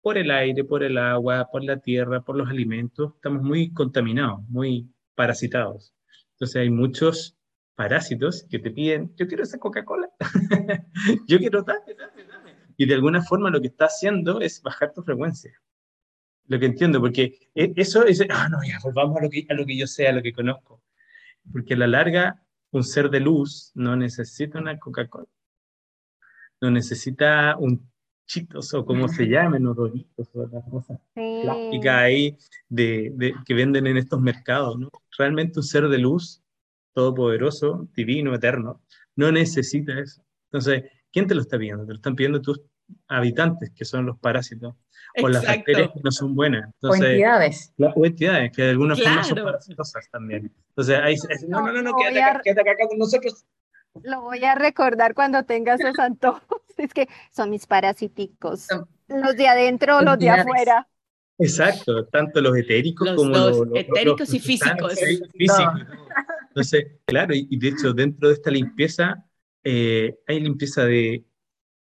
por 0.00 0.16
el 0.16 0.30
aire, 0.30 0.64
por 0.64 0.84
el 0.84 0.96
agua, 0.96 1.48
por 1.50 1.64
la 1.64 1.80
tierra, 1.80 2.22
por 2.22 2.36
los 2.36 2.48
alimentos, 2.48 3.14
estamos 3.16 3.42
muy 3.42 3.72
contaminados, 3.72 4.40
muy 4.48 4.88
parasitados. 5.14 5.92
Entonces 6.32 6.56
hay 6.56 6.70
muchos 6.70 7.36
parásitos 7.74 8.46
que 8.48 8.58
te 8.58 8.70
piden, 8.70 9.14
yo 9.16 9.26
quiero 9.26 9.42
esa 9.42 9.58
Coca-Cola, 9.58 10.08
yo 11.28 11.38
quiero 11.38 11.64
tal, 11.64 11.78
y 12.76 12.86
de 12.86 12.94
alguna 12.94 13.22
forma 13.22 13.50
lo 13.50 13.60
que 13.60 13.66
está 13.66 13.86
haciendo 13.86 14.40
es 14.40 14.62
bajar 14.62 14.92
tu 14.92 15.02
frecuencia. 15.02 15.52
Lo 16.48 16.58
que 16.58 16.66
entiendo, 16.66 17.00
porque 17.00 17.50
e, 17.54 17.72
eso 17.76 18.04
es, 18.04 18.22
ah, 18.28 18.48
no, 18.48 18.58
ya, 18.66 18.78
volvamos 18.82 19.18
a 19.18 19.22
lo, 19.22 19.30
que, 19.30 19.46
a 19.48 19.54
lo 19.54 19.64
que 19.64 19.76
yo 19.76 19.86
sé, 19.86 20.08
a 20.08 20.12
lo 20.12 20.22
que 20.22 20.32
conozco. 20.32 20.82
Porque 21.52 21.74
a 21.74 21.76
la 21.76 21.86
larga, 21.86 22.42
un 22.70 22.84
ser 22.84 23.10
de 23.10 23.20
luz 23.20 23.70
no 23.74 23.96
necesita 23.96 24.58
una 24.58 24.78
Coca-Cola. 24.78 25.28
No 26.60 26.70
necesita 26.70 27.56
un 27.58 27.88
chitos 28.28 28.74
o 28.74 28.84
como 28.84 29.08
se 29.08 29.26
llamen, 29.26 29.66
o 29.66 29.74
doritos 29.74 30.28
o 30.34 30.46
las 30.46 30.64
cosas 30.68 31.00
plásticas 31.14 31.94
ahí 31.94 32.36
de, 32.68 33.10
de, 33.14 33.34
que 33.44 33.54
venden 33.54 33.86
en 33.86 33.96
estos 33.96 34.20
mercados. 34.20 34.78
¿no? 34.78 34.90
Realmente 35.16 35.58
un 35.58 35.64
ser 35.64 35.88
de 35.88 35.98
luz, 35.98 36.42
todopoderoso, 36.92 37.88
divino, 37.94 38.34
eterno, 38.34 38.82
no 39.16 39.32
necesita 39.32 39.98
eso. 39.98 40.22
Entonces, 40.50 40.84
¿quién 41.10 41.26
te 41.26 41.34
lo 41.34 41.40
está 41.40 41.58
pidiendo? 41.58 41.84
Te 41.84 41.92
lo 41.92 41.96
están 41.96 42.14
pidiendo 42.14 42.40
tus 42.40 42.60
habitantes, 43.08 43.70
que 43.70 43.84
son 43.84 44.06
los 44.06 44.18
parásitos, 44.18 44.74
o 45.22 45.28
las 45.28 45.44
bacterias 45.44 45.90
que 45.92 46.00
no 46.02 46.10
son 46.10 46.34
buenas. 46.34 46.70
Entonces, 46.74 47.02
o 47.02 47.06
entidades. 47.06 47.72
o 47.78 48.06
entidades, 48.06 48.52
que 48.52 48.62
de 48.62 48.70
alguna 48.70 48.96
forma 48.96 49.24
son 49.24 49.44
parasitosas 49.44 50.08
también. 50.10 50.52
Entonces, 50.70 50.98
ahí, 51.02 51.16
no, 51.48 51.60
no, 51.60 51.72
no, 51.72 51.82
no, 51.82 51.96
quédate 51.96 52.22
acá, 52.22 52.40
quédate 52.42 52.70
acá 52.70 52.88
con 52.88 52.98
nosotros. 52.98 53.44
Lo 54.02 54.22
voy 54.22 54.44
a 54.44 54.54
recordar 54.54 55.14
cuando 55.14 55.44
tenga 55.44 55.74
esos 55.74 55.98
antojos. 55.98 56.62
es 56.76 56.92
que 56.94 57.08
son 57.30 57.50
mis 57.50 57.66
parasíticos. 57.66 58.68
Los 59.08 59.36
de 59.36 59.48
adentro, 59.48 60.00
los 60.02 60.18
de 60.18 60.30
afuera. 60.30 60.86
Exacto, 61.38 62.04
tanto 62.06 62.40
los 62.40 62.56
etéricos 62.56 63.12
como 63.12 63.30
los, 63.30 63.62
etéricos 63.74 64.34
y 64.34 64.40
físicos. 64.40 64.98
físicos. 65.34 65.82
Entonces, 66.48 66.86
claro, 67.04 67.32
y, 67.32 67.56
de 67.56 67.68
hecho 67.68 67.92
dentro 67.92 68.28
de 68.28 68.34
esta 68.34 68.50
limpieza 68.50 69.24
eh, 69.62 70.18
hay 70.26 70.40
limpieza 70.40 70.84
de, 70.84 71.24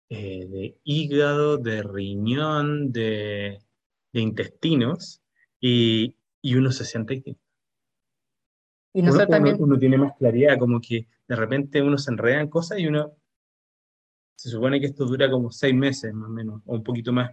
eh, 0.10 0.46
de, 0.48 0.78
hígado, 0.84 1.58
de 1.58 1.84
riñón, 1.84 2.92
de, 2.92 3.60
de 4.14 4.22
intestinos, 4.22 5.22
y, 5.60 6.16
y, 6.42 6.56
uno 6.56 6.72
se 6.72 6.86
siente 6.86 7.16
distinto. 7.16 7.42
Y 8.94 9.02
nosotros 9.02 9.30
también... 9.30 9.58
uno, 9.60 9.78
tiene 9.78 9.98
más 9.98 10.14
claridad, 10.18 10.58
como 10.58 10.80
que 10.80 11.08
de 11.28 11.36
repente 11.36 11.82
uno 11.82 11.98
se 11.98 12.12
enreda 12.12 12.42
en 12.42 12.50
cosas 12.50 12.80
y 12.80 12.88
uno... 12.88 13.14
Se 14.36 14.50
supone 14.50 14.80
que 14.80 14.86
esto 14.86 15.06
dura 15.06 15.32
como 15.32 15.52
seis 15.52 15.74
meses 15.74 16.14
más 16.14 16.30
o 16.30 16.32
menos, 16.32 16.62
o 16.66 16.76
un 16.76 16.84
poquito 16.84 17.12
más. 17.12 17.32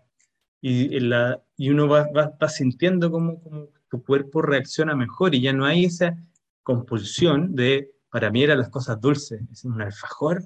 Y, 0.62 0.98
la, 1.00 1.42
y 1.58 1.68
uno 1.68 1.86
va, 1.86 2.10
va, 2.10 2.34
va 2.42 2.48
sintiendo 2.48 3.10
como, 3.10 3.42
como 3.42 3.68
tu 3.90 4.02
cuerpo 4.02 4.40
reacciona 4.40 4.96
mejor 4.96 5.34
y 5.34 5.42
ya 5.42 5.52
no 5.52 5.66
hay 5.66 5.84
esa 5.84 6.16
compulsión 6.62 7.54
de 7.54 7.94
para 8.14 8.30
mí 8.30 8.44
eran 8.44 8.58
las 8.58 8.68
cosas 8.68 9.00
dulces. 9.00 9.42
Es 9.50 9.64
un 9.64 9.82
alfajor. 9.82 10.44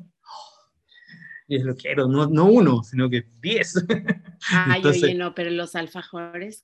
Y 1.49 1.57
es 1.57 1.65
lo 1.65 1.75
quiero, 1.75 2.07
no, 2.07 2.27
no 2.27 2.45
uno, 2.45 2.83
sino 2.83 3.09
que 3.09 3.27
diez. 3.41 3.75
Ay, 4.53 4.85
oye, 4.85 5.15
no, 5.15 5.35
pero 5.35 5.51
los 5.51 5.75
alfajores, 5.75 6.63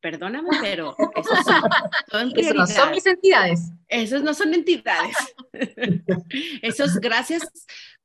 perdóname, 0.00 0.48
pero 0.62 0.94
esos, 1.16 1.44
son, 1.44 2.32
no 2.56 2.66
son 2.68 2.90
mis 2.92 3.04
entidades. 3.04 3.72
Esos 3.88 4.22
no 4.22 4.32
son 4.32 4.54
entidades. 4.54 5.16
esos, 6.62 6.98
gracias, 7.00 7.42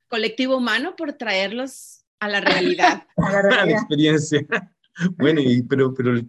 colectivo 0.07 0.57
humano, 0.57 0.95
por 0.95 1.13
traerlos 1.13 2.03
a 2.19 2.27
la 2.27 2.41
realidad. 2.41 3.03
A 3.17 3.43
la, 3.43 3.71
experiencia. 3.71 4.43
Bueno, 5.17 5.41
pero, 5.69 5.93
pero 5.93 6.19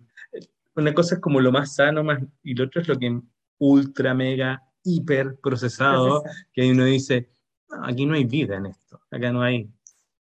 una 0.77 0.93
cosa 0.93 1.15
es 1.15 1.21
como 1.23 1.41
lo 1.41 1.51
más 1.51 1.75
sano, 1.75 2.05
más, 2.05 2.23
y 2.43 2.55
lo 2.55 2.65
otro 2.65 2.83
es 2.83 2.89
lo 2.89 2.99
que 2.99 3.19
ultra, 3.57 4.13
mega, 4.13 4.63
hiper 4.85 5.39
procesado, 5.43 6.25
que 6.53 6.71
uno 6.71 6.85
dice, 6.85 7.31
aquí 7.85 8.07
no 8.07 8.15
hay 8.15 8.25
vida 8.25 8.57
en 8.57 8.67
esto, 8.67 9.01
acá 9.11 9.33
no 9.33 9.43
hay, 9.43 9.71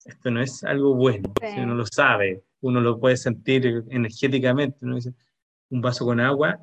esto 0.05 0.31
no 0.31 0.41
es 0.41 0.63
algo 0.63 0.95
bueno, 0.95 1.33
si 1.41 1.59
uno 1.59 1.75
lo 1.75 1.85
sabe, 1.85 2.43
uno 2.61 2.81
lo 2.81 2.99
puede 2.99 3.17
sentir 3.17 3.85
energéticamente, 3.89 4.85
uno 4.85 4.95
dice, 4.95 5.13
un 5.69 5.81
vaso 5.81 6.05
con 6.05 6.19
agua 6.19 6.59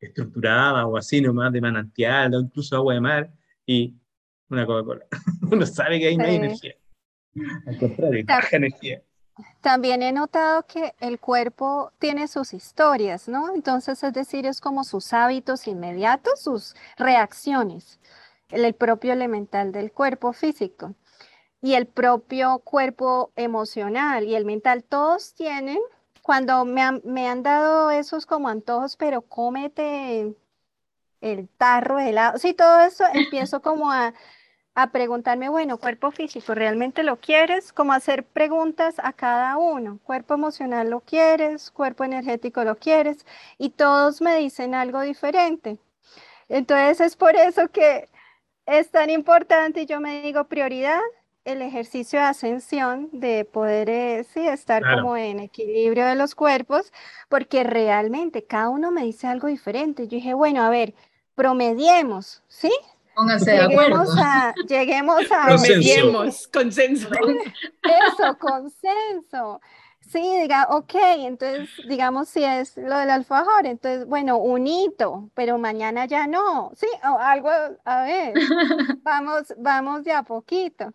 estructurada 0.00 0.86
o 0.86 0.96
así 0.96 1.20
nomás 1.20 1.52
de 1.52 1.60
manantial 1.60 2.34
o 2.34 2.40
incluso 2.40 2.76
agua 2.76 2.94
de 2.94 3.00
mar 3.00 3.32
y 3.66 3.94
una 4.48 4.66
Coca-Cola. 4.66 5.06
Uno 5.50 5.66
sabe 5.66 5.98
que 5.98 6.08
ahí 6.08 6.16
no 6.16 6.24
hay 6.24 6.36
energía. 6.36 6.74
Al 7.66 7.78
contrario, 7.78 8.24
baja 8.26 8.56
energía. 8.56 9.02
También 9.60 10.02
he 10.02 10.12
notado 10.12 10.64
que 10.66 10.94
el 11.00 11.18
cuerpo 11.18 11.90
tiene 11.98 12.28
sus 12.28 12.54
historias, 12.54 13.26
¿no? 13.26 13.52
Entonces, 13.52 14.02
es 14.04 14.12
decir, 14.12 14.46
es 14.46 14.60
como 14.60 14.84
sus 14.84 15.12
hábitos 15.12 15.66
inmediatos, 15.66 16.40
sus 16.40 16.76
reacciones, 16.96 17.98
el, 18.50 18.74
propio 18.74 19.12
elemental 19.12 19.72
del 19.72 19.92
cuerpo 19.92 20.32
físico 20.32 20.94
y 21.60 21.74
el 21.74 21.86
propio 21.86 22.58
cuerpo 22.60 23.32
emocional 23.36 24.24
y 24.24 24.34
el 24.34 24.44
mental, 24.44 24.84
todos 24.84 25.34
tienen, 25.34 25.78
cuando 26.22 26.64
me 26.64 26.82
han, 26.82 27.02
me 27.04 27.28
han 27.28 27.42
dado 27.42 27.90
esos 27.90 28.26
como 28.26 28.48
antojos, 28.48 28.96
pero 28.96 29.22
cómete 29.22 30.34
el 31.20 31.48
tarro 31.48 31.96
de 31.96 32.10
helado, 32.10 32.38
sí, 32.38 32.54
todo 32.54 32.80
eso 32.80 33.04
empiezo 33.14 33.62
como 33.62 33.90
a 33.92 34.14
a 34.74 34.90
preguntarme, 34.90 35.48
bueno, 35.48 35.78
cuerpo 35.78 36.10
físico, 36.10 36.54
¿realmente 36.54 37.02
lo 37.04 37.20
quieres? 37.20 37.72
Como 37.72 37.92
hacer 37.92 38.24
preguntas 38.24 38.96
a 38.98 39.12
cada 39.12 39.56
uno. 39.56 40.00
Cuerpo 40.04 40.34
emocional 40.34 40.90
lo 40.90 41.00
quieres, 41.00 41.70
cuerpo 41.70 42.04
energético 42.04 42.64
lo 42.64 42.76
quieres, 42.76 43.24
y 43.58 43.70
todos 43.70 44.20
me 44.20 44.36
dicen 44.38 44.74
algo 44.74 45.00
diferente. 45.02 45.78
Entonces 46.48 47.00
es 47.00 47.16
por 47.16 47.36
eso 47.36 47.68
que 47.70 48.08
es 48.66 48.90
tan 48.90 49.10
importante, 49.10 49.82
y 49.82 49.86
yo 49.86 50.00
me 50.00 50.22
digo 50.22 50.44
prioridad, 50.44 51.00
el 51.44 51.60
ejercicio 51.60 52.18
de 52.18 52.24
ascensión, 52.24 53.10
de 53.12 53.44
poder 53.44 53.90
eh, 53.90 54.24
sí, 54.32 54.46
estar 54.46 54.82
como 54.82 55.16
en 55.16 55.40
equilibrio 55.40 56.06
de 56.06 56.14
los 56.14 56.34
cuerpos, 56.34 56.92
porque 57.28 57.64
realmente 57.64 58.44
cada 58.44 58.70
uno 58.70 58.90
me 58.90 59.04
dice 59.04 59.26
algo 59.26 59.48
diferente. 59.48 60.04
Yo 60.08 60.16
dije, 60.16 60.32
bueno, 60.32 60.62
a 60.62 60.70
ver, 60.70 60.94
promediemos, 61.34 62.42
¿sí? 62.48 62.72
Pónganse 63.14 63.52
de 63.52 63.60
acuerdo. 63.60 64.04
A, 64.18 64.54
lleguemos 64.66 65.30
a... 65.30 65.48
Consenso. 65.48 66.50
consenso. 66.52 67.08
Eso, 67.82 68.38
consenso. 68.38 69.60
Sí, 70.08 70.20
diga, 70.40 70.68
ok, 70.70 70.94
entonces 71.18 71.68
digamos 71.88 72.28
si 72.28 72.44
es 72.44 72.76
lo 72.76 72.96
del 72.98 73.10
alfajor, 73.10 73.66
entonces, 73.66 74.06
bueno, 74.06 74.38
un 74.38 74.66
hito, 74.66 75.30
pero 75.34 75.58
mañana 75.58 76.06
ya 76.06 76.26
no, 76.26 76.72
sí, 76.76 76.86
o 77.02 77.18
algo, 77.18 77.48
a 77.84 78.04
ver, 78.04 78.34
vamos, 79.02 79.52
vamos 79.58 80.04
de 80.04 80.12
a 80.12 80.22
poquito. 80.22 80.92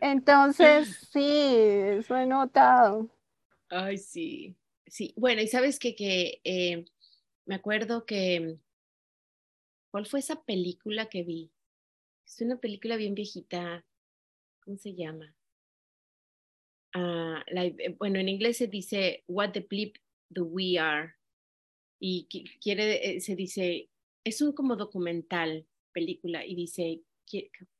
Entonces, 0.00 0.88
sí, 1.12 1.54
eso 1.58 2.16
he 2.16 2.26
notado. 2.26 3.08
Ay, 3.70 3.98
sí, 3.98 4.56
sí. 4.86 5.14
Bueno, 5.16 5.40
y 5.40 5.48
sabes 5.48 5.78
que, 5.78 5.94
que 5.94 6.40
eh, 6.44 6.84
me 7.46 7.54
acuerdo 7.54 8.04
que 8.04 8.58
¿Cuál 9.94 10.06
fue 10.06 10.18
esa 10.18 10.42
película 10.42 11.06
que 11.06 11.22
vi? 11.22 11.52
Es 12.26 12.40
una 12.40 12.56
película 12.56 12.96
bien 12.96 13.14
viejita. 13.14 13.84
¿Cómo 14.64 14.76
se 14.76 14.92
llama? 14.92 15.32
Ah, 16.94 17.44
eh, 17.46 17.94
bueno, 17.98 18.18
en 18.18 18.28
inglés 18.28 18.58
se 18.58 18.68
dice 18.68 19.24
What 19.26 19.52
the 19.52 19.60
Bleep 19.60 19.96
do 20.28 20.44
We 20.44 20.78
Are. 20.78 21.14
Y 22.00 22.26
quiere, 22.60 23.16
eh, 23.16 23.20
se 23.20 23.36
dice, 23.36 23.90
es 24.24 24.42
un 24.42 24.52
como 24.52 24.76
documental, 24.76 25.66
película, 25.92 26.44
y 26.44 26.54
dice, 26.54 27.02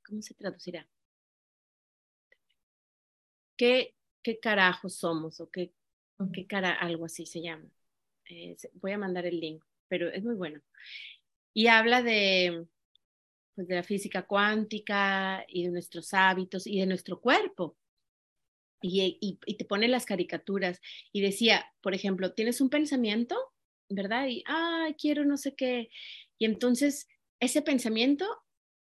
¿cómo 0.07 0.23
se 0.23 0.35
traducirá? 0.35 0.89
¿Qué, 3.57 3.95
qué 4.23 4.41
carajo 4.41 4.89
somos? 4.89 5.41
O 5.41 5.51
qué, 5.51 5.73
qué 6.33 6.47
cara, 6.47 6.73
algo 6.73 7.07
así 7.07 7.27
se 7.27 7.43
llama. 7.43 7.69
Eh, 8.31 8.57
voy 8.75 8.93
a 8.93 8.99
mandar 8.99 9.27
el 9.27 9.41
link, 9.41 9.65
pero 9.89 10.11
es 10.11 10.25
muy 10.25 10.35
bueno 10.35 10.63
y 11.55 11.69
habla 11.69 12.03
de, 12.03 12.67
pues, 13.55 13.69
de 13.69 13.77
la 13.77 13.83
física 13.85 14.27
cuántica 14.27 15.45
y 15.49 15.65
de 15.65 15.71
nuestros 15.71 16.13
hábitos 16.13 16.67
y 16.67 16.81
de 16.81 16.87
nuestro 16.87 17.21
cuerpo. 17.21 17.77
Y, 18.87 19.17
y, 19.47 19.55
te 19.55 19.65
pone 19.65 19.89
las 19.89 20.05
caricaturas 20.05 20.81
y 21.11 21.23
decía, 21.23 21.73
por 21.81 21.95
ejemplo, 21.95 22.35
tienes 22.35 22.61
un 22.61 22.69
pensamiento, 22.69 23.35
¿verdad? 23.89 24.27
Y, 24.29 24.45
ah, 24.47 24.89
quiero 24.99 25.25
no 25.25 25.39
sé 25.39 25.55
qué. 25.55 25.89
Y 26.39 26.45
entonces 26.45 27.09
ese 27.41 27.63
pensamiento 27.63 28.27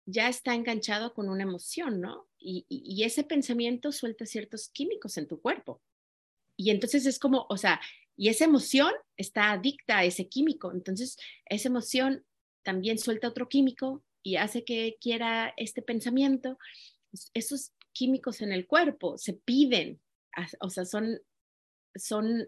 ya 0.06 0.30
está 0.30 0.56
enganchado 0.56 1.14
con 1.14 1.30
una 1.30 1.44
emoción, 1.44 2.02
¿no? 2.02 2.28
Y, 2.40 2.66
y, 2.70 3.04
ese 3.04 3.24
pensamiento 3.24 3.92
suelta 3.92 4.26
ciertos 4.26 4.68
químicos 4.70 5.18
en 5.18 5.28
tu 5.28 5.40
cuerpo. 5.40 5.82
Y 6.58 6.72
entonces 6.72 7.06
es 7.06 7.20
como, 7.20 7.46
o 7.50 7.58
sea, 7.58 7.80
y 8.18 8.30
esa 8.30 8.46
emoción 8.46 8.92
está 9.16 9.52
adicta 9.52 10.00
a 10.00 10.06
ese 10.06 10.28
químico. 10.28 10.72
Entonces, 10.72 11.18
esa 11.46 11.70
emoción 11.70 12.26
también 12.64 12.98
suelta 12.98 13.28
otro 13.28 13.48
químico 13.48 14.04
y 14.24 14.38
hace 14.38 14.64
que 14.66 14.98
quiera 15.00 15.54
este 15.56 15.84
pensamiento. 15.84 16.58
Esos 17.36 17.74
químicos 17.94 18.42
en 18.42 18.52
el 18.52 18.68
cuerpo 18.68 19.18
se 19.18 19.34
piden, 19.34 20.02
o 20.60 20.70
sea, 20.70 20.86
son, 20.86 21.20
son 21.96 22.48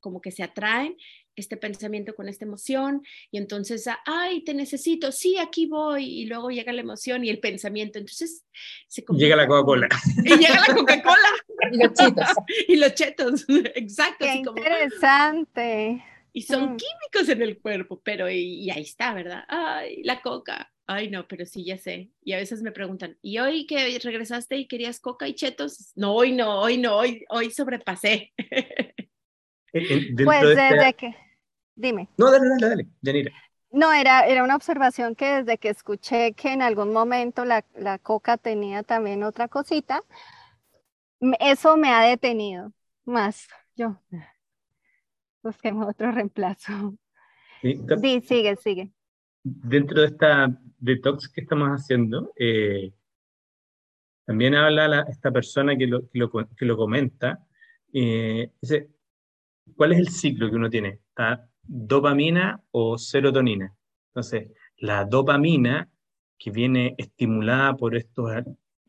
como 0.00 0.20
que 0.20 0.30
se 0.30 0.42
atraen 0.42 0.96
este 1.36 1.56
pensamiento 1.56 2.14
con 2.14 2.28
esta 2.28 2.44
emoción 2.44 3.02
y 3.30 3.38
entonces, 3.38 3.86
ay, 4.06 4.42
te 4.42 4.54
necesito, 4.54 5.12
sí, 5.12 5.36
aquí 5.36 5.66
voy 5.66 6.04
y 6.04 6.26
luego 6.26 6.50
llega 6.50 6.72
la 6.72 6.80
emoción 6.80 7.24
y 7.24 7.28
el 7.28 7.40
pensamiento, 7.40 7.98
entonces 7.98 8.44
se 8.88 9.04
llega 9.10 9.36
la 9.36 9.46
Coca-Cola. 9.46 9.88
Y 10.24 10.30
llega 10.30 10.60
la 10.66 10.74
Coca-Cola. 10.74 11.28
y 11.72 11.76
los 11.76 11.92
chetos. 11.92 12.28
y 12.68 12.76
los 12.76 12.94
chetos, 12.94 13.46
exacto. 13.74 14.24
Qué 14.24 14.34
interesante. 14.36 16.04
Y 16.32 16.42
son 16.42 16.74
mm. 16.74 16.76
químicos 16.76 17.28
en 17.30 17.42
el 17.42 17.58
cuerpo, 17.60 18.00
pero 18.02 18.30
y, 18.30 18.70
ahí 18.70 18.82
está, 18.82 19.14
¿verdad? 19.14 19.44
Ay, 19.48 20.02
la 20.02 20.20
coca. 20.22 20.72
Ay, 20.86 21.10
no, 21.10 21.26
pero 21.26 21.44
sí, 21.46 21.64
ya 21.64 21.76
sé. 21.78 22.12
Y 22.22 22.32
a 22.32 22.36
veces 22.36 22.62
me 22.62 22.70
preguntan, 22.70 23.18
¿y 23.20 23.38
hoy 23.38 23.66
que 23.66 23.98
regresaste 23.98 24.56
y 24.56 24.68
querías 24.68 25.00
coca 25.00 25.26
y 25.26 25.34
chetos? 25.34 25.92
No, 25.96 26.14
hoy 26.14 26.32
no, 26.32 26.60
hoy 26.60 26.78
no, 26.78 26.96
hoy, 26.96 27.24
hoy 27.28 27.50
sobrepasé. 27.50 28.32
pues 29.72 30.42
desde 30.56 30.94
que, 30.94 31.16
dime. 31.74 32.08
No, 32.16 32.30
dale, 32.30 32.48
dale, 32.48 32.68
dale, 32.68 32.86
Janira. 33.02 33.32
No, 33.72 33.92
era, 33.92 34.26
era 34.26 34.44
una 34.44 34.54
observación 34.54 35.16
que 35.16 35.26
desde 35.26 35.58
que 35.58 35.70
escuché 35.70 36.34
que 36.34 36.52
en 36.52 36.62
algún 36.62 36.92
momento 36.92 37.44
la, 37.44 37.64
la 37.74 37.98
coca 37.98 38.36
tenía 38.36 38.84
también 38.84 39.24
otra 39.24 39.48
cosita, 39.48 40.02
eso 41.40 41.76
me 41.76 41.90
ha 41.90 42.02
detenido 42.02 42.72
más. 43.04 43.48
Yo, 43.74 44.00
busquemos 45.42 45.88
otro 45.88 46.12
reemplazo. 46.12 46.96
Sí, 47.60 48.20
sigue, 48.20 48.56
sigue. 48.56 48.92
Dentro 49.48 50.00
de 50.00 50.08
esta 50.08 50.60
detox 50.78 51.28
que 51.28 51.42
estamos 51.42 51.68
haciendo, 51.68 52.32
eh, 52.36 52.92
también 54.24 54.56
habla 54.56 55.06
esta 55.08 55.30
persona 55.30 55.76
que 55.76 55.86
lo, 55.86 56.08
que 56.10 56.64
lo, 56.64 56.76
comenta, 56.76 57.46
eh, 57.92 58.50
dice, 58.60 58.90
¿cuál 59.76 59.92
es 59.92 60.00
el 60.00 60.08
ciclo 60.08 60.50
que 60.50 60.56
uno 60.56 60.68
tiene? 60.68 60.98
¿Está 61.10 61.48
dopamina 61.62 62.60
o 62.72 62.98
serotonina? 62.98 63.72
Entonces, 64.08 64.50
la 64.78 65.04
dopamina, 65.04 65.88
que 66.36 66.50
viene 66.50 66.96
estimulada 66.98 67.76
por 67.76 67.94
estos 67.94 68.28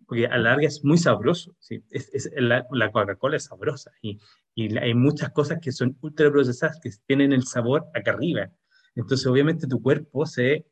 porque 0.07 0.25
a 0.25 0.37
la 0.37 0.51
larga 0.51 0.67
es 0.67 0.83
muy 0.83 0.97
sabroso. 0.97 1.55
¿sí? 1.59 1.83
Es, 1.91 2.31
la, 2.35 2.91
Coca-Cola 2.91 3.37
es 3.37 3.43
sabrosa 3.43 3.91
y, 4.01 4.19
hay 4.55 4.95
muchas 4.95 5.29
cosas 5.29 5.59
que 5.61 5.71
son 5.71 5.95
ultra 6.01 6.31
procesadas 6.31 6.79
que 6.81 6.89
tienen 7.05 7.31
el 7.31 7.43
sabor 7.43 7.85
acá 7.93 8.13
arriba. 8.13 8.49
Entonces, 8.97 9.27
obviamente, 9.27 9.67
tu 9.67 9.81
cuerpo 9.81 10.25
se 10.25 10.65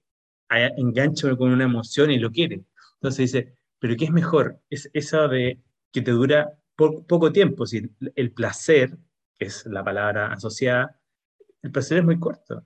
engancha 0.50 1.36
con 1.36 1.52
una 1.52 1.64
emoción 1.64 2.12
y 2.12 2.20
lo 2.20 2.32
quiere. 2.32 2.64
Entonces 2.96 3.32
dice, 3.32 3.56
¿pero 3.80 3.96
qué 3.96 4.06
es 4.06 4.12
mejor? 4.12 4.60
Es 4.70 4.90
eso 4.94 5.28
de 5.28 5.62
que 5.92 6.02
te 6.02 6.12
dura 6.12 6.58
poco 6.76 7.32
tiempo. 7.32 7.66
¿sí? 7.66 7.90
El 8.16 8.32
placer, 8.32 8.98
que 9.38 9.46
es 9.46 9.66
la 9.68 9.84
palabra 9.84 10.34
asociada, 10.34 11.00
el 11.62 11.72
placer 11.72 12.00
es 12.00 12.04
muy 12.04 12.20
corto. 12.20 12.64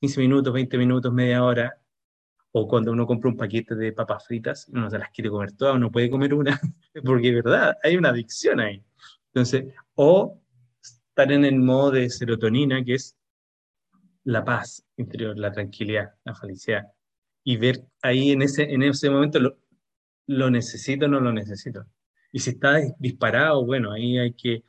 15 0.00 0.20
minutos, 0.20 0.52
20 0.52 0.78
minutos, 0.78 1.12
media 1.12 1.44
hora, 1.44 1.80
o 2.52 2.68
cuando 2.68 2.92
uno 2.92 3.06
compra 3.06 3.30
un 3.30 3.36
paquete 3.36 3.74
de 3.74 3.92
papas 3.92 4.26
fritas, 4.26 4.68
uno 4.72 4.88
se 4.88 4.98
las 4.98 5.10
quiere 5.10 5.30
comer 5.30 5.52
todas, 5.52 5.76
uno 5.76 5.90
puede 5.90 6.10
comer 6.10 6.34
una, 6.34 6.60
porque 7.04 7.28
es 7.28 7.34
verdad, 7.34 7.76
hay 7.82 7.96
una 7.96 8.10
adicción 8.10 8.60
ahí. 8.60 8.82
Entonces, 9.28 9.74
o 9.94 10.40
estar 10.82 11.32
en 11.32 11.44
el 11.44 11.56
modo 11.56 11.90
de 11.92 12.08
serotonina, 12.10 12.84
que 12.84 12.94
es 12.94 13.16
la 14.24 14.44
paz 14.44 14.84
interior, 14.96 15.38
la 15.38 15.52
tranquilidad, 15.52 16.14
la 16.24 16.34
felicidad, 16.34 16.84
y 17.44 17.56
ver 17.56 17.84
ahí 18.02 18.32
en 18.32 18.42
ese, 18.42 18.62
en 18.62 18.82
ese 18.82 19.10
momento 19.10 19.38
lo, 19.38 19.58
lo 20.26 20.50
necesito 20.50 21.06
o 21.06 21.08
no 21.08 21.20
lo 21.20 21.32
necesito. 21.32 21.84
Y 22.32 22.40
si 22.40 22.50
está 22.50 22.80
disparado, 22.98 23.64
bueno, 23.64 23.92
ahí 23.92 24.18
hay 24.18 24.32
que 24.32 24.64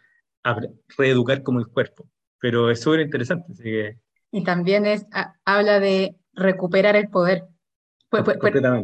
reeducar 0.97 1.41
como 1.41 1.59
el 1.59 1.67
cuerpo. 1.67 2.07
Pero 2.39 2.69
es 2.69 2.81
súper 2.81 2.99
interesante. 2.99 3.99
Y 4.31 4.43
también 4.43 4.85
es, 4.85 5.05
habla 5.45 5.79
de 5.79 6.15
recuperar 6.33 6.95
el 6.95 7.09
poder 7.09 7.45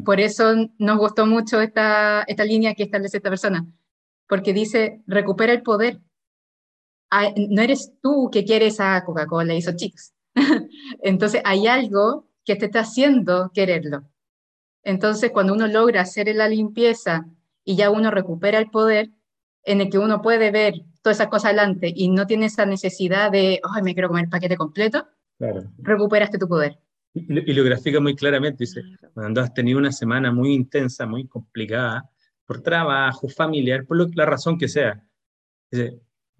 por, 0.03 0.19
eso 0.19 0.53
nos 0.77 0.97
gustó 0.97 1.25
mucho 1.25 1.61
esta, 1.61 2.23
esta 2.23 2.43
línea 2.43 2.73
que 2.73 2.83
establece 2.83 3.17
esta 3.17 3.29
persona, 3.29 3.65
porque 4.27 4.53
dice, 4.53 5.01
recupera 5.07 5.53
el 5.53 5.61
poder. 5.61 5.99
no 7.49 7.61
eres 7.61 7.93
tú 8.01 8.29
que 8.31 8.43
quieres 8.43 8.79
a 8.79 9.03
Coca-Cola 9.05 9.53
y 9.53 9.57
esos 9.57 9.75
chicos, 9.75 10.13
Entonces 11.03 11.41
hay 11.45 11.67
algo 11.67 12.27
que 12.45 12.55
te 12.55 12.65
está 12.65 12.81
haciendo 12.81 13.51
quererlo. 13.53 14.03
Entonces 14.83 15.31
cuando 15.31 15.53
uno 15.53 15.67
logra 15.67 16.01
hacer 16.01 16.33
la 16.35 16.47
limpieza 16.47 17.27
y 17.63 17.75
ya 17.75 17.89
uno 17.89 18.11
recupera 18.11 18.59
el 18.59 18.69
poder, 18.69 19.09
en 19.63 19.81
el 19.81 19.89
que 19.89 19.99
uno 19.99 20.21
puede 20.21 20.51
ver 20.51 20.73
todas 21.01 21.17
esas 21.17 21.27
cosas 21.27 21.45
adelante 21.53 21.91
y 21.95 22.09
no 22.09 22.25
tiene 22.25 22.47
esa 22.47 22.65
necesidad 22.65 23.31
de, 23.31 23.59
ay, 23.63 23.81
me 23.83 23.93
quiero 23.93 24.07
comer 24.07 24.25
el 24.25 24.29
paquete 24.29 24.57
completo, 24.57 25.07
recuperaste 25.79 26.37
tu 26.37 26.47
poder. 26.47 26.77
Y, 27.13 27.53
lo 27.53 27.63
grafica 27.63 27.99
muy 27.99 28.15
claramente, 28.15 28.63
dice, 28.63 28.83
cuando 29.13 29.41
has 29.41 29.53
tenido 29.53 29.77
una 29.77 29.91
semana 29.91 30.31
muy 30.31 30.53
intensa, 30.53 31.05
muy 31.05 31.27
complicada, 31.27 32.09
por 32.45 32.61
trabajo, 32.61 33.27
familiar, 33.27 33.85
por 33.85 34.15
la 34.15 34.25
razón 34.25 34.57
que 34.57 34.67
sea, 34.67 35.03
dice, 35.69 35.99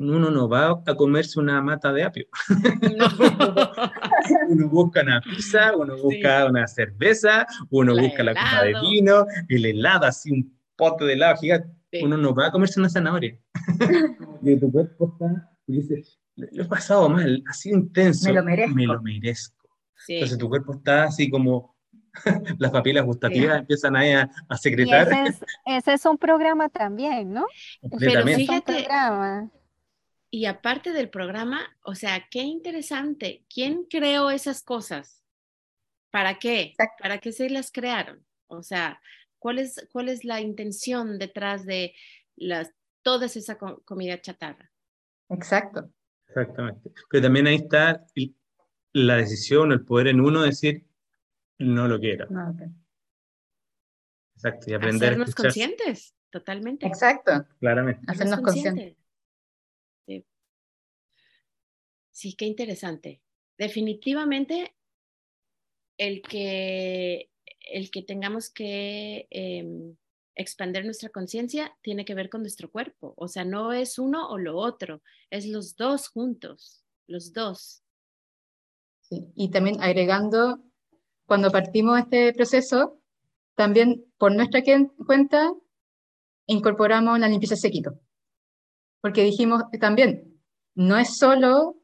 uno 0.10 0.32
no 0.32 0.49
va 0.49 0.82
a 0.86 0.95
comerse 0.95 1.39
una 1.39 1.62
mata 1.62 1.93
de 1.93 2.04
apio. 2.04 2.26
uno 4.49 4.70
busca 4.70 5.02
una 5.02 5.22
pizza, 5.22 5.76
uno 5.76 5.95
busca 5.97 6.45
una 6.45 6.68
cerveza, 6.68 7.45
uno 7.70 7.95
busca 7.95 8.24
la 8.24 8.34
copa 8.34 8.64
de 8.64 8.74
vino, 8.82 9.26
el 9.49 9.66
helado, 9.66 10.06
así 10.06 10.32
un 10.32 10.58
pote 10.76 11.06
de 11.06 11.14
helado 11.14 11.38
gigante. 11.38 11.70
Uno 12.02 12.18
no 12.18 12.34
va 12.34 12.47
a 12.47 12.52
comerse 12.52 12.80
una 12.80 12.89
zanahoria. 12.89 13.38
y 14.41 14.58
tu 14.58 14.72
cuerpo 14.72 15.14
está, 15.14 15.52
y 15.68 15.74
dice, 15.74 16.04
lo 16.36 16.64
he 16.64 16.68
pasado 16.68 17.10
mal, 17.10 17.43
ha 17.47 17.54
sido 17.54 17.78
intenso. 17.78 18.30
Me 18.30 18.34
lo 18.34 18.43
merezco. 18.43 18.76
Me 18.76 18.88
lo 18.88 19.02
merezco. 19.02 19.70
Entonces 20.08 20.38
tu 20.38 20.49
cuerpo 20.49 20.74
está 20.74 21.04
así 21.04 21.30
como 21.30 21.76
las 22.58 22.72
papilas 22.72 23.06
gustativas 23.06 23.60
empiezan 23.60 23.95
a, 23.95 24.30
a 24.49 24.58
secretar. 24.58 25.08
ese, 25.66 25.93
es, 25.93 26.06
un 26.06 26.18
programa 26.18 26.70
también, 26.70 27.32
¿no? 27.32 27.45
Pero 27.99 28.26
fíjate, 28.26 28.88
y 30.34 30.46
aparte 30.46 30.94
del 30.94 31.10
programa, 31.10 31.78
o 31.84 31.94
sea, 31.94 32.28
qué 32.32 32.40
interesante. 32.40 33.46
¿Quién 33.54 33.84
creó 33.84 34.32
esas 34.32 34.64
cosas? 34.64 35.22
¿Para 36.10 36.40
qué? 36.40 36.74
¿Para 37.00 37.18
qué 37.18 37.34
se 37.34 37.50
las 37.50 37.70
crearon? 37.70 38.26
O 38.48 38.64
sea, 38.64 39.02
¿cuál 39.40 39.60
es, 39.60 39.86
cuál 39.92 40.08
es 40.08 40.24
la 40.24 40.40
intención 40.40 41.20
detrás 41.20 41.66
de 41.66 41.94
las, 42.38 42.72
toda 43.02 43.26
esa 43.26 43.58
comida 43.58 44.22
chatarra? 44.22 44.72
Exacto. 45.30 45.92
Exactamente. 46.30 46.92
Pero 47.10 47.24
también 47.24 47.48
ahí 47.48 47.56
está 47.56 48.06
la 48.94 49.18
decisión, 49.18 49.74
el 49.74 49.84
poder 49.84 50.08
en 50.08 50.22
uno 50.22 50.44
decir, 50.44 50.88
no 51.60 51.90
lo 51.90 52.00
quiero. 52.00 52.28
No, 52.30 52.56
Exacto, 54.36 54.72
y 54.72 54.74
aprender 54.74 55.10
Hacernos 55.10 55.36
conscientes, 55.36 56.16
totalmente. 56.30 56.88
Exacto. 56.88 57.46
Claramente. 57.60 58.02
Hacernos 58.08 58.40
conscientes. 58.40 59.01
Sí. 60.06 60.26
qué 62.36 62.45
interesante. 62.45 63.22
Definitivamente, 63.58 64.76
el 65.97 66.22
que, 66.22 67.30
el 67.60 67.91
que 67.91 68.02
tengamos 68.02 68.49
que 68.49 69.28
em, 69.30 69.95
expandir 70.36 70.86
nuestra 70.86 71.10
conciencia 71.10 71.76
tiene 71.82 72.06
que 72.06 72.16
ver 72.16 72.30
con 72.30 72.41
nuestro 72.41 72.72
cuerpo. 72.72 73.14
O 73.18 73.28
sea, 73.28 73.45
no 73.45 73.74
es 73.74 73.99
uno 73.99 74.30
o 74.30 74.38
lo 74.38 74.58
otro, 74.58 75.02
es 75.30 75.47
los 75.47 75.76
dos 75.76 76.08
juntos, 76.10 76.84
los 77.08 77.34
dos. 77.34 77.84
Y 79.36 79.52
también 79.52 79.82
agregando, 79.82 80.64
cuando 81.26 81.52
partimos 81.52 81.99
este 81.99 82.34
proceso, 82.34 83.02
también 83.56 84.06
por 84.18 84.34
nuestra 84.34 84.64
cuenta 85.06 85.54
incorporamos 86.47 87.20
la 87.20 87.28
limpieza 87.28 87.56
sequito. 87.56 87.99
Porque 89.02 89.24
dijimos 89.24 89.64
también, 89.80 90.39
no 90.76 90.97
es 90.97 91.18
solo 91.18 91.78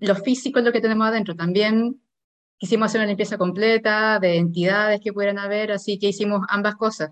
lo 0.00 0.14
físico 0.14 0.60
lo 0.60 0.72
que 0.72 0.80
tenemos 0.80 1.08
adentro, 1.08 1.34
también 1.34 2.00
quisimos 2.56 2.86
hacer 2.86 3.00
una 3.00 3.08
limpieza 3.08 3.38
completa 3.38 4.18
de 4.18 4.36
entidades 4.36 5.00
que 5.00 5.12
pudieran 5.12 5.38
haber, 5.38 5.72
así 5.72 5.98
que 5.98 6.08
hicimos 6.08 6.40
ambas 6.48 6.76
cosas. 6.76 7.10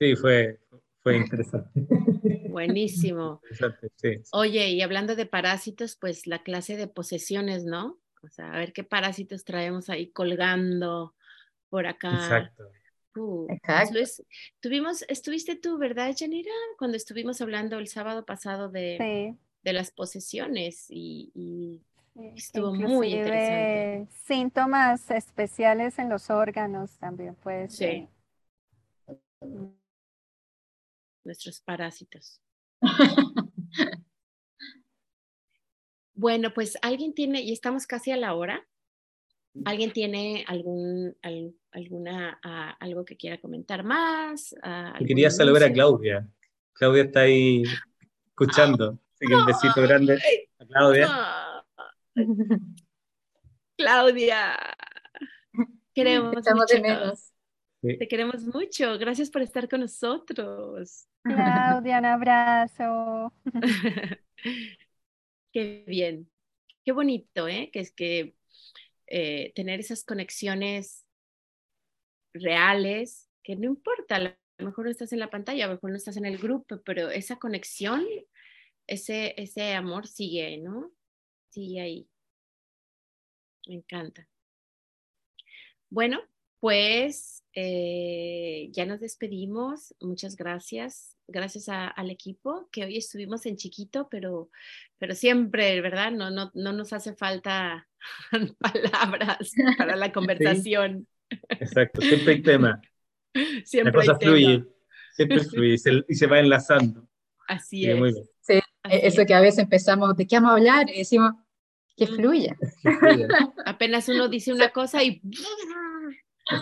Sí, 0.00 0.14
fue, 0.14 0.60
fue 1.00 1.16
interesante. 1.16 1.70
Buenísimo. 2.50 3.40
Oye, 4.32 4.70
y 4.70 4.82
hablando 4.82 5.16
de 5.16 5.26
parásitos, 5.26 5.96
pues 5.96 6.26
la 6.26 6.42
clase 6.42 6.76
de 6.76 6.86
posesiones, 6.86 7.64
¿no? 7.64 7.98
O 8.22 8.28
sea, 8.28 8.52
a 8.52 8.58
ver 8.58 8.72
qué 8.72 8.84
parásitos 8.84 9.44
traemos 9.44 9.90
ahí 9.90 10.10
colgando 10.10 11.14
por 11.68 11.86
acá. 11.86 12.14
Exacto. 12.14 12.64
Exacto. 13.48 13.98
tuvimos, 14.60 15.04
estuviste 15.08 15.56
tú, 15.56 15.78
¿verdad, 15.78 16.14
Janira? 16.18 16.52
Cuando 16.78 16.96
estuvimos 16.96 17.40
hablando 17.40 17.78
el 17.78 17.88
sábado 17.88 18.24
pasado 18.24 18.68
de, 18.68 19.36
de 19.62 19.72
las 19.72 19.90
posesiones 19.90 20.86
y, 20.88 21.80
estuvo 22.36 22.74
muy 22.74 23.14
interesante. 23.14 24.12
Síntomas 24.24 25.10
especiales 25.10 25.98
en 25.98 26.08
los 26.08 26.30
órganos 26.30 26.96
también, 26.98 27.36
pues. 27.36 27.74
Sí. 27.74 28.08
Nuestros 31.24 31.60
parásitos. 31.60 32.40
bueno, 36.14 36.52
pues 36.54 36.78
alguien 36.82 37.14
tiene, 37.14 37.42
y 37.42 37.52
estamos 37.52 37.86
casi 37.86 38.10
a 38.10 38.16
la 38.16 38.34
hora. 38.34 38.66
¿Alguien 39.64 39.92
tiene 39.92 40.44
algún, 40.46 41.16
alguna, 41.72 42.38
algo 42.80 43.04
que 43.04 43.16
quiera 43.16 43.40
comentar 43.40 43.84
más? 43.84 44.54
quería 45.06 45.30
saludar 45.30 45.64
a 45.64 45.72
Claudia. 45.72 46.28
Claudia 46.72 47.04
está 47.04 47.20
ahí 47.20 47.62
escuchando. 48.26 48.98
Así 49.14 49.26
que 49.26 49.34
un 49.34 49.46
besito 49.46 49.82
grande 49.82 50.18
a 50.58 50.66
Claudia. 50.66 51.08
Claudia. 53.76 54.56
Queremos 55.94 56.44
Te 57.80 58.08
queremos 58.08 58.44
mucho. 58.44 58.96
Gracias 58.98 59.30
por 59.30 59.42
estar 59.42 59.68
con 59.68 59.80
nosotros. 59.80 61.08
Claudia, 61.22 61.98
un 61.98 62.04
abrazo. 62.04 63.32
Qué 65.52 65.84
bien. 65.86 66.30
Qué 66.84 66.92
bonito, 66.92 67.48
¿eh? 67.48 67.70
Que 67.72 67.80
es 67.80 67.90
que 67.90 68.36
eh, 69.08 69.52
tener 69.54 69.80
esas 69.80 70.04
conexiones 70.04 71.04
reales, 72.32 73.28
que 73.42 73.56
no 73.56 73.66
importa, 73.66 74.16
a 74.16 74.20
lo 74.20 74.32
mejor 74.58 74.84
no 74.84 74.90
estás 74.90 75.12
en 75.12 75.20
la 75.20 75.30
pantalla, 75.30 75.64
a 75.64 75.68
lo 75.68 75.74
mejor 75.74 75.90
no 75.90 75.96
estás 75.96 76.16
en 76.16 76.26
el 76.26 76.38
grupo, 76.38 76.80
pero 76.84 77.10
esa 77.10 77.36
conexión, 77.36 78.04
ese, 78.86 79.34
ese 79.40 79.74
amor 79.74 80.06
sigue, 80.06 80.58
¿no? 80.58 80.92
Sigue 81.50 81.80
ahí. 81.80 82.08
Me 83.66 83.74
encanta. 83.74 84.28
Bueno, 85.90 86.20
pues 86.60 87.44
eh, 87.54 88.68
ya 88.72 88.86
nos 88.86 89.00
despedimos. 89.00 89.94
Muchas 90.00 90.36
gracias. 90.36 91.16
Gracias 91.26 91.68
al 91.68 92.10
equipo 92.10 92.68
que 92.72 92.84
hoy 92.84 92.96
estuvimos 92.96 93.44
en 93.46 93.56
chiquito, 93.56 94.08
pero, 94.10 94.50
pero 94.98 95.14
siempre, 95.14 95.80
¿verdad? 95.80 96.10
No, 96.10 96.30
no, 96.30 96.50
no 96.54 96.72
nos 96.72 96.92
hace 96.92 97.14
falta 97.14 97.86
palabras 98.58 99.52
para 99.76 99.96
la 99.96 100.12
conversación. 100.12 101.06
Exacto, 101.48 102.00
siempre 102.00 102.34
hay 102.34 102.42
tema. 102.42 102.80
Siempre 103.64 103.92
la 103.92 103.98
cosa 103.98 104.18
fluye, 104.18 104.64
siempre 105.12 105.40
fluye 105.40 105.76
y 106.08 106.14
se, 106.14 106.26
va 106.26 106.40
enlazando. 106.40 107.08
Así 107.46 107.88
es. 107.88 107.98
Sí, 108.40 108.60
eso 108.90 109.26
que 109.26 109.34
a 109.34 109.40
veces 109.40 109.60
empezamos, 109.60 110.16
¿de 110.16 110.26
qué 110.26 110.36
vamos 110.36 110.52
a 110.52 110.54
hablar? 110.54 110.90
Y 110.90 110.98
decimos, 110.98 111.32
que 111.98 112.06
fluya. 112.06 112.56
Apenas 113.66 114.08
uno 114.08 114.28
dice 114.28 114.52
una 114.52 114.70
cosa 114.70 115.02
y 115.02 115.20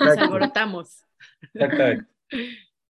nos 0.01 0.19
alborotamos. 0.19 1.05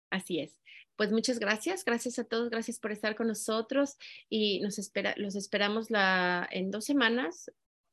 Así 0.09 0.39
es. 0.39 0.57
Pues 0.95 1.11
muchas 1.11 1.39
gracias, 1.39 1.83
gracias 1.83 2.19
a 2.19 2.23
todos, 2.23 2.49
gracias 2.49 2.79
por 2.79 2.93
estar 2.93 3.15
con 3.15 3.27
nosotros 3.27 3.97
y 4.29 4.61
nos 4.61 4.79
espera, 4.79 5.13
los 5.17 5.35
esperamos 5.35 5.91
la, 5.91 6.47
en 6.51 6.71
dos 6.71 6.85
semanas, 6.85 7.51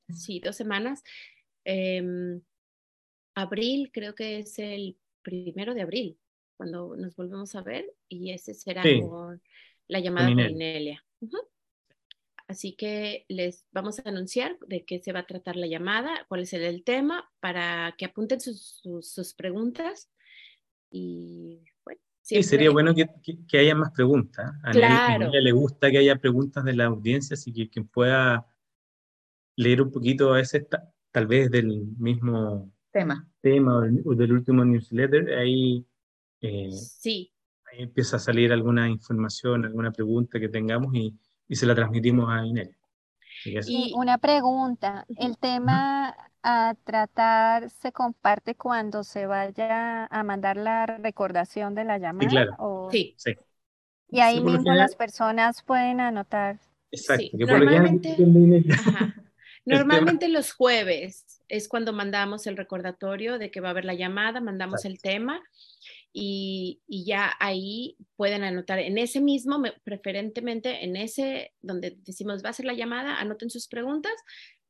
sí, 0.08 0.38
dos 0.38 0.54
semanas. 0.54 1.02
Em, 1.64 2.42
abril, 3.34 3.90
creo 3.92 4.14
que 4.14 4.38
es 4.38 4.58
el 4.58 4.96
primero 5.22 5.74
de 5.74 5.82
abril, 5.82 6.18
cuando 6.56 6.96
nos 6.96 7.16
volvemos 7.16 7.54
a 7.54 7.62
ver 7.62 7.86
y 8.08 8.32
ese 8.32 8.54
será 8.54 8.82
la 9.88 10.00
llamada 10.00 10.28
con 10.28 10.40
Inelia. 10.40 11.04
Así 12.48 12.74
que 12.74 13.24
les 13.28 13.64
vamos 13.72 13.98
a 13.98 14.08
anunciar 14.08 14.58
de 14.66 14.84
qué 14.84 14.98
se 14.98 15.12
va 15.12 15.20
a 15.20 15.26
tratar 15.26 15.56
la 15.56 15.66
llamada, 15.66 16.26
cuál 16.28 16.42
es 16.42 16.52
el, 16.52 16.84
tema, 16.84 17.30
para 17.40 17.94
que 17.96 18.04
apunten 18.04 18.40
sus, 18.40 18.82
sus, 19.00 19.34
preguntas. 19.34 20.10
Y 20.90 21.64
bueno. 21.84 22.00
Sí, 22.20 22.42
sería 22.42 22.70
bueno 22.70 22.94
que, 22.94 23.06
que, 23.48 23.58
haya 23.58 23.74
más 23.74 23.92
preguntas. 23.92 24.52
A 24.62 24.70
claro. 24.70 25.28
ella 25.28 25.40
le 25.40 25.52
gusta 25.52 25.90
que 25.90 25.98
haya 25.98 26.16
preguntas 26.16 26.62
de 26.64 26.74
la 26.74 26.84
audiencia, 26.86 27.34
así 27.34 27.52
que 27.52 27.70
quien 27.70 27.88
pueda 27.88 28.46
leer 29.56 29.80
un 29.80 29.90
poquito 29.90 30.32
a 30.32 30.36
veces, 30.36 30.66
tal 31.10 31.26
vez 31.26 31.50
del 31.50 31.86
mismo 31.98 32.70
tema, 32.92 33.26
tema 33.40 33.78
o 34.04 34.14
del 34.14 34.32
último 34.32 34.64
newsletter, 34.64 35.34
ahí, 35.34 35.84
eh, 36.40 36.70
sí. 36.70 37.32
ahí 37.72 37.82
empieza 37.82 38.16
a 38.16 38.20
salir 38.20 38.52
alguna 38.52 38.88
información, 38.88 39.64
alguna 39.64 39.90
pregunta 39.90 40.38
que 40.38 40.48
tengamos 40.48 40.94
y 40.94 41.18
y 41.52 41.56
se 41.56 41.66
la 41.66 41.74
transmitimos 41.74 42.30
a 42.30 42.46
Inés. 42.46 42.70
Y 43.68 43.92
una 43.94 44.16
pregunta, 44.16 45.04
¿el 45.18 45.36
tema 45.36 46.16
a 46.42 46.74
tratar 46.84 47.68
se 47.68 47.92
comparte 47.92 48.54
cuando 48.54 49.04
se 49.04 49.26
vaya 49.26 50.06
a 50.06 50.22
mandar 50.24 50.56
la 50.56 50.86
recordación 50.86 51.74
de 51.74 51.84
la 51.84 51.98
llamada? 51.98 52.30
Sí, 52.30 52.34
claro. 52.34 52.88
Sí. 52.90 53.14
sí. 53.18 53.32
Y 54.08 54.20
ahí 54.20 54.40
mismo 54.40 54.72
las 54.72 54.96
personas 54.96 55.62
pueden 55.62 56.00
anotar. 56.00 56.58
Exacto. 56.90 57.36
normalmente, 57.38 58.16
normalmente 59.64 60.28
los 60.28 60.52
jueves 60.52 61.42
es 61.48 61.68
cuando 61.68 61.92
mandamos 61.92 62.46
el 62.46 62.56
recordatorio 62.56 63.38
de 63.38 63.50
que 63.50 63.60
va 63.60 63.68
a 63.68 63.70
haber 63.72 63.84
la 63.84 63.94
llamada, 63.94 64.40
mandamos 64.40 64.84
el 64.84 65.00
tema 65.00 65.42
y, 66.12 66.80
ya 66.88 67.34
ahí 67.40 67.96
pueden 68.16 68.44
anotar 68.44 68.78
en 68.78 68.98
ese 68.98 69.20
mismo, 69.20 69.62
preferentemente 69.84 70.84
en 70.84 70.96
ese 70.96 71.52
donde 71.60 71.96
decimos 72.04 72.44
va 72.44 72.50
a 72.50 72.54
ser 72.54 72.66
la 72.66 72.74
llamada, 72.74 73.16
anoten 73.16 73.50
sus 73.50 73.68
preguntas. 73.68 74.12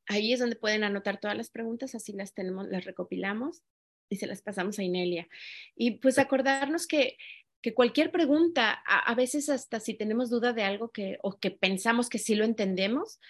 Ahí 0.07 0.33
es 0.33 0.41
donde 0.41 0.57
pueden 0.57 0.85
anotar 0.85 1.19
todas 1.21 1.37
las 1.37 1.51
preguntas, 1.51 1.95
así 1.95 2.13
las 2.13 2.35
tenemos, 2.35 2.69
las 2.69 2.85
recopilamos 2.85 3.63
y 4.09 4.17
se 4.17 4.27
las 4.27 4.43
pasamos 4.43 4.79
a 4.79 4.83
Inelia. 4.83 5.29
Y 5.75 5.93
pues 5.93 6.19
acordarnos 6.19 6.87
que, 6.87 7.17
que 7.61 7.75
cualquier 7.75 8.11
pregunta, 8.11 8.83
a, 8.85 9.15
veces 9.15 9.49
hasta 9.49 9.81
si 9.81 9.95
tenemos 9.95 10.31
duda 10.31 10.53
de 10.53 10.65
algo 10.65 10.91
que, 10.91 11.19
o 11.23 11.39
que 11.39 11.51
pensamos 11.51 12.09
que 12.09 12.19
sí 12.19 12.35
lo 12.35 12.45
entendemos, 12.45 13.21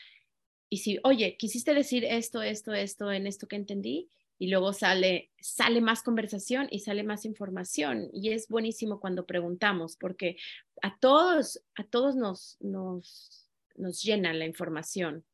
y 0.73 0.79
si, 0.79 0.99
oye, 1.05 1.37
quisiste 1.37 1.75
decir 1.75 2.03
esto, 2.03 2.41
esto, 2.41 2.73
esto, 2.73 3.13
en 3.13 3.27
esto 3.27 3.47
que 3.47 3.57
entendí, 3.57 4.09
y 4.39 4.49
luego 4.49 4.73
sale, 4.73 5.31
sale 5.39 5.83
más 5.83 6.03
conversación 6.03 6.67
y 6.71 6.79
sale 6.79 7.05
más 7.05 7.27
información. 7.27 8.09
Y 8.15 8.31
es 8.31 8.49
buenísimo 8.49 8.99
cuando 8.99 9.27
preguntamos, 9.27 9.99
porque 9.99 10.39
a 10.81 10.97
todos, 10.97 11.63
a 11.75 11.85
todos 11.85 12.17
nos, 12.17 12.57
nos, 12.61 13.51
nos 13.77 14.03
llena 14.03 14.33
la 14.33 14.47
información. 14.47 15.27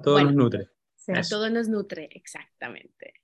A 0.00 0.02
todos 0.02 0.24
nos 0.24 0.34
nutre. 0.34 0.68
A 1.06 1.22
todos 1.22 1.52
nos 1.52 1.68
nutre, 1.68 2.08
exactamente. 2.10 3.14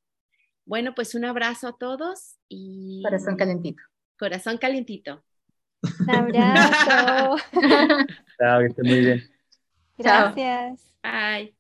Bueno, 0.67 0.95
pues 0.95 1.17
un 1.17 1.25
abrazo 1.25 1.67
a 1.67 1.77
todos 1.77 2.37
y... 2.49 3.03
Corazón 3.03 3.35
calentito. 3.35 3.83
Corazón 4.17 4.57
calentito. 4.59 5.25
Un 5.83 6.11
abrazo. 6.11 7.45
Chao, 8.39 8.61
que 8.61 8.83
muy 8.85 9.01
bien. 9.01 9.38
Gracias. 9.99 10.95
Bye. 11.03 11.55